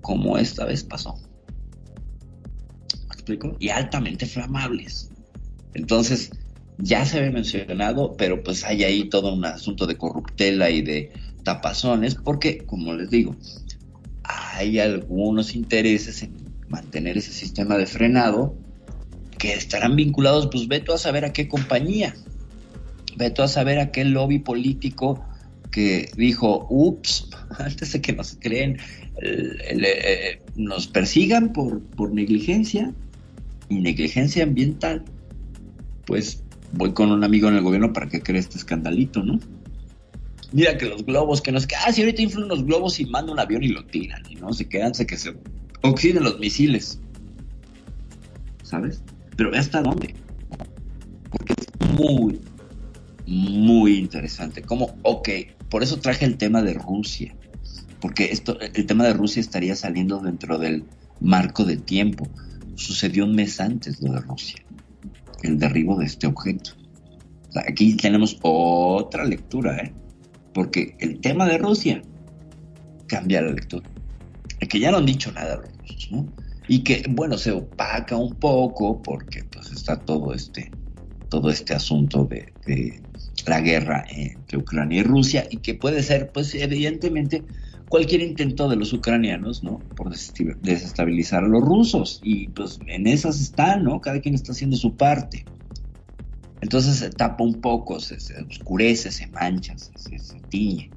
[0.00, 1.14] como esta vez pasó?
[3.08, 3.56] ¿Me explico?
[3.58, 5.10] Y altamente flamables.
[5.74, 6.30] Entonces,
[6.78, 11.12] ya se había mencionado, pero pues hay ahí todo un asunto de corruptela y de
[11.42, 13.36] tapazones, porque, como les digo,
[14.22, 18.54] hay algunos intereses en mantener ese sistema de frenado
[19.38, 22.14] que estarán vinculados, pues veto a saber a qué compañía,
[23.16, 25.24] veto a saber a qué lobby político
[25.70, 27.28] que dijo, ups,
[27.58, 28.78] antes de que nos creen,
[29.20, 32.92] el- eh, nos persigan por, por negligencia
[33.68, 35.04] y negligencia ambiental,
[36.06, 36.42] pues
[36.72, 39.38] voy con un amigo en el gobierno para que cree este escandalito, ¿no?
[40.52, 43.38] Mira que los globos, que nos ah, si ahorita influyen los globos y manda un
[43.38, 45.34] avión y lo tiran, y no se quedan, se que se
[45.82, 47.00] oxiden los misiles.
[48.62, 49.02] ¿Sabes?
[49.36, 50.14] Pero ve hasta dónde.
[51.30, 52.40] Porque es muy,
[53.26, 54.62] muy interesante.
[54.62, 55.28] Como, ok,
[55.70, 57.34] por eso traje el tema de Rusia.
[58.00, 60.84] Porque esto, el tema de Rusia estaría saliendo dentro del
[61.20, 62.28] marco de tiempo.
[62.74, 64.64] Sucedió un mes antes lo de Rusia,
[65.42, 66.72] el derribo de este objeto.
[67.66, 69.92] Aquí tenemos otra lectura, ¿eh?
[70.54, 72.02] Porque el tema de Rusia
[73.06, 73.88] cambia la lectura.
[74.58, 76.32] Que ya no han dicho nada los rusos, ¿no?
[76.68, 80.72] Y que, bueno, se opaca un poco porque pues está todo este,
[81.28, 83.02] todo este asunto de, de
[83.46, 87.44] la guerra entre Ucrania y Rusia y que puede ser, pues evidentemente,
[87.88, 89.82] cualquier intento de los ucranianos, ¿no?
[89.96, 92.20] Por desestabilizar a los rusos.
[92.22, 94.00] Y pues en esas están, ¿no?
[94.00, 95.44] Cada quien está haciendo su parte.
[96.60, 100.90] Entonces se tapa un poco, se, oscurece, se mancha, se, se, tiñe.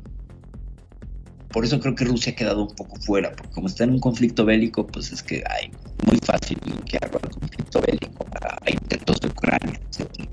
[1.51, 3.99] Por eso creo que Rusia ha quedado un poco fuera, porque como está en un
[3.99, 5.71] conflicto bélico, pues es que hay
[6.05, 6.57] muy fácil
[7.01, 10.29] haga el conflicto bélico a intentos de Ucrania, etc.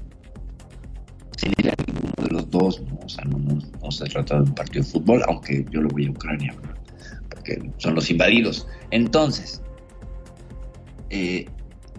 [1.37, 2.99] Sin ir a ninguno de los dos, ¿no?
[3.05, 6.11] O sea, no, se trata de un partido de fútbol, aunque yo lo voy a
[6.11, 6.55] Ucrania,
[7.31, 8.67] porque son los invadidos.
[8.91, 9.63] Entonces,
[11.11, 11.47] eh,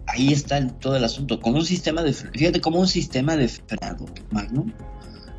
[0.08, 1.40] ahí está todo el asunto.
[1.40, 4.72] Como un sistema de, fíjate, como un sistema de frenado, Magnum,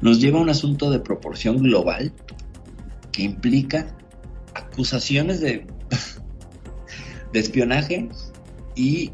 [0.01, 2.13] nos lleva a un asunto de proporción global
[3.13, 3.95] que implica
[4.55, 5.67] acusaciones de,
[7.33, 8.09] espionaje
[8.75, 9.13] y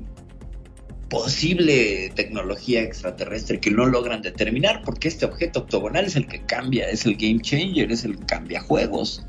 [1.08, 6.88] posible tecnología extraterrestre que no logran determinar, porque este objeto octogonal es el que cambia,
[6.88, 9.24] es el game changer, es el cambia juegos.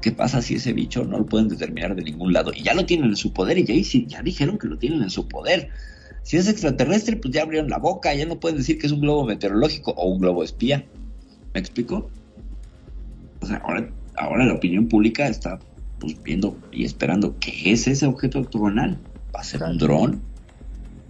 [0.00, 2.52] ¿Qué pasa si ese bicho no lo pueden determinar de ningún lado?
[2.54, 3.74] Y ya lo tienen en su poder, y ya,
[4.06, 5.70] ya dijeron que lo tienen en su poder.
[6.22, 9.00] Si es extraterrestre, pues ya abrieron la boca, ya no pueden decir que es un
[9.00, 10.84] globo meteorológico o un globo espía.
[11.52, 12.10] ¿Me explico?
[13.44, 15.58] O sea, ahora, ahora la opinión pública está
[16.00, 18.98] pues, viendo y esperando qué es ese objeto octogonal.
[19.34, 20.22] ¿Va a ser un dron?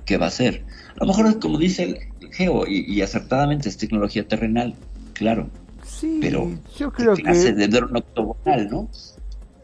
[0.05, 0.65] ¿Qué va a ser?
[0.97, 4.75] A lo mejor es como dice el Geo, y, y acertadamente es tecnología terrenal,
[5.13, 5.49] claro.
[5.85, 8.89] Sí, pero yo creo clase que de dron octogonal, ¿no?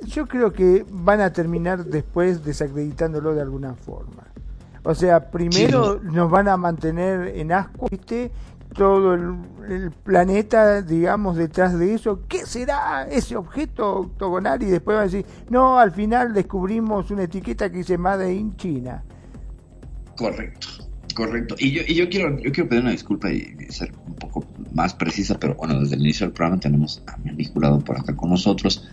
[0.06, 4.26] yo creo que van a terminar después desacreditándolo de alguna forma.
[4.82, 8.30] O sea, primero nos van a mantener en ascuas, ¿viste?
[8.74, 12.22] Todo el, planeta, digamos, detrás de eso.
[12.28, 14.62] ¿Qué será ese objeto octogonal?
[14.62, 18.56] Y después van a decir, no, al final descubrimos una etiqueta que dice Made in
[18.56, 19.02] China.
[20.16, 20.68] Correcto,
[21.14, 21.54] correcto.
[21.58, 24.94] Y yo, y yo quiero yo quiero pedir una disculpa y, ser un poco más
[24.94, 28.30] precisa, pero bueno, desde el inicio del programa tenemos a mi amigo por acá con
[28.30, 28.88] nosotros.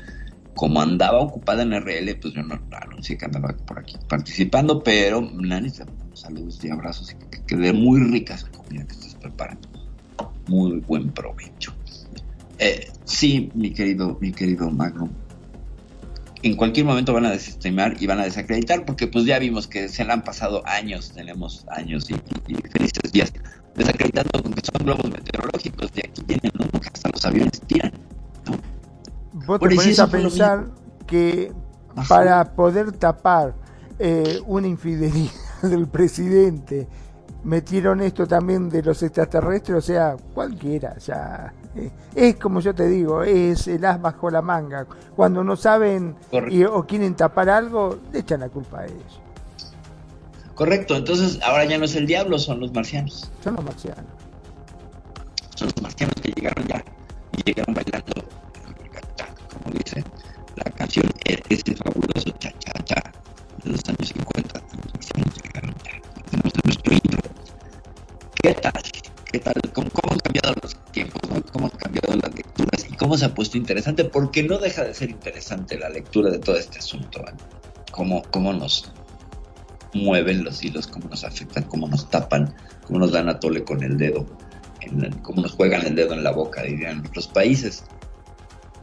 [0.54, 5.22] Como andaba ocupada en RL, pues yo no anuncié que andaba por aquí participando, pero
[5.22, 5.70] Nani,
[6.14, 9.68] saludos y abrazos y que quede muy rica esa comida que estés preparando.
[10.48, 11.74] Muy buen provecho.
[12.60, 15.10] Eh, sí, mi querido, mi querido Magno.
[16.44, 19.90] En cualquier momento van a desestimar y van a desacreditar, porque pues ya vimos que
[19.90, 23.34] se le han pasado años, tenemos años y, y, y felices días
[23.78, 26.80] desacreditando con que son globos meteorológicos y aquí tienen, ¿no?
[26.80, 27.92] Que hasta los aviones tiran,
[28.46, 28.58] ¿no?
[29.46, 30.68] Vos te pones a pensar
[31.06, 31.52] que
[31.96, 32.08] Ajá.
[32.08, 33.56] para poder tapar
[34.00, 35.32] eh, una infidelidad
[35.62, 36.88] del presidente
[37.44, 41.54] metieron esto también de los extraterrestres, o sea, cualquiera, ya.
[41.76, 44.86] Eh, es como yo te digo, es el as bajo la manga.
[45.16, 46.16] Cuando no saben
[46.50, 49.22] y, o quieren tapar algo, le echan la culpa a ellos.
[50.56, 53.32] Correcto, entonces ahora ya no es el diablo, son los marcianos.
[53.44, 54.06] Son los marcianos.
[55.56, 56.84] Son los marcianos que llegaron ya
[57.38, 58.14] y llegaron bailando,
[59.54, 60.04] como dice
[60.56, 63.12] la canción, ese fabuloso cha-cha-cha
[63.64, 64.60] de los años 50.
[64.60, 66.97] Los marcianos llegaron ya, tenemos nuestro.
[68.42, 68.74] ¿Qué tal?
[69.32, 69.54] ¿Qué tal?
[69.74, 71.22] ¿Cómo, han cambiado los tiempos?
[71.52, 72.86] ¿Cómo han cambiado las lecturas?
[72.90, 74.06] ¿Y cómo se ha puesto interesante?
[74.06, 77.20] Porque no deja de ser interesante la lectura de todo este asunto.
[77.22, 77.34] ¿eh?
[77.92, 78.92] ¿Cómo, cómo nos
[79.94, 82.54] mueven los hilos, cómo nos afectan, cómo nos tapan,
[82.86, 84.26] cómo nos dan a tole con el dedo,
[85.24, 87.84] cómo nos juegan el dedo en la boca, dirían otros países.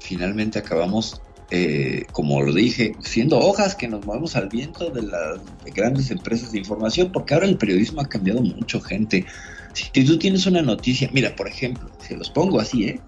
[0.01, 1.21] Finalmente acabamos,
[1.51, 6.11] eh, como lo dije, siendo hojas que nos movemos al viento de las de grandes
[6.11, 9.27] empresas de información, porque ahora el periodismo ha cambiado mucho, gente.
[9.73, 13.01] Si tú tienes una noticia, mira, por ejemplo, se los pongo así, ¿eh?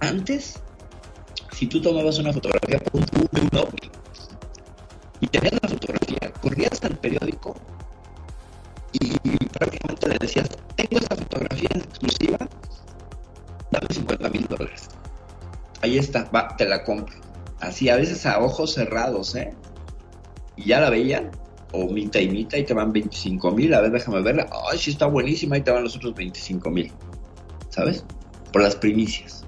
[0.00, 0.60] Antes,
[1.52, 3.06] si tú tomabas una fotografía por un,
[3.40, 3.90] un ovni,
[5.20, 7.54] y tenías la fotografía, corrías al periódico
[8.92, 12.38] y, prácticamente le decías, tengo esta fotografía en exclusiva,
[13.70, 14.88] dame 50 mil dólares.
[15.84, 17.14] Ahí está, va, te la compro.
[17.60, 19.52] Así a veces a ojos cerrados, ¿eh?
[20.56, 21.30] Y ya la veían
[21.72, 24.92] o mitad y mitad y te van 25 mil, a ver, déjame verla, ay, sí
[24.92, 26.90] está buenísima y te van los otros 25 mil,
[27.68, 28.02] ¿sabes?
[28.50, 29.44] Por las primicias.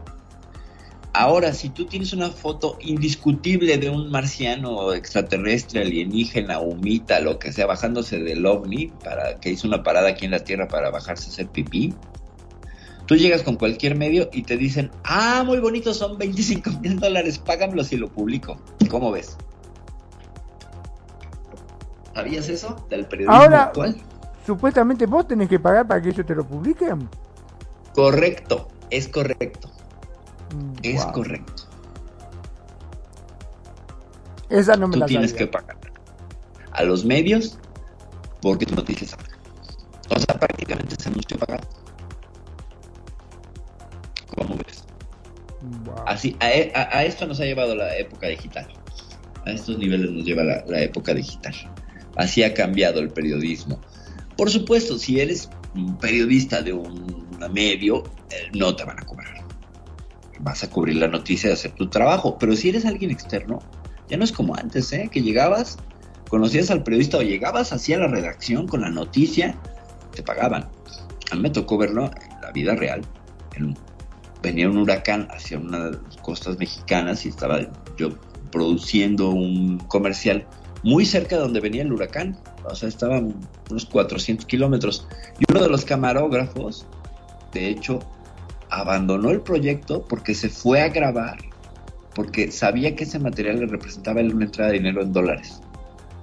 [1.15, 7.51] Ahora, si tú tienes una foto indiscutible de un marciano extraterrestre, alienígena, humita, lo que
[7.51, 11.31] sea, bajándose del ovni, para que hizo una parada aquí en la Tierra para bajarse
[11.31, 11.95] a hacer pipí,
[13.07, 17.39] tú llegas con cualquier medio y te dicen, ah, muy bonito, son 25 mil dólares,
[17.39, 18.59] págamelo si lo publico.
[18.91, 19.37] ¿Cómo ves?
[22.15, 23.97] ¿Sabías eso del periodismo Ahora, actual?
[24.47, 27.09] supuestamente vos tenés que pagar para que ellos te lo publiquen.
[27.95, 29.69] Correcto, es correcto.
[30.55, 31.65] Mm, Es correcto.
[34.49, 35.47] Esa no me Tú la tienes sabía.
[35.47, 35.77] que pagar
[36.73, 37.59] a los medios
[38.41, 39.37] porque tu noticia salga.
[40.15, 41.67] O sea, prácticamente se anunció pagado.
[44.37, 44.85] ¿Cómo ves?
[45.85, 45.95] Wow.
[46.07, 48.69] Así, a, e- a- a esto nos ha llevado la época digital.
[49.45, 51.55] A estos niveles nos lleva la, la época digital.
[52.17, 53.81] Así ha cambiado el periodismo.
[54.37, 59.45] Por supuesto, si eres un periodista de un medio, eh, no te van a cobrar.
[60.41, 62.37] Vas a cubrir la noticia y hacer tu trabajo.
[62.39, 63.59] Pero si eres alguien externo,
[64.09, 65.09] ya no es como antes, ¿eh?
[65.11, 65.79] Que llegabas,
[66.29, 69.57] conocías al periodista o llegabas hacia la redacción con la noticia,
[70.15, 70.69] te pagaban.
[71.31, 73.03] A mí me tocó verlo en la vida real.
[73.55, 73.79] En un-
[74.47, 77.59] venía un huracán hacia una de las costas mexicanas y estaba
[77.99, 78.11] yo
[78.53, 80.47] produciendo un comercial
[80.85, 82.39] muy cerca de donde venía el huracán.
[82.65, 83.35] O sea, estaban
[83.69, 85.09] unos 400 kilómetros.
[85.41, 86.87] Y uno de los camarógrafos,
[87.53, 87.99] de hecho,
[88.71, 91.39] abandonó el proyecto porque se fue a grabar,
[92.15, 95.61] porque sabía que ese material le representaba una entrada de dinero en dólares.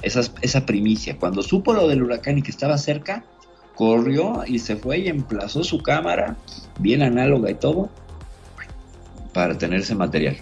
[0.02, 1.18] Esas- esa primicia.
[1.18, 3.26] Cuando supo lo del huracán y que estaba cerca,
[3.76, 6.38] corrió y se fue y emplazó su cámara,
[6.80, 7.90] bien análoga y todo,
[9.34, 10.38] para tener ese material.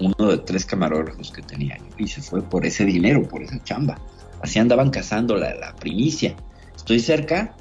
[0.00, 1.78] Uno de tres camarógrafos que tenía.
[1.98, 3.98] Y se fue por ese dinero, por esa chamba.
[4.40, 6.34] Así andaban cazando la, primicia.
[6.74, 7.54] Estoy cerca,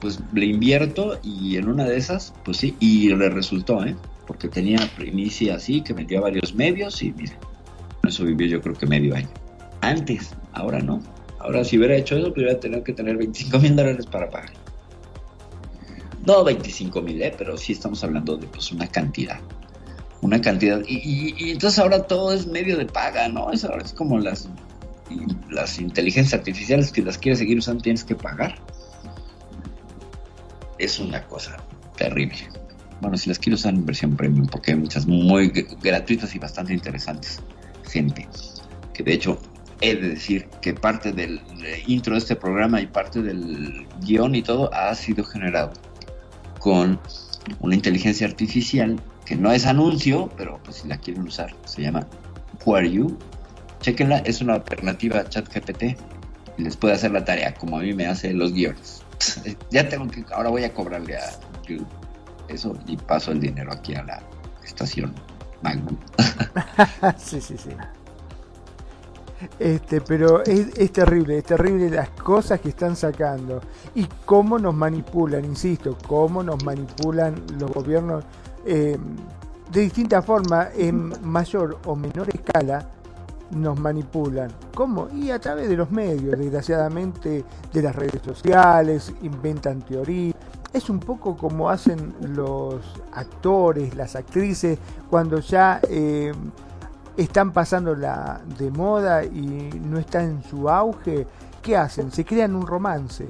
[0.00, 3.96] pues le invierto y en una de esas, pues sí, y le resultó, ¿eh?
[4.26, 8.74] Porque tenía primicia así, que vendió a varios medios y con eso vivió yo creo
[8.74, 9.30] que medio año.
[9.80, 11.00] Antes, ahora no.
[11.38, 14.52] Ahora si hubiera hecho eso, pues hubiera tenido que tener 25 mil dólares para pagar.
[16.26, 17.34] No 25 mil, ¿eh?
[17.38, 19.40] Pero sí estamos hablando de pues una cantidad.
[20.20, 20.80] Una cantidad.
[20.86, 23.52] Y, y- entonces ahora todo es medio de paga, ¿no?
[23.52, 24.48] Es, ahora es como las,
[25.50, 28.56] las inteligencias artificiales que las quieres seguir usando tienes que pagar.
[30.78, 31.56] Es una cosa
[31.96, 32.36] terrible.
[33.00, 36.38] Bueno, si las quiero usar en versión premium, porque hay muchas muy gr- gratuitas y
[36.38, 37.40] bastante interesantes.
[37.84, 38.28] Gente,
[38.92, 39.38] que de hecho
[39.80, 41.40] he de decir que parte del
[41.86, 45.72] intro de este programa y parte del guion y todo ha sido generado
[46.58, 47.00] con
[47.60, 52.06] una inteligencia artificial que no es anuncio, pero pues si la quieren usar, se llama
[52.64, 53.18] Who Are You.
[53.82, 55.82] Chequenla, es una alternativa a ChatGPT
[56.56, 59.02] y les puede hacer la tarea como a mí me hace los guiones.
[59.70, 61.28] ya tengo que, ahora voy a cobrarle a
[61.68, 61.86] You
[62.48, 64.22] eso y paso el dinero aquí a la
[64.64, 65.14] estación
[65.60, 65.98] Magnum.
[67.18, 67.70] sí, sí, sí.
[69.58, 73.60] Este, pero es, es terrible, es terrible las cosas que están sacando
[73.94, 78.24] y cómo nos manipulan, insisto, cómo nos manipulan los gobiernos
[78.68, 78.98] eh,
[79.72, 82.86] de distinta forma, en mayor o menor escala,
[83.50, 84.50] nos manipulan.
[84.74, 85.08] ¿Cómo?
[85.14, 90.36] Y a través de los medios, desgraciadamente, de las redes sociales, inventan teorías.
[90.72, 92.76] Es un poco como hacen los
[93.12, 94.78] actores, las actrices,
[95.08, 96.32] cuando ya eh,
[97.16, 101.26] están pasando la de moda y no están en su auge.
[101.62, 102.12] ¿Qué hacen?
[102.12, 103.26] Se crean un romance.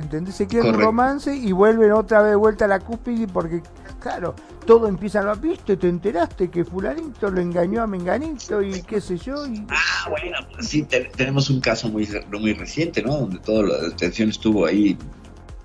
[0.00, 0.34] ¿Entendés?
[0.34, 3.62] Se crean un romance y vuelven otra vez vuelta a la cúspide porque,
[4.00, 4.34] claro,
[4.66, 5.76] todo empieza, ¿lo viste?
[5.76, 9.46] ¿Te enteraste que fulanito lo engañó a Menganito y qué sé yo?
[9.46, 9.64] Y...
[9.70, 13.18] Ah, bueno, pues sí, te- tenemos un caso muy, muy reciente, ¿no?
[13.18, 14.98] Donde toda la atención estuvo ahí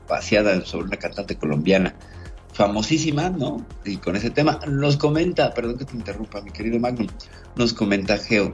[0.07, 1.95] vaciada sobre una cantante colombiana
[2.53, 3.65] famosísima, ¿no?
[3.85, 7.07] Y con ese tema nos comenta, perdón que te interrumpa, mi querido Magnum,
[7.55, 8.51] nos comenta Geo,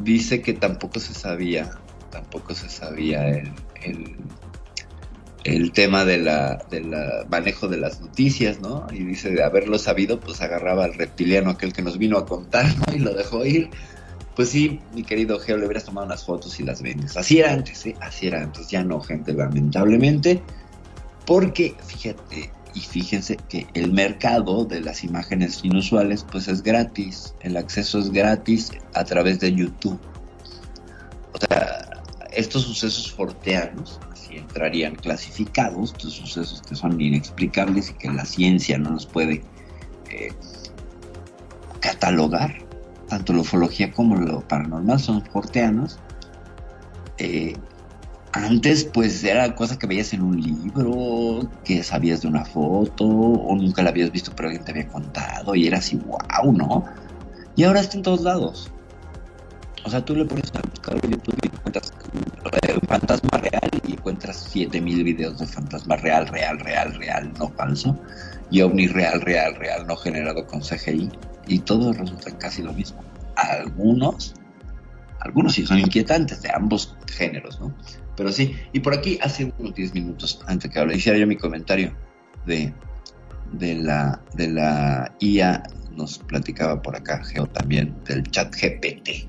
[0.00, 1.70] dice que tampoco se sabía,
[2.10, 3.52] tampoco se sabía el,
[3.82, 4.16] el,
[5.44, 8.86] el tema de la, de la manejo de las noticias, ¿no?
[8.92, 12.66] Y dice de haberlo sabido, pues agarraba al reptiliano aquel que nos vino a contar,
[12.76, 12.94] ¿no?
[12.94, 13.70] Y lo dejó ir.
[14.34, 17.16] Pues sí, mi querido Geo, le hubieras tomado unas fotos y las vendes.
[17.16, 17.96] Así era antes, ¿eh?
[18.00, 20.42] Así era antes, ya no, gente, lamentablemente.
[21.26, 27.34] Porque, fíjate, y fíjense que el mercado de las imágenes inusuales, pues es gratis.
[27.40, 29.98] El acceso es gratis a través de YouTube.
[31.32, 33.98] O sea, estos sucesos forteanos,
[34.36, 39.42] entrarían clasificados, estos sucesos que son inexplicables y que la ciencia no nos puede
[40.10, 40.32] eh,
[41.80, 42.58] catalogar,
[43.08, 45.98] tanto la ufología como lo paranormal son forteanos,
[47.18, 47.56] eh,
[48.32, 53.56] Antes, pues era cosa que veías en un libro, que sabías de una foto, o
[53.56, 56.84] nunca la habías visto, pero alguien te había contado, y era así, wow, ¿no?
[57.56, 58.70] Y ahora está en todos lados.
[59.84, 61.92] O sea, tú le pones a buscar YouTube y encuentras
[62.62, 67.98] eh, fantasma real y encuentras 7000 videos de fantasma real, real, real, real, no falso,
[68.50, 71.10] y ovni real, real, real, no generado con CGI,
[71.46, 73.02] y todos resultan casi lo mismo.
[73.36, 74.34] Algunos,
[75.20, 77.74] algunos sí son inquietantes de ambos géneros, ¿no?
[78.16, 81.94] Pero sí, y por aquí hace unos 10 minutos, antes que hiciera yo mi comentario
[82.46, 82.72] de,
[83.52, 89.28] de, la, de la IA, nos platicaba por acá Geo también del chat GPT.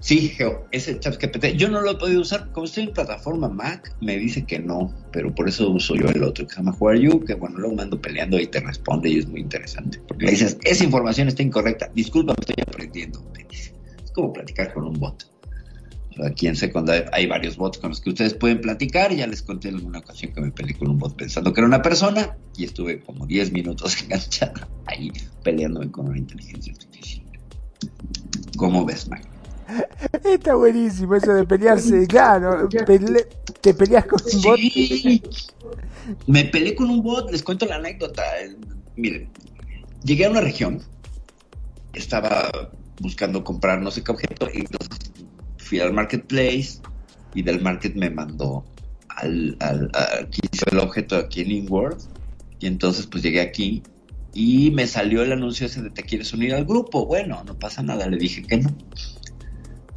[0.00, 3.48] Sí, Geo, ese chat GPT, yo no lo he podido usar, como estoy en plataforma
[3.48, 6.76] Mac, me dice que no, pero por eso uso yo el otro que se llama
[6.78, 9.40] Who Are You, que bueno, luego me ando peleando y te responde y es muy
[9.40, 13.74] interesante, porque le dices, esa información está incorrecta, disculpa, me estoy aprendiendo, te dice.
[14.04, 15.26] Es como platicar con un bot.
[16.24, 19.14] Aquí en Second hay varios bots con los que ustedes pueden platicar.
[19.14, 21.68] Ya les conté en alguna ocasión que me peleé con un bot pensando que era
[21.68, 25.12] una persona y estuve como 10 minutos enganchada ahí
[25.44, 27.24] peleándome con una inteligencia artificial.
[28.56, 29.37] ¿Cómo ves, Mike?
[30.24, 32.68] Está buenísimo eso de pelearse, claro.
[32.86, 33.26] pele-
[33.60, 34.58] te peleas con un bot.
[34.58, 35.22] Sí.
[36.26, 38.22] Me peleé con un bot, les cuento la anécdota.
[38.96, 39.28] Miren,
[40.04, 40.82] llegué a una región,
[41.92, 42.50] estaba
[43.00, 44.98] buscando comprar no sé qué objeto y entonces
[45.58, 46.80] fui al marketplace
[47.34, 48.64] y del market me mandó
[49.08, 52.00] al, al a- aquí hizo el objeto aquí en InWorld
[52.58, 53.82] y entonces pues llegué aquí
[54.34, 57.06] y me salió el anuncio ese de te quieres unir al grupo.
[57.06, 58.70] Bueno, no pasa nada, le dije que no.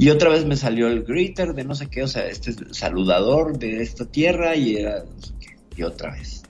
[0.01, 2.57] Y otra vez me salió el greeter de no sé qué, o sea, este es
[2.57, 6.41] el saludador de esta tierra y era no sé qué, y otra vez.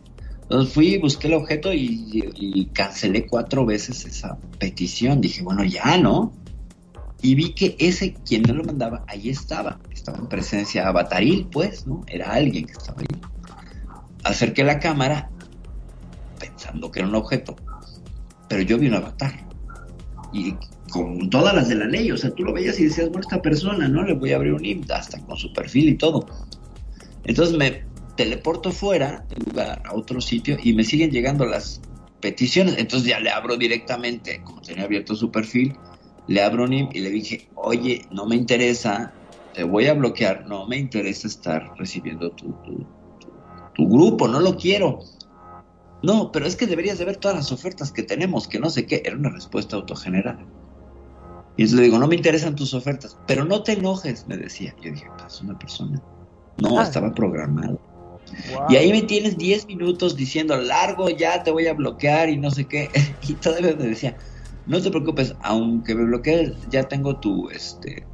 [0.44, 5.20] Entonces fui, busqué el objeto y, y cancelé cuatro veces esa petición.
[5.20, 6.32] Dije, bueno, ya, ¿no?
[7.22, 9.82] Y vi que ese, quien me lo mandaba, ahí estaba.
[9.92, 12.06] Estaba en presencia avataril, pues, ¿no?
[12.08, 13.22] Era alguien que estaba ahí.
[14.24, 15.30] Acerqué la cámara
[16.40, 17.58] pensando que era un objeto,
[18.48, 19.46] pero yo vi un avatar.
[20.32, 20.56] Y
[20.92, 23.42] con todas las de la ley, o sea, tú lo veías y decías, bueno, esta
[23.42, 24.04] persona, ¿no?
[24.04, 26.26] Le voy a abrir un IMT, hasta con su perfil y todo.
[27.24, 27.84] Entonces me
[28.18, 31.82] teleporto fuera del lugar a otro sitio y me siguen llegando las
[32.20, 32.78] peticiones.
[32.78, 35.78] Entonces ya le abro directamente, como tenía abierto su perfil,
[36.28, 39.16] le abro un IMT y le dije, oye, no me interesa,
[39.54, 42.78] te voy a bloquear, no me interesa estar recibiendo tu, tu,
[43.20, 43.34] tu-
[43.74, 45.00] tu grupo, no lo quiero.
[46.04, 48.86] No, pero es que deberías de ver todas las ofertas que tenemos, que no sé
[48.88, 49.04] qué.
[49.06, 50.46] Era una respuesta autogenerada.
[51.62, 54.74] Y entonces le digo, no me interesan tus ofertas, pero no te enojes, me decía.
[54.82, 56.02] Yo dije, "Pues, es una persona.
[56.58, 56.84] No, Ah.
[56.84, 57.80] estaba programado.
[58.52, 58.66] Wow.
[58.70, 62.50] Y ahí me tienes 10 minutos diciendo, largo, ya te voy a bloquear y no
[62.50, 62.90] sé qué.
[63.22, 64.18] Y todavía me decía,
[64.66, 68.08] no te preocupes, aunque me bloquees, ya tengo tu, este,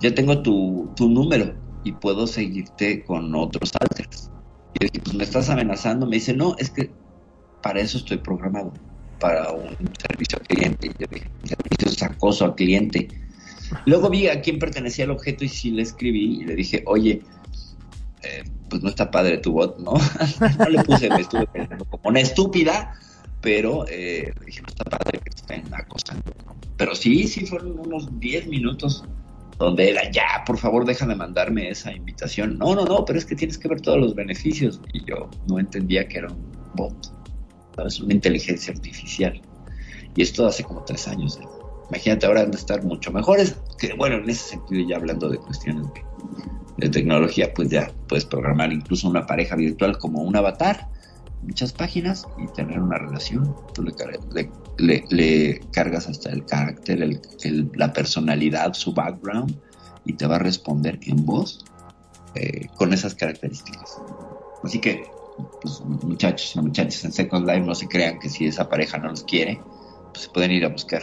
[0.00, 4.30] ya tengo tu, tu número y puedo seguirte con otros alters.
[4.74, 6.06] Y yo dije, pues me estás amenazando.
[6.06, 6.92] Me dice, no, es que
[7.62, 8.72] para eso estoy programado,
[9.18, 10.86] para un servicio al cliente.
[10.88, 13.08] Y yo dije, "Mi servicio es acoso al cliente.
[13.84, 17.22] Luego vi a quién pertenecía el objeto y sí le escribí y le dije, oye,
[18.22, 19.94] eh, pues no está padre tu bot, ¿no?
[20.58, 22.94] no le puse, me estuve peleando como una estúpida,
[23.40, 26.32] pero eh, dije, no está padre que estén acosando.
[26.76, 29.04] Pero sí, sí fueron unos 10 minutos
[29.58, 32.58] donde era, ya, por favor, deja de mandarme esa invitación.
[32.58, 34.80] No, no, no, pero es que tienes que ver todos los beneficios.
[34.92, 37.12] Y yo no entendía que era un bot,
[37.76, 38.00] ¿sabes?
[38.00, 39.40] Una inteligencia artificial.
[40.14, 41.38] Y esto hace como tres años.
[41.40, 41.46] ¿eh?
[41.90, 43.56] Imagínate, ahora han de estar mucho mejores.
[43.78, 46.02] Que bueno, en ese sentido, ya hablando de cuestiones de,
[46.78, 50.88] de tecnología, pues ya puedes programar incluso una pareja virtual como un avatar,
[51.42, 53.54] muchas páginas y tener una relación.
[53.74, 53.92] Tú le,
[54.32, 59.54] le- le- le cargas hasta el carácter, el- el- la personalidad, su background
[60.04, 61.64] y te va a responder en voz
[62.36, 63.98] eh, con esas características.
[64.62, 65.04] Así que,
[65.60, 69.08] pues, muchachos y muchachas en Second Life no se crean que si esa pareja no
[69.10, 69.60] los quiere,
[70.12, 71.02] pues se pueden ir a buscar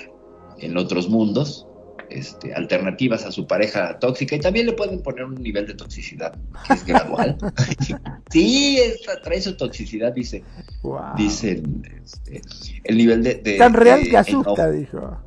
[0.59, 1.67] en otros mundos
[2.09, 6.37] este, alternativas a su pareja tóxica y también le pueden poner un nivel de toxicidad
[6.67, 7.37] que es gradual.
[8.29, 10.43] sí, esta trae su toxicidad, dice.
[10.83, 11.15] Wow.
[11.17, 12.41] Dicen este,
[12.83, 14.71] el nivel de, de- Tan real de que asusta, enojo.
[14.71, 15.17] dijo.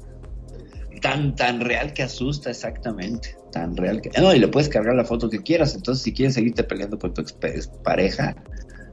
[1.01, 3.37] Tan, tan real que asusta, exactamente.
[3.53, 4.11] Tan real que.
[4.21, 5.75] No, y le puedes cargar la foto que quieras.
[5.75, 7.33] Entonces, si quieres seguirte peleando con tu ex
[7.85, 8.37] pareja,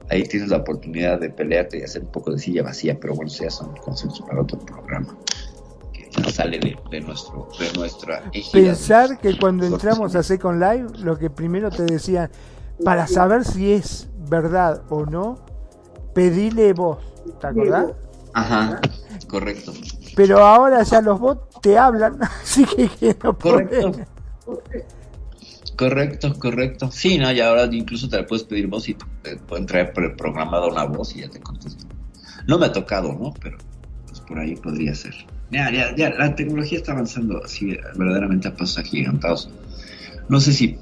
[0.10, 2.98] ahí tienes la oportunidad de pelearte y hacer un poco de silla vacía.
[3.00, 5.16] Pero bueno, ya son conceptos para otro programa.
[5.94, 8.24] Que no sale de, de nuestro, de nuestra.
[8.52, 12.30] Pensar que cuando entramos a Second Life, lo que primero te decían,
[12.84, 15.38] para saber si es verdad o no,
[16.14, 17.00] pedile vos.
[17.40, 17.92] ¿Te acordás?
[18.34, 18.82] Ajá,
[19.28, 19.74] correcto.
[20.16, 23.92] Pero ahora ya los bots te hablan, así que, que no Correcto.
[24.46, 24.86] podés.
[25.76, 26.92] Correcto, correcto.
[26.92, 30.68] Sí, no, y ahora incluso te la puedes pedir voz y te pueden traer programada
[30.68, 31.86] una voz y ya te contesta.
[32.48, 33.34] No me ha tocado, ¿no?
[33.42, 33.58] Pero
[34.08, 35.16] pues por ahí podría ser.
[35.50, 39.50] Ya, ya, ya, la tecnología está avanzando así verdaderamente a pasos agigantados.
[40.30, 40.78] No sé si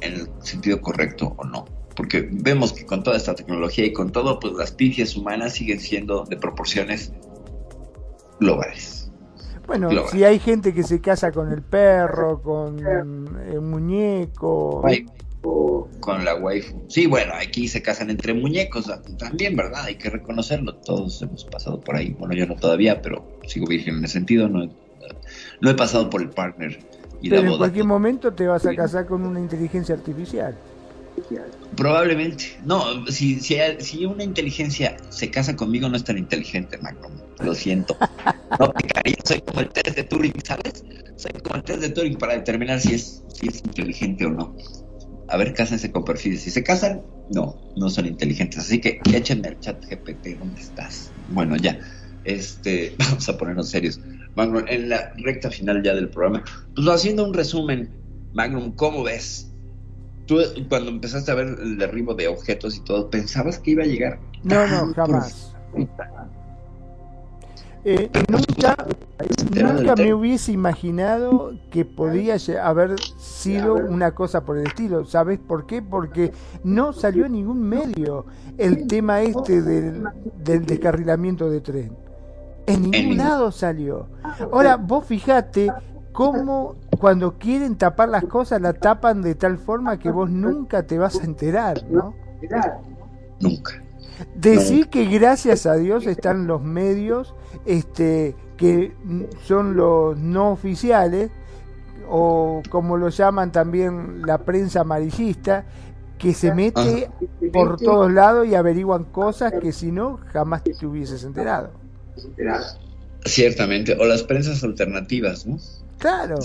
[0.00, 4.12] en el sentido correcto o no, porque vemos que con toda esta tecnología y con
[4.12, 7.12] todo, pues las pifias humanas siguen siendo de proporciones
[8.40, 8.97] globales.
[9.68, 14.82] Bueno, si hay gente que se casa con el perro, con el muñeco.
[16.00, 16.84] Con la waifu.
[16.88, 19.84] Sí, bueno, aquí se casan entre muñecos también, ¿verdad?
[19.84, 20.74] Hay que reconocerlo.
[20.76, 22.16] Todos hemos pasado por ahí.
[22.18, 24.48] Bueno, yo no todavía, pero sigo virgen en ese sentido.
[24.48, 24.70] No he,
[25.60, 26.78] no he pasado por el partner
[27.20, 30.56] y Pero la en cualquier momento te vas a casar con una inteligencia artificial.
[31.76, 32.58] Probablemente.
[32.64, 37.12] No, si, si, si una inteligencia se casa conmigo, no es tan inteligente, Magnum.
[37.40, 37.96] Lo siento.
[38.58, 39.16] No picaría.
[39.24, 40.84] Soy como el test de Turing, ¿sabes?
[41.16, 44.56] Soy como el test de Turing para determinar si es, si es inteligente o no.
[45.28, 46.42] A ver, cásense con perfiles.
[46.42, 48.58] Si se casan, no, no son inteligentes.
[48.58, 51.12] Así que échenme al chat GPT, ¿dónde estás?
[51.28, 51.78] Bueno, ya.
[52.24, 54.00] Este, vamos a ponernos serios.
[54.34, 57.90] Magnum, en la recta final ya del programa, pues haciendo un resumen,
[58.32, 59.47] Magnum, ¿cómo ves?
[60.28, 60.38] Tú
[60.68, 64.18] cuando empezaste a ver el derribo de objetos y todo, ¿pensabas que iba a llegar?
[64.44, 65.54] No, no, jamás.
[67.84, 68.76] Eh, nunca
[69.54, 75.04] nunca me hubiese imaginado que podía haber sido una cosa por el estilo.
[75.06, 75.80] ¿Sabes por qué?
[75.80, 76.32] Porque
[76.64, 78.26] no salió en ningún medio
[78.58, 80.04] el tema este del,
[80.44, 81.92] del descarrilamiento de tren.
[82.66, 84.08] En ningún- lado salió.
[84.52, 85.72] Ahora, vos fijate
[86.18, 90.98] cómo cuando quieren tapar las cosas la tapan de tal forma que vos nunca te
[90.98, 92.12] vas a enterar, ¿no?
[93.38, 93.84] Nunca.
[94.34, 97.36] Decir que gracias a Dios están los medios
[97.66, 98.92] este, que
[99.44, 101.30] son los no oficiales,
[102.08, 105.66] o como lo llaman también la prensa amarillista,
[106.18, 107.12] que se mete
[107.52, 111.70] por todos lados y averiguan cosas que si no jamás te hubieses enterado.
[113.24, 115.58] Ciertamente, o las prensas alternativas, ¿no?
[115.98, 116.36] Claro.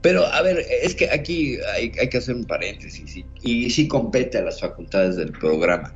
[0.00, 3.86] Pero, a ver, es que aquí hay, hay que hacer un paréntesis y, y sí
[3.88, 5.94] compete a las facultades del programa.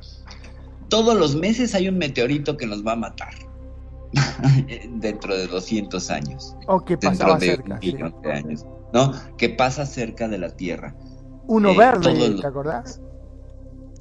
[0.89, 3.33] Todos los meses hay un meteorito que nos va a matar
[4.99, 7.73] dentro de 200 años, O que dentro pasaba de cerca.
[7.75, 7.93] un sí.
[7.93, 9.13] millón de años, ¿no?
[9.37, 10.95] Que pasa cerca de la Tierra.
[11.47, 13.01] Uno Eh, verde, los- ¿te acordás?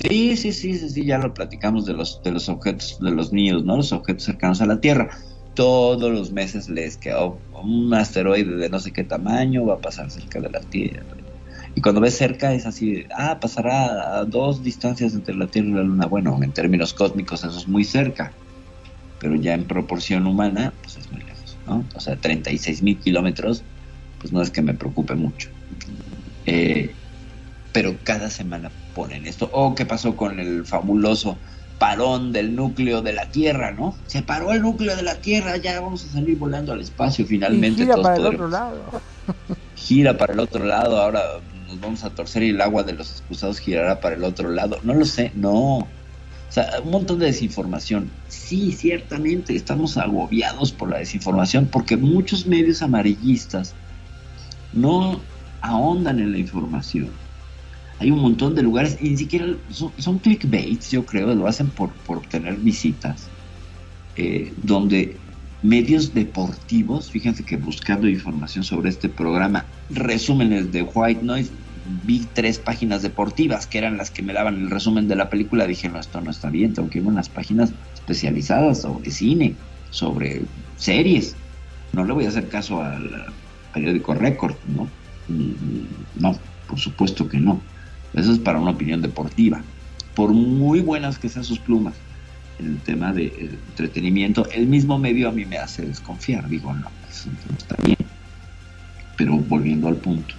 [0.00, 3.32] Sí, sí, sí, sí, sí, ya lo platicamos de los, de los objetos, de los
[3.32, 3.78] niños, ¿no?
[3.78, 5.10] Los objetos cercanos a la Tierra.
[5.56, 10.10] Todos los meses les queda un asteroide de no sé qué tamaño va a pasar
[10.10, 11.02] cerca de la Tierra.
[11.74, 15.72] Y cuando ves cerca es así, ah, pasará a dos distancias entre la Tierra y
[15.72, 16.06] la Luna.
[16.06, 18.32] Bueno, en términos cósmicos eso es muy cerca,
[19.18, 21.84] pero ya en proporción humana, pues es muy lejos, ¿no?
[21.94, 23.64] O sea, 36 mil kilómetros,
[24.20, 25.48] pues no es que me preocupe mucho.
[26.46, 26.94] Eh,
[27.72, 29.50] pero cada semana ponen esto.
[29.52, 31.36] O qué pasó con el fabuloso
[31.78, 33.94] parón del núcleo de la Tierra, ¿no?
[34.06, 37.28] Se paró el núcleo de la Tierra, ya vamos a salir volando al espacio Y
[37.28, 37.82] finalmente.
[37.82, 38.82] gira todos para el otro lado.
[39.74, 41.22] gira para el otro lado, ahora
[41.68, 44.78] nos vamos a torcer y el agua de los excusados girará para el otro lado.
[44.82, 45.78] No lo sé, no.
[45.78, 45.88] O
[46.48, 48.10] sea, un montón de desinformación.
[48.28, 53.74] Sí, ciertamente, estamos agobiados por la desinformación porque muchos medios amarillistas
[54.72, 55.20] no
[55.60, 57.10] ahondan en la información.
[57.98, 61.68] Hay un montón de lugares y ni siquiera son, son clickbaits, yo creo, lo hacen
[61.70, 63.28] por, por obtener visitas,
[64.16, 65.16] eh, donde
[65.62, 71.50] medios deportivos, fíjense que buscando información sobre este programa, resúmenes de White Noise,
[72.04, 75.66] vi tres páginas deportivas que eran las que me daban el resumen de la película,
[75.66, 79.54] dije, no, esto no está bien, tengo que ir a unas páginas especializadas sobre cine,
[79.90, 80.42] sobre
[80.76, 81.34] series.
[81.92, 83.26] No le voy a hacer caso al
[83.72, 84.88] periódico Record, ¿no?
[86.18, 87.60] No, por supuesto que no.
[88.14, 89.62] Eso es para una opinión deportiva.
[90.14, 91.94] Por muy buenas que sean sus plumas
[92.58, 96.48] en el tema de entretenimiento, el mismo medio a mí me hace desconfiar.
[96.48, 97.98] Digo, no, eso no está bien.
[99.16, 100.34] Pero volviendo al punto,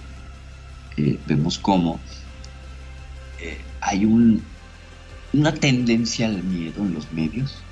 [0.96, 2.00] eh, vemos cómo
[3.40, 4.42] eh, hay un,
[5.32, 7.62] una tendencia al miedo en los medios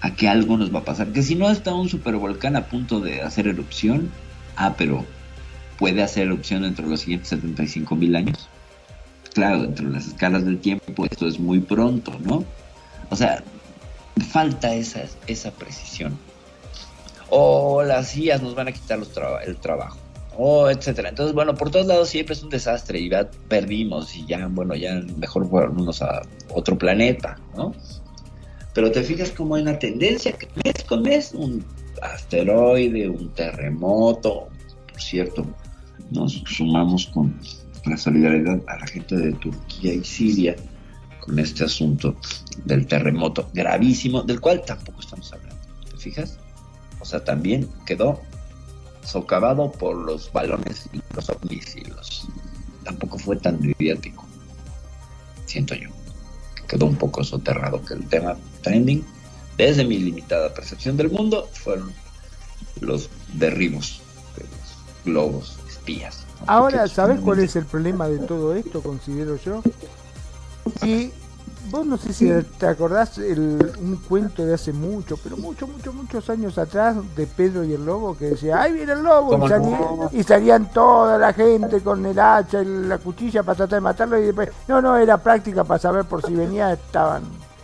[0.00, 1.12] a que algo nos va a pasar.
[1.12, 4.10] Que si no está un supervolcán a punto de hacer erupción,
[4.56, 5.04] ah, pero
[5.78, 8.48] puede hacer erupción dentro de los siguientes 75 mil años.
[9.34, 12.44] Claro, dentro de las escalas del tiempo esto es muy pronto, ¿no?
[13.10, 13.42] O sea,
[14.32, 16.18] falta esa, esa precisión.
[17.28, 19.10] O las IAS nos van a quitar los
[19.46, 19.98] el trabajo.
[20.36, 21.10] O etcétera.
[21.10, 24.74] Entonces, bueno, por todos lados siempre es un desastre y ya perdimos y ya, bueno,
[24.74, 26.22] ya mejor fuéramos a
[26.54, 27.74] otro planeta, ¿no?
[28.74, 31.64] Pero te fijas cómo hay una tendencia que mes con mes, un
[32.02, 34.48] asteroide, un terremoto,
[34.90, 35.44] por cierto,
[36.10, 37.38] nos sumamos con
[37.84, 40.56] la solidaridad a la gente de Turquía y Siria
[41.20, 42.16] con este asunto
[42.64, 45.56] del terremoto gravísimo, del cual tampoco estamos hablando.
[45.90, 46.38] ¿Te fijas?
[46.98, 48.20] O sea, también quedó
[49.04, 52.28] socavado por los balones y los ovnis y los...
[52.84, 54.24] Tampoco fue tan mediático,
[55.46, 55.90] siento yo.
[56.56, 59.04] Que quedó un poco soterrado que el tema trending,
[59.56, 61.92] desde mi limitada percepción del mundo, fueron
[62.80, 64.00] los derribos
[64.36, 66.24] de los globos espías.
[66.46, 68.82] Ahora, ¿sabes cuál es el problema de todo esto?
[68.82, 69.62] Considero yo.
[70.80, 71.12] Que
[71.70, 75.92] vos no sé si te acordás el, un cuento de hace mucho, pero mucho, mucho,
[75.92, 79.28] muchos años atrás de Pedro y el Lobo que decía, ¡ay viene el lobo!
[79.28, 79.78] Y, ¿Cómo salía-
[80.12, 84.18] y salían toda la gente con el hacha y la cuchilla para tratar de matarlo
[84.18, 87.22] y después, no, no, era práctica para saber por si venía, estaban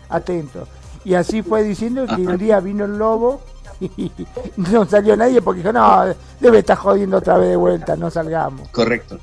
[0.08, 0.68] atentos.
[1.04, 3.55] Y así fue diciendo que un día vino el lobo y
[4.56, 6.04] no salió nadie porque dijo, no,
[6.40, 8.68] debe estar jodiendo otra vez de vuelta, no salgamos.
[8.68, 9.18] Correcto.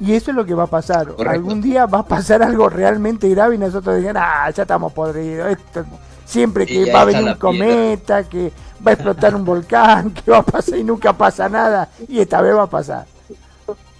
[0.00, 1.08] Y eso es lo que va a pasar.
[1.08, 1.30] Correcto.
[1.30, 5.50] Algún día va a pasar algo realmente grave y nosotros digan, ah, ya estamos podridos.
[5.50, 5.84] Esto,
[6.24, 8.52] siempre que va a venir un cometa, que
[8.86, 11.90] va a explotar un volcán, que va a pasar y nunca pasa nada.
[12.08, 13.06] Y esta vez va a pasar.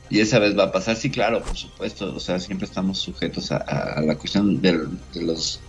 [0.08, 2.12] Y esa vez va a pasar, sí, claro, por supuesto.
[2.14, 5.60] O sea, siempre estamos sujetos a, la cuestión de los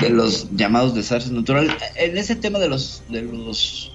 [0.00, 1.72] de los llamados desastres naturales.
[1.96, 3.92] En ese tema de los de los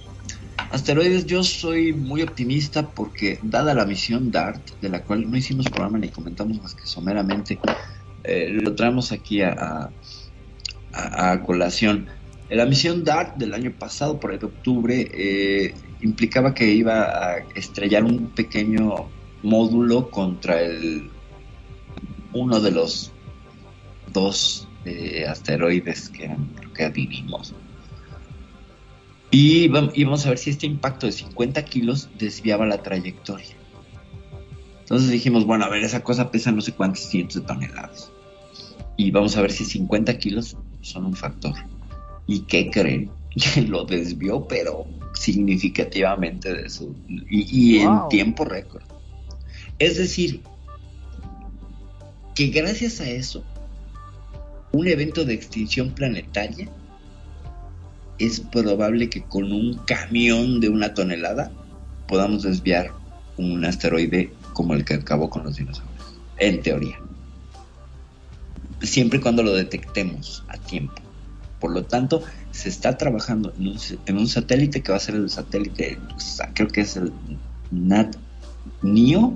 [0.72, 5.66] asteroides, yo soy muy optimista porque dada la misión DART, de la cual no hicimos
[5.68, 7.60] programa ni comentamos más que someramente,
[8.24, 9.54] eh, lo traemos aquí a,
[10.94, 12.08] a- a- colación.
[12.50, 17.38] La misión DART del año pasado, por ahí de octubre, eh, implicaba que iba a
[17.56, 19.10] estrellar un pequeño
[19.44, 21.10] módulo contra el
[22.34, 23.12] uno de los
[24.14, 26.36] dos eh, asteroides que
[26.74, 27.54] que adivimos.
[29.32, 33.58] Y vam- íbamos a ver si este impacto de 50 kilos desviaba la trayectoria.
[34.82, 38.12] Entonces dijimos, bueno, a ver, esa cosa pesa no sé cuántos cientos de toneladas.
[38.98, 41.54] Y vamos a ver si 50 kilos son un factor.
[42.28, 43.12] ¿Y qué creen?
[43.68, 44.86] Lo desvió, pero
[45.16, 46.94] significativamente de eso.
[47.08, 48.10] Y, y en Wow.
[48.10, 48.84] tiempo récord.
[49.80, 50.42] Es decir,
[52.36, 53.44] que gracias a eso,
[54.76, 56.68] un evento de extinción planetaria
[58.20, 61.52] es probable que con un camión de una tonelada
[62.08, 62.92] podamos desviar
[63.38, 66.20] un asteroide como el que acabó con los dinosaurios.
[66.38, 67.00] En teoría.
[68.82, 71.02] Siempre y cuando lo detectemos a tiempo.
[71.60, 72.22] Por lo tanto,
[72.52, 75.98] se está trabajando en un, satélite que va a ser el satélite,
[76.54, 77.14] creo que es el
[77.72, 79.34] NAT-NIO,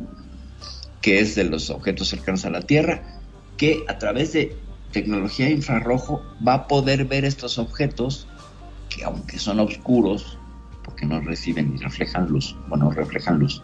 [1.02, 3.02] que es de los objetos cercanos a la Tierra,
[3.58, 4.56] que a través de
[4.92, 8.28] tecnología infrarrojo va a poder ver estos objetos
[8.90, 10.38] que aunque son oscuros,
[10.84, 13.64] porque no reciben ni reflejan luz, bueno, reflejan luz,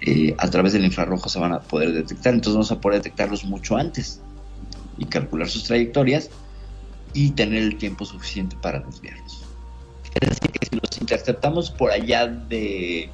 [0.00, 3.44] eh, a través del infrarrojo se van a poder detectar, entonces vamos a poder detectarlos
[3.44, 4.20] mucho antes
[4.96, 6.30] y calcular sus trayectorias
[7.14, 9.44] y tener el tiempo suficiente para desviarlos.
[10.20, 13.10] Es decir, que si los interceptamos por allá de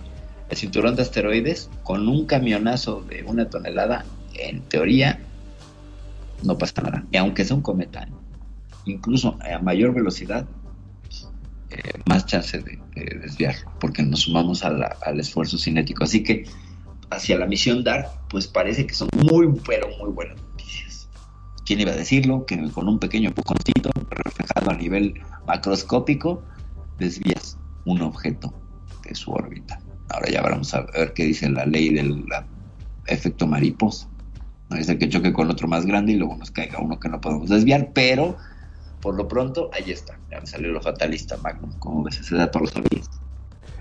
[0.51, 5.21] el cinturón de asteroides con un camionazo de una tonelada, en teoría
[6.43, 7.07] no pasa nada.
[7.11, 8.07] Y aunque sea un cometa,
[8.85, 10.47] incluso a mayor velocidad,
[11.71, 16.05] eh, más chance de, de desviarlo, porque nos sumamos al esfuerzo cinético.
[16.05, 16.45] Así que
[17.11, 21.09] hacia la misión DART, pues parece que son muy, pero muy buenas noticias.
[21.65, 22.45] ¿Quién iba a decirlo?
[22.47, 25.15] Que con un pequeño empujoncito reflejado a nivel
[25.47, 26.43] macroscópico,
[26.99, 28.53] desvías un objeto
[29.03, 29.81] de su órbita.
[30.11, 32.25] Ahora ya vamos a ver qué dice la ley del
[33.07, 34.09] efecto mariposa.
[34.75, 37.21] Es el que choque con otro más grande y luego nos caiga uno que no
[37.21, 38.37] podemos desviar, pero
[39.01, 40.19] por lo pronto ahí está.
[40.31, 41.73] Ya me salió lo fatalista, Magnum.
[41.79, 43.11] Como ves, ese dato lo sabías.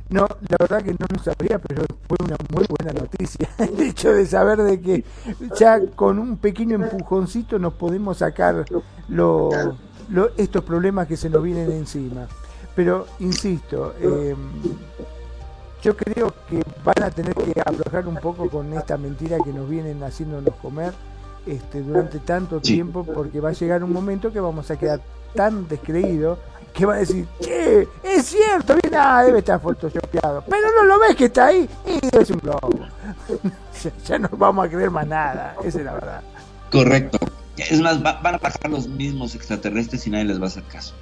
[0.10, 3.50] No, la verdad que no lo sabía, pero fue una muy buena noticia.
[3.58, 5.04] El hecho de saber de que
[5.58, 8.66] ya con un pequeño empujoncito nos podemos sacar
[9.08, 9.50] lo,
[10.38, 12.28] estos problemas que se nos vienen encima.
[12.76, 14.36] Pero, insisto, eh,
[15.84, 19.70] yo creo que van a tener que aflojar un poco con esta mentira que nos
[19.70, 20.94] vienen haciéndonos comer
[21.46, 22.74] este, durante tanto Sí.
[22.76, 25.02] tiempo, porque va a llegar un momento que vamos a quedar
[25.36, 26.40] tan descreídos
[26.74, 31.00] que va a decir, che, es cierto, bien, ah, debe estar photoshopeado, pero no lo
[31.00, 32.70] ves que está ahí, y es un globo.
[33.84, 36.22] ya, ya no vamos a creer más nada, esa es la verdad.
[36.72, 37.20] Correcto.
[37.58, 40.64] Es más, va- van a pasar los mismos extraterrestres y nadie les va a hacer
[40.64, 40.96] caso.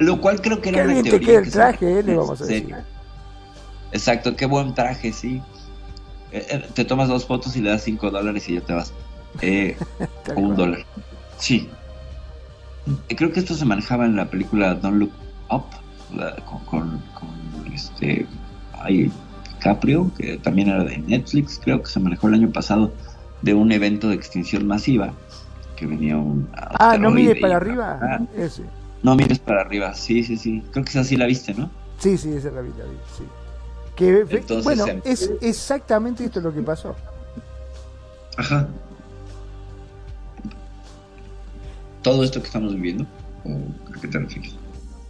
[0.00, 1.98] Lo cual creo que era Qué una bien te teoría queda el que se- traje,
[1.98, 2.74] eh, le vamos a decir.
[3.92, 5.42] Exacto, qué buen traje, sí.
[6.30, 8.92] Eh, eh, te tomas dos fotos y le das cinco dólares y ya te vas.
[9.40, 9.76] Eh,
[10.36, 10.84] o un dólar.
[11.38, 11.70] Sí.
[13.16, 15.12] Creo que esto se manejaba en la película Don't Look
[15.50, 15.64] Up,
[16.14, 18.26] la- con, con, con, este,
[18.80, 19.10] ay,
[19.54, 22.92] DiCaprio, que también era de Netflix, creo que se manejó el año pasado,
[23.42, 25.12] de un evento de extinción masiva,
[25.76, 26.48] que venía un...
[26.54, 27.98] Ah, no mires para arriba.
[28.02, 28.64] Ah, Ese.
[29.02, 30.62] no mires para arriba, sí, sí, sí.
[30.72, 31.70] Creo que esa sí la viste, ¿no?
[31.98, 33.24] Sí, sí, esa la vi, la vi, sí.
[33.98, 36.94] Que, fe- Entonces, bueno, em- es exactamente esto lo que pasó.
[38.36, 38.68] Ajá.
[42.02, 43.04] Todo esto que estamos viviendo,
[43.44, 43.50] ¿o
[43.96, 44.54] a qué te refieres?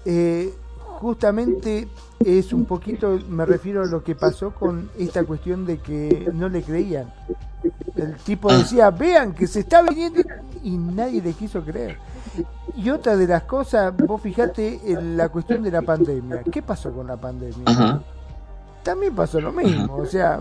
[0.06, 1.86] Eh, justamente
[2.24, 6.48] es un poquito, me refiero a lo que pasó con esta cuestión de que no
[6.48, 7.12] le creían.
[7.94, 10.22] El tipo decía, vean que se está viniendo
[10.62, 11.98] y nadie le quiso creer.
[12.76, 16.42] Y otra de las cosas, vos fijate en la cuestión de la pandemia.
[16.44, 17.64] ¿Qué pasó con la pandemia?
[17.66, 18.00] Ajá.
[18.88, 20.40] También pasó lo mismo, o sea,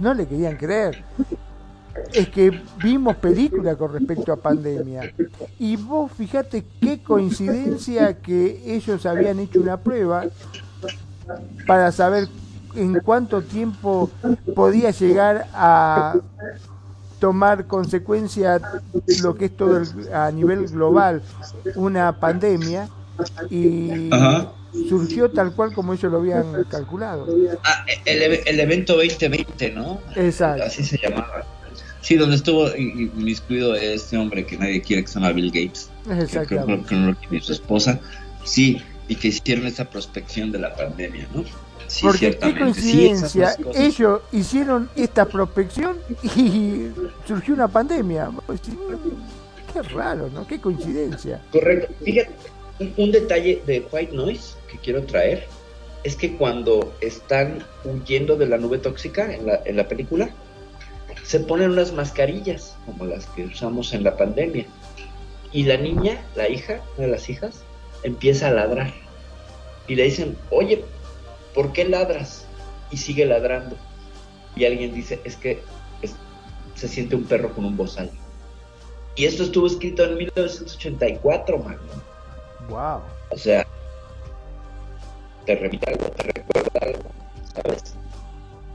[0.00, 1.02] no le querían creer.
[2.12, 5.12] Es que vimos películas con respecto a pandemia.
[5.58, 10.26] Y vos fijate qué coincidencia que ellos habían hecho una prueba
[11.66, 12.28] para saber
[12.76, 14.08] en cuánto tiempo
[14.54, 16.14] podía llegar a
[17.18, 18.60] tomar consecuencia
[19.22, 21.20] lo que es todo el- a nivel global
[21.74, 22.88] una pandemia
[23.50, 24.52] y Ajá.
[24.88, 27.26] Surgió tal cual como ellos lo habían calculado.
[27.64, 30.00] Ah, el, el evento 2020, ¿no?
[30.16, 30.64] Exacto.
[30.64, 31.44] Así se llamaba.
[32.00, 35.88] Sí, donde estuvo inmiscuido este hombre que nadie quiere que se llama Bill Gates.
[36.10, 36.88] Exactamente.
[36.88, 38.00] que no lo quiere su esposa.
[38.44, 41.44] Sí, y que hicieron esa prospección de la pandemia, ¿no?
[41.86, 42.46] Sí, Porque qué.
[42.46, 45.96] Sí, coincidencia, ellos hicieron esta prospección
[46.36, 46.88] y
[47.28, 48.30] surgió una pandemia.
[48.30, 50.46] Vos decís, "Mm, Qué raro, ¿no?
[50.46, 51.40] Qué coincidencia.
[51.50, 51.94] Correcto.
[52.04, 52.30] Fíjate,
[52.78, 55.46] un, detalle de White Noise que quiero traer
[56.04, 60.30] es que cuando están huyendo de la nube tóxica en la, película,
[61.22, 64.66] se ponen unas mascarillas como las que usamos en la pandemia.
[65.52, 67.62] Y la niña, la hija, una de las hijas,
[68.02, 68.92] empieza a ladrar.
[69.86, 70.82] Y le dicen, oye,
[71.54, 72.46] ¿por qué ladras?
[72.90, 73.76] Y sigue ladrando.
[74.56, 75.60] Y alguien dice, es que
[76.74, 78.10] se siente un perro con un bozal.
[79.14, 82.11] Y esto estuvo escrito en 1984, mano.
[82.72, 83.02] Wow.
[83.30, 83.66] O sea,
[85.44, 87.10] te remite algo, te recuerda algo,
[87.54, 87.94] ¿sabes?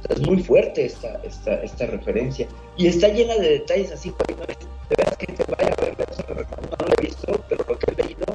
[0.09, 2.47] Es muy fuerte esta, esta, esta referencia.
[2.77, 4.59] Y está llena de detalles así, güey, no es-
[4.89, 7.77] de veras que te vaya a verla, eso, no, no la he visto, pero lo
[7.79, 8.25] que he leído,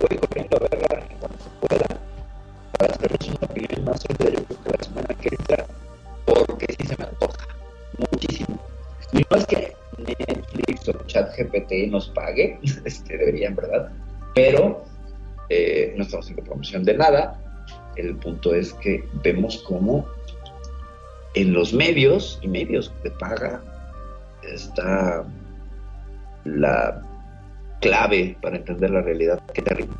[0.00, 1.86] voy corriendo a verla en cuanto se pueda,
[2.78, 5.66] para hacerles una opinión más sólida, yo que la semana que entra,
[6.24, 7.46] porque sí se me antoja,
[8.12, 8.58] muchísimo.
[9.12, 13.90] Y no es que Netflix o ChatGPT nos pague, este, deberían, ¿verdad?
[14.34, 14.84] Pero
[16.10, 17.38] estamos haciendo promoción de nada.
[17.96, 20.06] El punto es que vemos cómo
[21.34, 23.62] en los medios y medios de paga
[24.42, 25.24] está
[26.44, 27.02] la
[27.80, 29.40] clave para entender la realidad.
[29.54, 29.94] Qué terrible.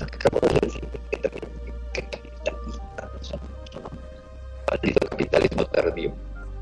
[0.00, 1.48] Lo que acabo de decir, qué terrible.
[1.92, 3.40] Qué capitalista son.
[5.10, 6.12] Capitalismo tardío.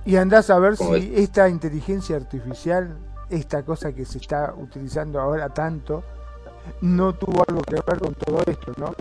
[0.04, 2.96] Y andás a ver ¿Cómo si esta inteligencia artificial,
[3.30, 6.04] esta cosa que se está utilizando ahora tanto,
[6.80, 8.94] no tuvo algo que ver con todo esto, ¿no?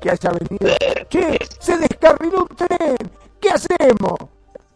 [0.00, 0.76] Que haya venido,
[1.08, 2.96] che, se descarriló un tren,
[3.40, 4.18] ¿qué hacemos?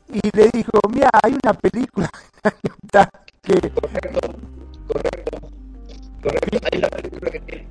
[0.08, 2.10] Y le dijo, mira, hay una película.
[3.42, 4.28] Correcto,
[4.86, 5.40] correcto,
[6.22, 6.58] correcto.
[6.70, 7.66] Hay una película que tiene,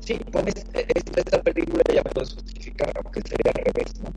[0.00, 0.80] sí, pones esta,
[1.20, 4.10] esta película ya puedes justificar, aunque sería al revés, ¿no?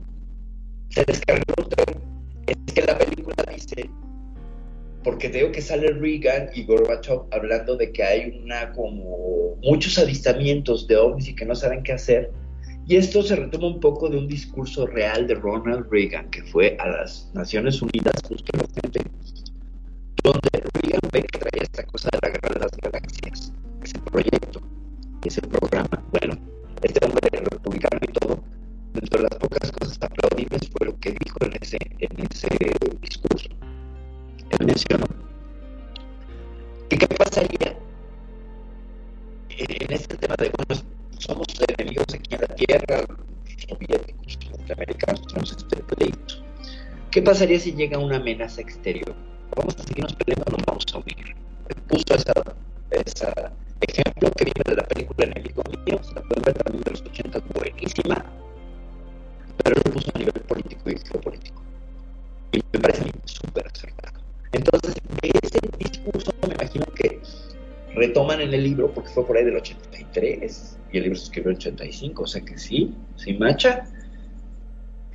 [0.90, 2.02] Se descargó un tren.
[2.48, 3.90] Es que la película dice,
[5.08, 10.86] porque digo que sale Reagan y Gorbachev hablando de que hay una como muchos avistamientos
[10.86, 12.30] de ovnis y que no saben qué hacer.
[12.86, 16.76] Y esto se retoma un poco de un discurso real de Ronald Reagan, que fue
[16.82, 19.00] a las Naciones Unidas justamente
[20.26, 24.60] donde Reagan ve que traía esta cosa de la guerra de las galaxias, ese proyecto,
[25.24, 26.04] ese programa.
[26.20, 26.38] Bueno,
[26.82, 28.44] este hombre republicano y todo,
[28.94, 32.50] dentro de las pocas cosas aplaudibles fue lo que dijo en ese, en ese
[33.02, 33.57] discurso.
[34.52, 35.06] Él mencionó
[36.90, 37.78] que qué pasaría
[39.50, 40.82] en este tema de, bueno,
[41.18, 43.06] somos enemigos aquí en la Tierra,
[43.68, 46.36] soviéticos, norteamericanos, tenemos este pleito.
[47.12, 49.16] ¿Qué pasaría si llega una amenaza exterior?
[49.56, 51.36] vamos a seguirnos peleando, nos vamos a unir.
[51.88, 52.34] Puso esa,
[52.92, 53.52] esa
[53.82, 57.40] ejemplo que viene de la película Enemigo Mío, la pueden ver también de los 80,
[57.54, 58.26] buenísima,
[59.64, 61.62] pero lo puso a nivel político y geopolítico.
[62.52, 64.17] Y me parece súper acertado.
[64.58, 67.20] Entonces, de ese discurso me imagino que
[67.94, 71.52] retoman en el libro, porque fue por ahí del 83, y el libro se escribió
[71.52, 73.86] en el 85, o sea que sí, sí macha.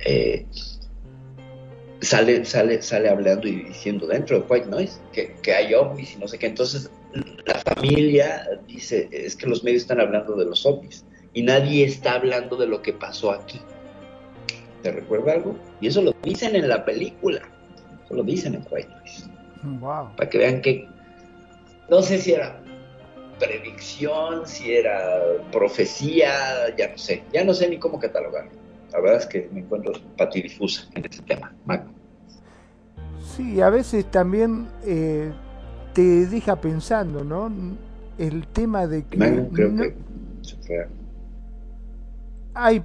[0.05, 0.45] Eh,
[2.01, 6.19] sale, sale, sale hablando y diciendo dentro de White Noise que, que hay ovnis y
[6.19, 6.47] no sé qué.
[6.47, 6.89] Entonces
[7.45, 12.13] la familia dice, es que los medios están hablando de los ovnis y nadie está
[12.13, 13.59] hablando de lo que pasó aquí.
[14.81, 15.57] ¿Te recuerda algo?
[15.79, 17.41] Y eso lo dicen en la película.
[18.05, 19.32] Eso lo dicen en White Noise.
[19.63, 20.15] Wow.
[20.15, 20.87] Para que vean que
[21.89, 22.59] no sé si era
[23.39, 25.09] predicción, si era
[25.51, 27.23] profecía, ya no sé.
[27.31, 28.51] Ya no sé ni cómo catalogarlo.
[28.91, 31.53] La verdad es que me encuentro patidifusa en este tema.
[31.65, 31.91] Magno.
[33.35, 35.31] Sí, a veces también eh,
[35.93, 37.51] te deja pensando, ¿no?
[38.17, 39.17] El tema de que...
[39.17, 39.95] Magno creo no- que
[40.41, 40.87] se fue.
[42.55, 42.83] Ay,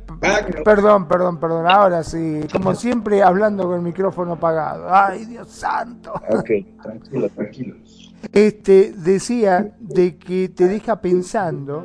[0.64, 1.66] perdón, perdón, perdón.
[1.68, 4.86] Ahora sí, como siempre hablando con el micrófono apagado.
[4.90, 6.12] Ay, Dios santo.
[6.30, 6.50] Ok,
[6.82, 7.76] tranquilo, tranquilo.
[8.32, 11.84] Este decía de que te deja pensando.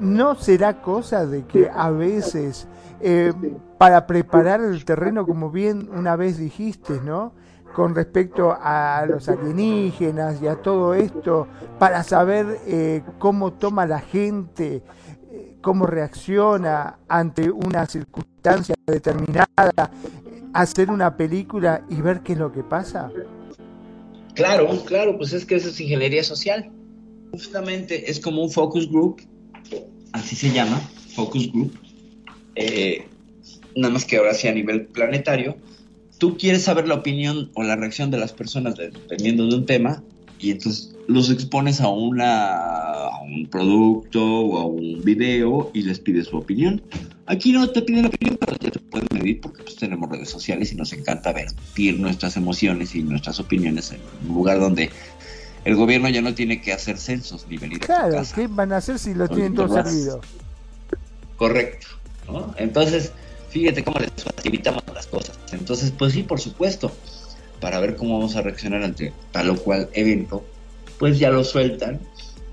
[0.00, 2.68] ¿No será cosa de que a veces
[3.00, 3.32] eh,
[3.78, 7.32] para preparar el terreno, como bien una vez dijiste, ¿no?
[7.74, 11.46] Con respecto a los alienígenas y a todo esto,
[11.78, 14.82] para saber eh, cómo toma la gente,
[15.60, 19.90] cómo reacciona ante una circunstancia determinada,
[20.52, 23.10] hacer una película y ver qué es lo que pasa?
[24.34, 26.70] Claro, claro, pues es que eso es ingeniería social.
[27.32, 29.20] Justamente es como un focus group,
[30.12, 30.80] así se llama,
[31.14, 31.72] focus group.
[32.54, 33.06] Eh,
[33.76, 35.56] nada más que ahora sí a nivel planetario.
[36.18, 39.66] Tú quieres saber la opinión o la reacción de las personas de- dependiendo de un
[39.66, 40.02] tema
[40.38, 45.98] y entonces los expones a, una, a un producto o a un video y les
[45.98, 46.82] pides su opinión.
[47.24, 50.70] Aquí no te piden opinión, pero ya te pueden medir porque pues, tenemos redes sociales
[50.70, 54.90] y nos encanta vertir nuestras emociones y nuestras opiniones en un lugar donde
[55.64, 58.22] el gobierno ya no tiene que hacer censos ni venir a tu Claro.
[58.34, 60.20] ¿qué van a hacer si lo Con tienen todo servido?
[61.36, 61.86] Correcto.
[62.28, 62.54] ¿no?
[62.58, 63.12] Entonces,
[63.48, 65.38] fíjate cómo les facilitamos las cosas.
[65.52, 66.92] Entonces, pues sí, por supuesto,
[67.62, 70.44] para ver cómo vamos a reaccionar ante tal o cual evento,
[70.98, 72.00] pues ya lo sueltan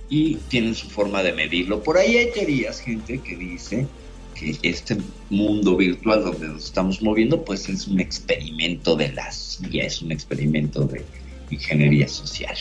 [0.10, 1.82] y tienen su forma de medirlo.
[1.82, 3.88] Por ahí hay teorías, gente, que dice
[4.36, 4.98] que este
[5.30, 10.12] mundo virtual donde nos estamos moviendo, pues es un experimento de la CIA, es un
[10.12, 11.04] experimento de
[11.50, 12.56] ingeniería social.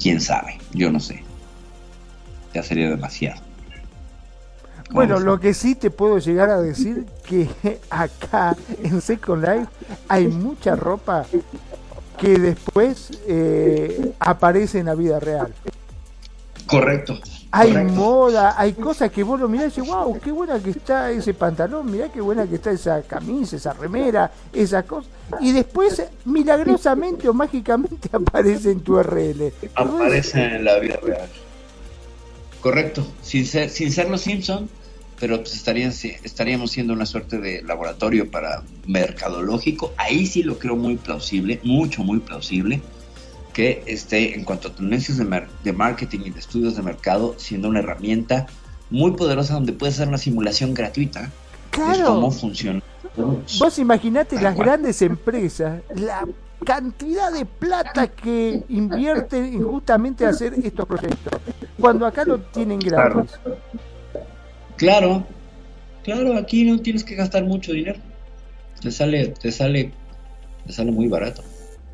[0.00, 0.58] ¿Quién sabe?
[0.72, 1.22] Yo no sé.
[2.54, 3.42] Ya sería demasiado.
[4.90, 7.48] Bueno, lo que sí te puedo llegar a decir que
[7.90, 9.68] acá en Second Life
[10.08, 11.26] hay mucha ropa
[12.18, 15.52] que después eh, aparece en la vida real.
[16.66, 17.18] Correcto.
[17.50, 17.92] Hay correcto.
[17.92, 21.34] moda, hay cosas que vos lo mirás y dices, wow, qué buena que está ese
[21.34, 25.08] pantalón, mirá qué buena que está esa camisa, esa remera, esa cosa.
[25.40, 29.52] Y después, milagrosamente o mágicamente aparece en tu RL.
[29.74, 31.28] aparece en la vida real.
[32.60, 34.68] Correcto, sin ser, sin ser los Simpson,
[35.24, 35.90] pero pues estarían,
[36.22, 39.94] estaríamos siendo una suerte de laboratorio para mercadológico.
[39.96, 42.82] Ahí sí lo creo muy plausible, mucho, muy plausible,
[43.54, 47.36] que esté en cuanto a tendencias de, mar- de marketing y de estudios de mercado,
[47.38, 48.48] siendo una herramienta
[48.90, 51.30] muy poderosa donde puedes hacer una simulación gratuita de
[51.70, 52.04] Claro.
[52.04, 52.82] cómo funciona.
[53.58, 56.28] Vos imaginate las grandes empresas, la
[56.66, 61.32] cantidad de plata que invierten en justamente hacer estos proyectos,
[61.80, 63.30] cuando acá lo tienen gratis.
[63.42, 63.56] Claro,
[64.84, 67.98] claro, aquí no tienes que gastar mucho dinero.
[68.80, 69.92] Te sale, te sale,
[70.66, 71.42] te sale muy barato.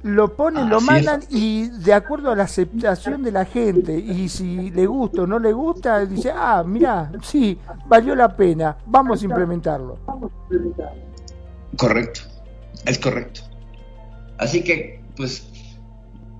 [0.02, 4.70] Lo ponen, lo mandan y de acuerdo a la aceptación de la gente, y si
[4.70, 9.24] le gusta o no le gusta, dice, ah, mira, sí, valió la pena, vamos a
[9.26, 9.98] implementarlo.
[11.76, 12.20] Correcto,
[12.86, 13.42] es correcto.
[14.38, 15.46] Así que, pues,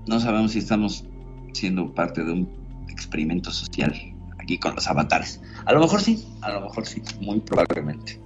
[0.06, 1.04] no sabemos si estamos
[1.52, 2.48] siendo parte de un
[2.88, 3.94] experimento social
[4.38, 5.38] aquí con los avatares.
[5.64, 8.20] A lo mejor sí, a lo mejor sí, muy probablemente.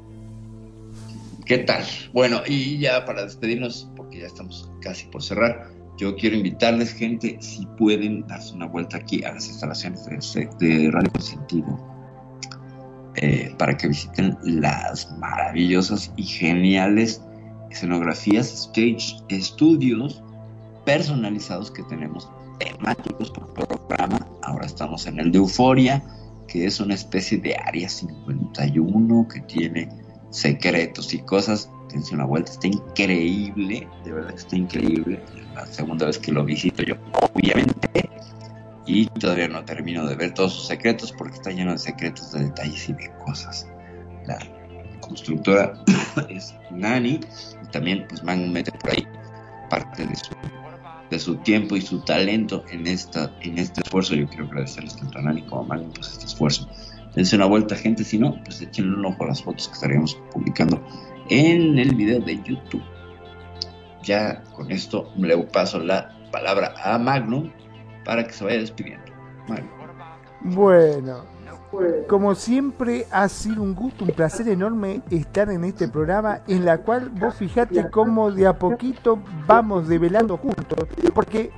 [1.45, 1.85] ¿Qué tal?
[2.13, 7.37] Bueno, y ya para despedirnos, porque ya estamos casi por cerrar, yo quiero invitarles, gente,
[7.41, 11.95] si pueden darse una vuelta aquí a las instalaciones de, de Radio Consentido,
[13.17, 17.23] eh, para que visiten las maravillosas y geniales
[17.71, 20.23] escenografías, stage estudios
[20.85, 22.29] personalizados que tenemos,
[22.59, 24.27] temáticos por programa.
[24.43, 26.03] Ahora estamos en el de Euforia,
[26.49, 29.89] que es una especie de área 51 que tiene
[30.31, 31.71] secretos y cosas.
[31.91, 35.23] Dense una vuelta, está increíble, de verdad que está increíble.
[35.55, 38.11] La segunda vez que lo visito yo, obviamente.
[38.87, 42.45] Y todavía no termino de ver todos sus secretos porque está lleno de secretos, de
[42.45, 43.67] detalles y de cosas.
[44.27, 44.39] La
[45.01, 45.75] constructora
[46.29, 47.21] es Nani
[47.63, 49.07] y también pues Man mete por ahí
[49.71, 50.33] parte de su,
[51.15, 54.15] de su tiempo y su talento en esta en este esfuerzo.
[54.15, 56.69] Yo quiero agradecerles tanto a Nani como a Man pues este esfuerzo.
[57.15, 60.19] Dense una vuelta, gente, si no, pues échenle un ojo a las fotos que estaríamos
[60.33, 60.85] publicando
[61.31, 62.83] en el video de YouTube.
[64.03, 67.51] Ya con esto le paso la palabra a Magnum
[68.05, 69.13] para que se vaya despidiendo.
[69.49, 69.71] Magnum.
[70.55, 71.25] Bueno,
[72.09, 76.79] como siempre ha sido un gusto, un placer enorme estar en este programa en la
[76.79, 81.51] cual vos fijate cómo de a poquito vamos develando juntos, porque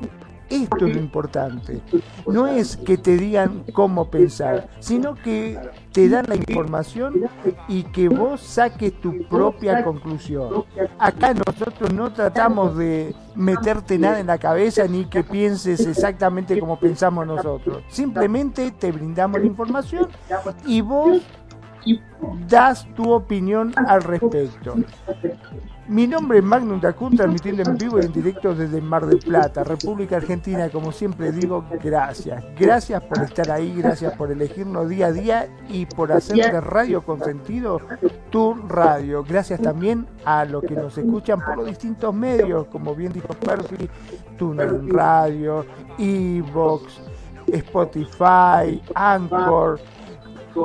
[0.48, 1.80] esto es lo importante.
[2.26, 5.58] No es que te digan cómo pensar, sino que
[5.92, 7.28] te dan la información
[7.68, 10.64] y que vos saques tu propia conclusión.
[10.98, 16.78] Acá nosotros no tratamos de meterte nada en la cabeza ni que pienses exactamente como
[16.78, 17.82] pensamos nosotros.
[17.88, 20.08] Simplemente te brindamos la información
[20.66, 21.22] y vos
[22.48, 24.74] das tu opinión al respecto.
[25.88, 29.62] Mi nombre es Magnum Dacun, transmitiendo en vivo y en directo desde Mar del Plata,
[29.62, 30.68] República Argentina.
[30.68, 32.42] Como siempre digo, gracias.
[32.58, 37.02] Gracias por estar ahí, gracias por elegirnos día a día y por hacer de Radio
[37.04, 37.80] Consentido
[38.30, 39.22] tu radio.
[39.22, 43.88] Gracias también a los que nos escuchan por los distintos medios, como bien dijo Percy,
[44.36, 45.64] Tunnel Radio,
[45.98, 47.00] Evox,
[47.46, 49.78] Spotify, Anchor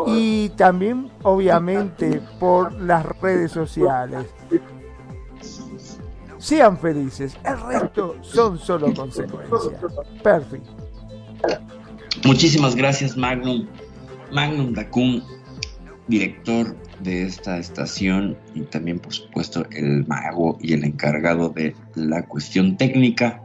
[0.07, 4.25] y también obviamente por las redes sociales.
[6.41, 9.73] Sean felices, el resto son solo consecuencias.
[10.23, 10.71] Perfecto.
[12.25, 13.67] Muchísimas gracias Magnum.
[14.31, 15.23] Magnum Dacun,
[16.07, 22.23] director de esta estación y también por supuesto el mago y el encargado de la
[22.23, 23.43] cuestión técnica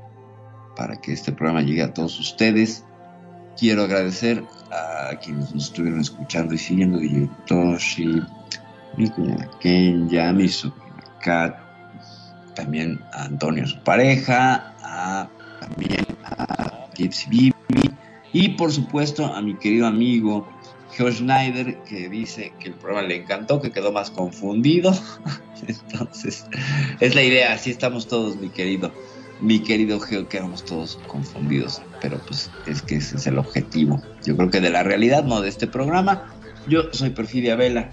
[0.74, 2.82] para que este programa llegue a todos ustedes.
[3.59, 8.23] Quiero agradecer a quienes nos estuvieron escuchando y siguiendo, DJ Toshi,
[8.97, 11.66] mi cuñada Kenya, mi sobrina Kat,
[12.57, 14.74] también a Antonio, su pareja,
[15.61, 17.53] también a Gypsy Bibi
[18.33, 20.49] y por supuesto a mi querido amigo
[20.99, 24.93] Joe Schneider que dice que el programa le encantó, que quedó más confundido.
[25.66, 26.47] Entonces,
[27.01, 28.93] es la idea, así estamos todos, mi querido
[29.41, 34.03] mi querido Geo, quedamos todos confundidos, pero pues es que ese es el objetivo.
[34.24, 36.33] Yo creo que de la realidad, no de este programa.
[36.66, 37.91] Yo soy Perfidia Vela,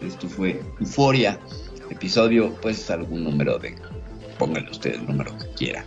[0.00, 1.40] esto fue Euforia,
[1.90, 3.74] episodio, pues algún número de,
[4.38, 5.84] pónganle usted el número que quiera,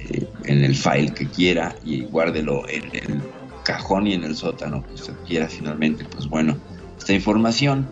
[0.00, 3.20] eh, en el file que quiera y guárdelo en el
[3.64, 6.04] cajón y en el sótano que usted quiera finalmente.
[6.04, 6.56] Pues bueno,
[6.98, 7.88] esta información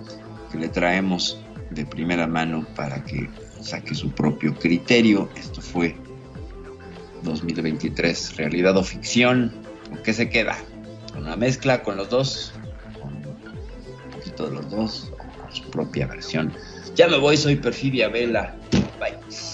[0.51, 1.39] que le traemos
[1.71, 3.29] de primera mano para que
[3.61, 5.29] saque su propio criterio.
[5.37, 5.97] Esto fue
[7.23, 9.53] 2023, realidad o ficción,
[9.89, 10.57] ¿con qué se queda?
[11.13, 12.53] ¿Con una mezcla con los dos?
[13.01, 15.11] ¿Con un poquito de los dos?
[15.13, 16.53] ¿O con su propia versión?
[16.95, 18.55] Ya me voy, soy Perfidia Vela.
[19.01, 19.54] Bye.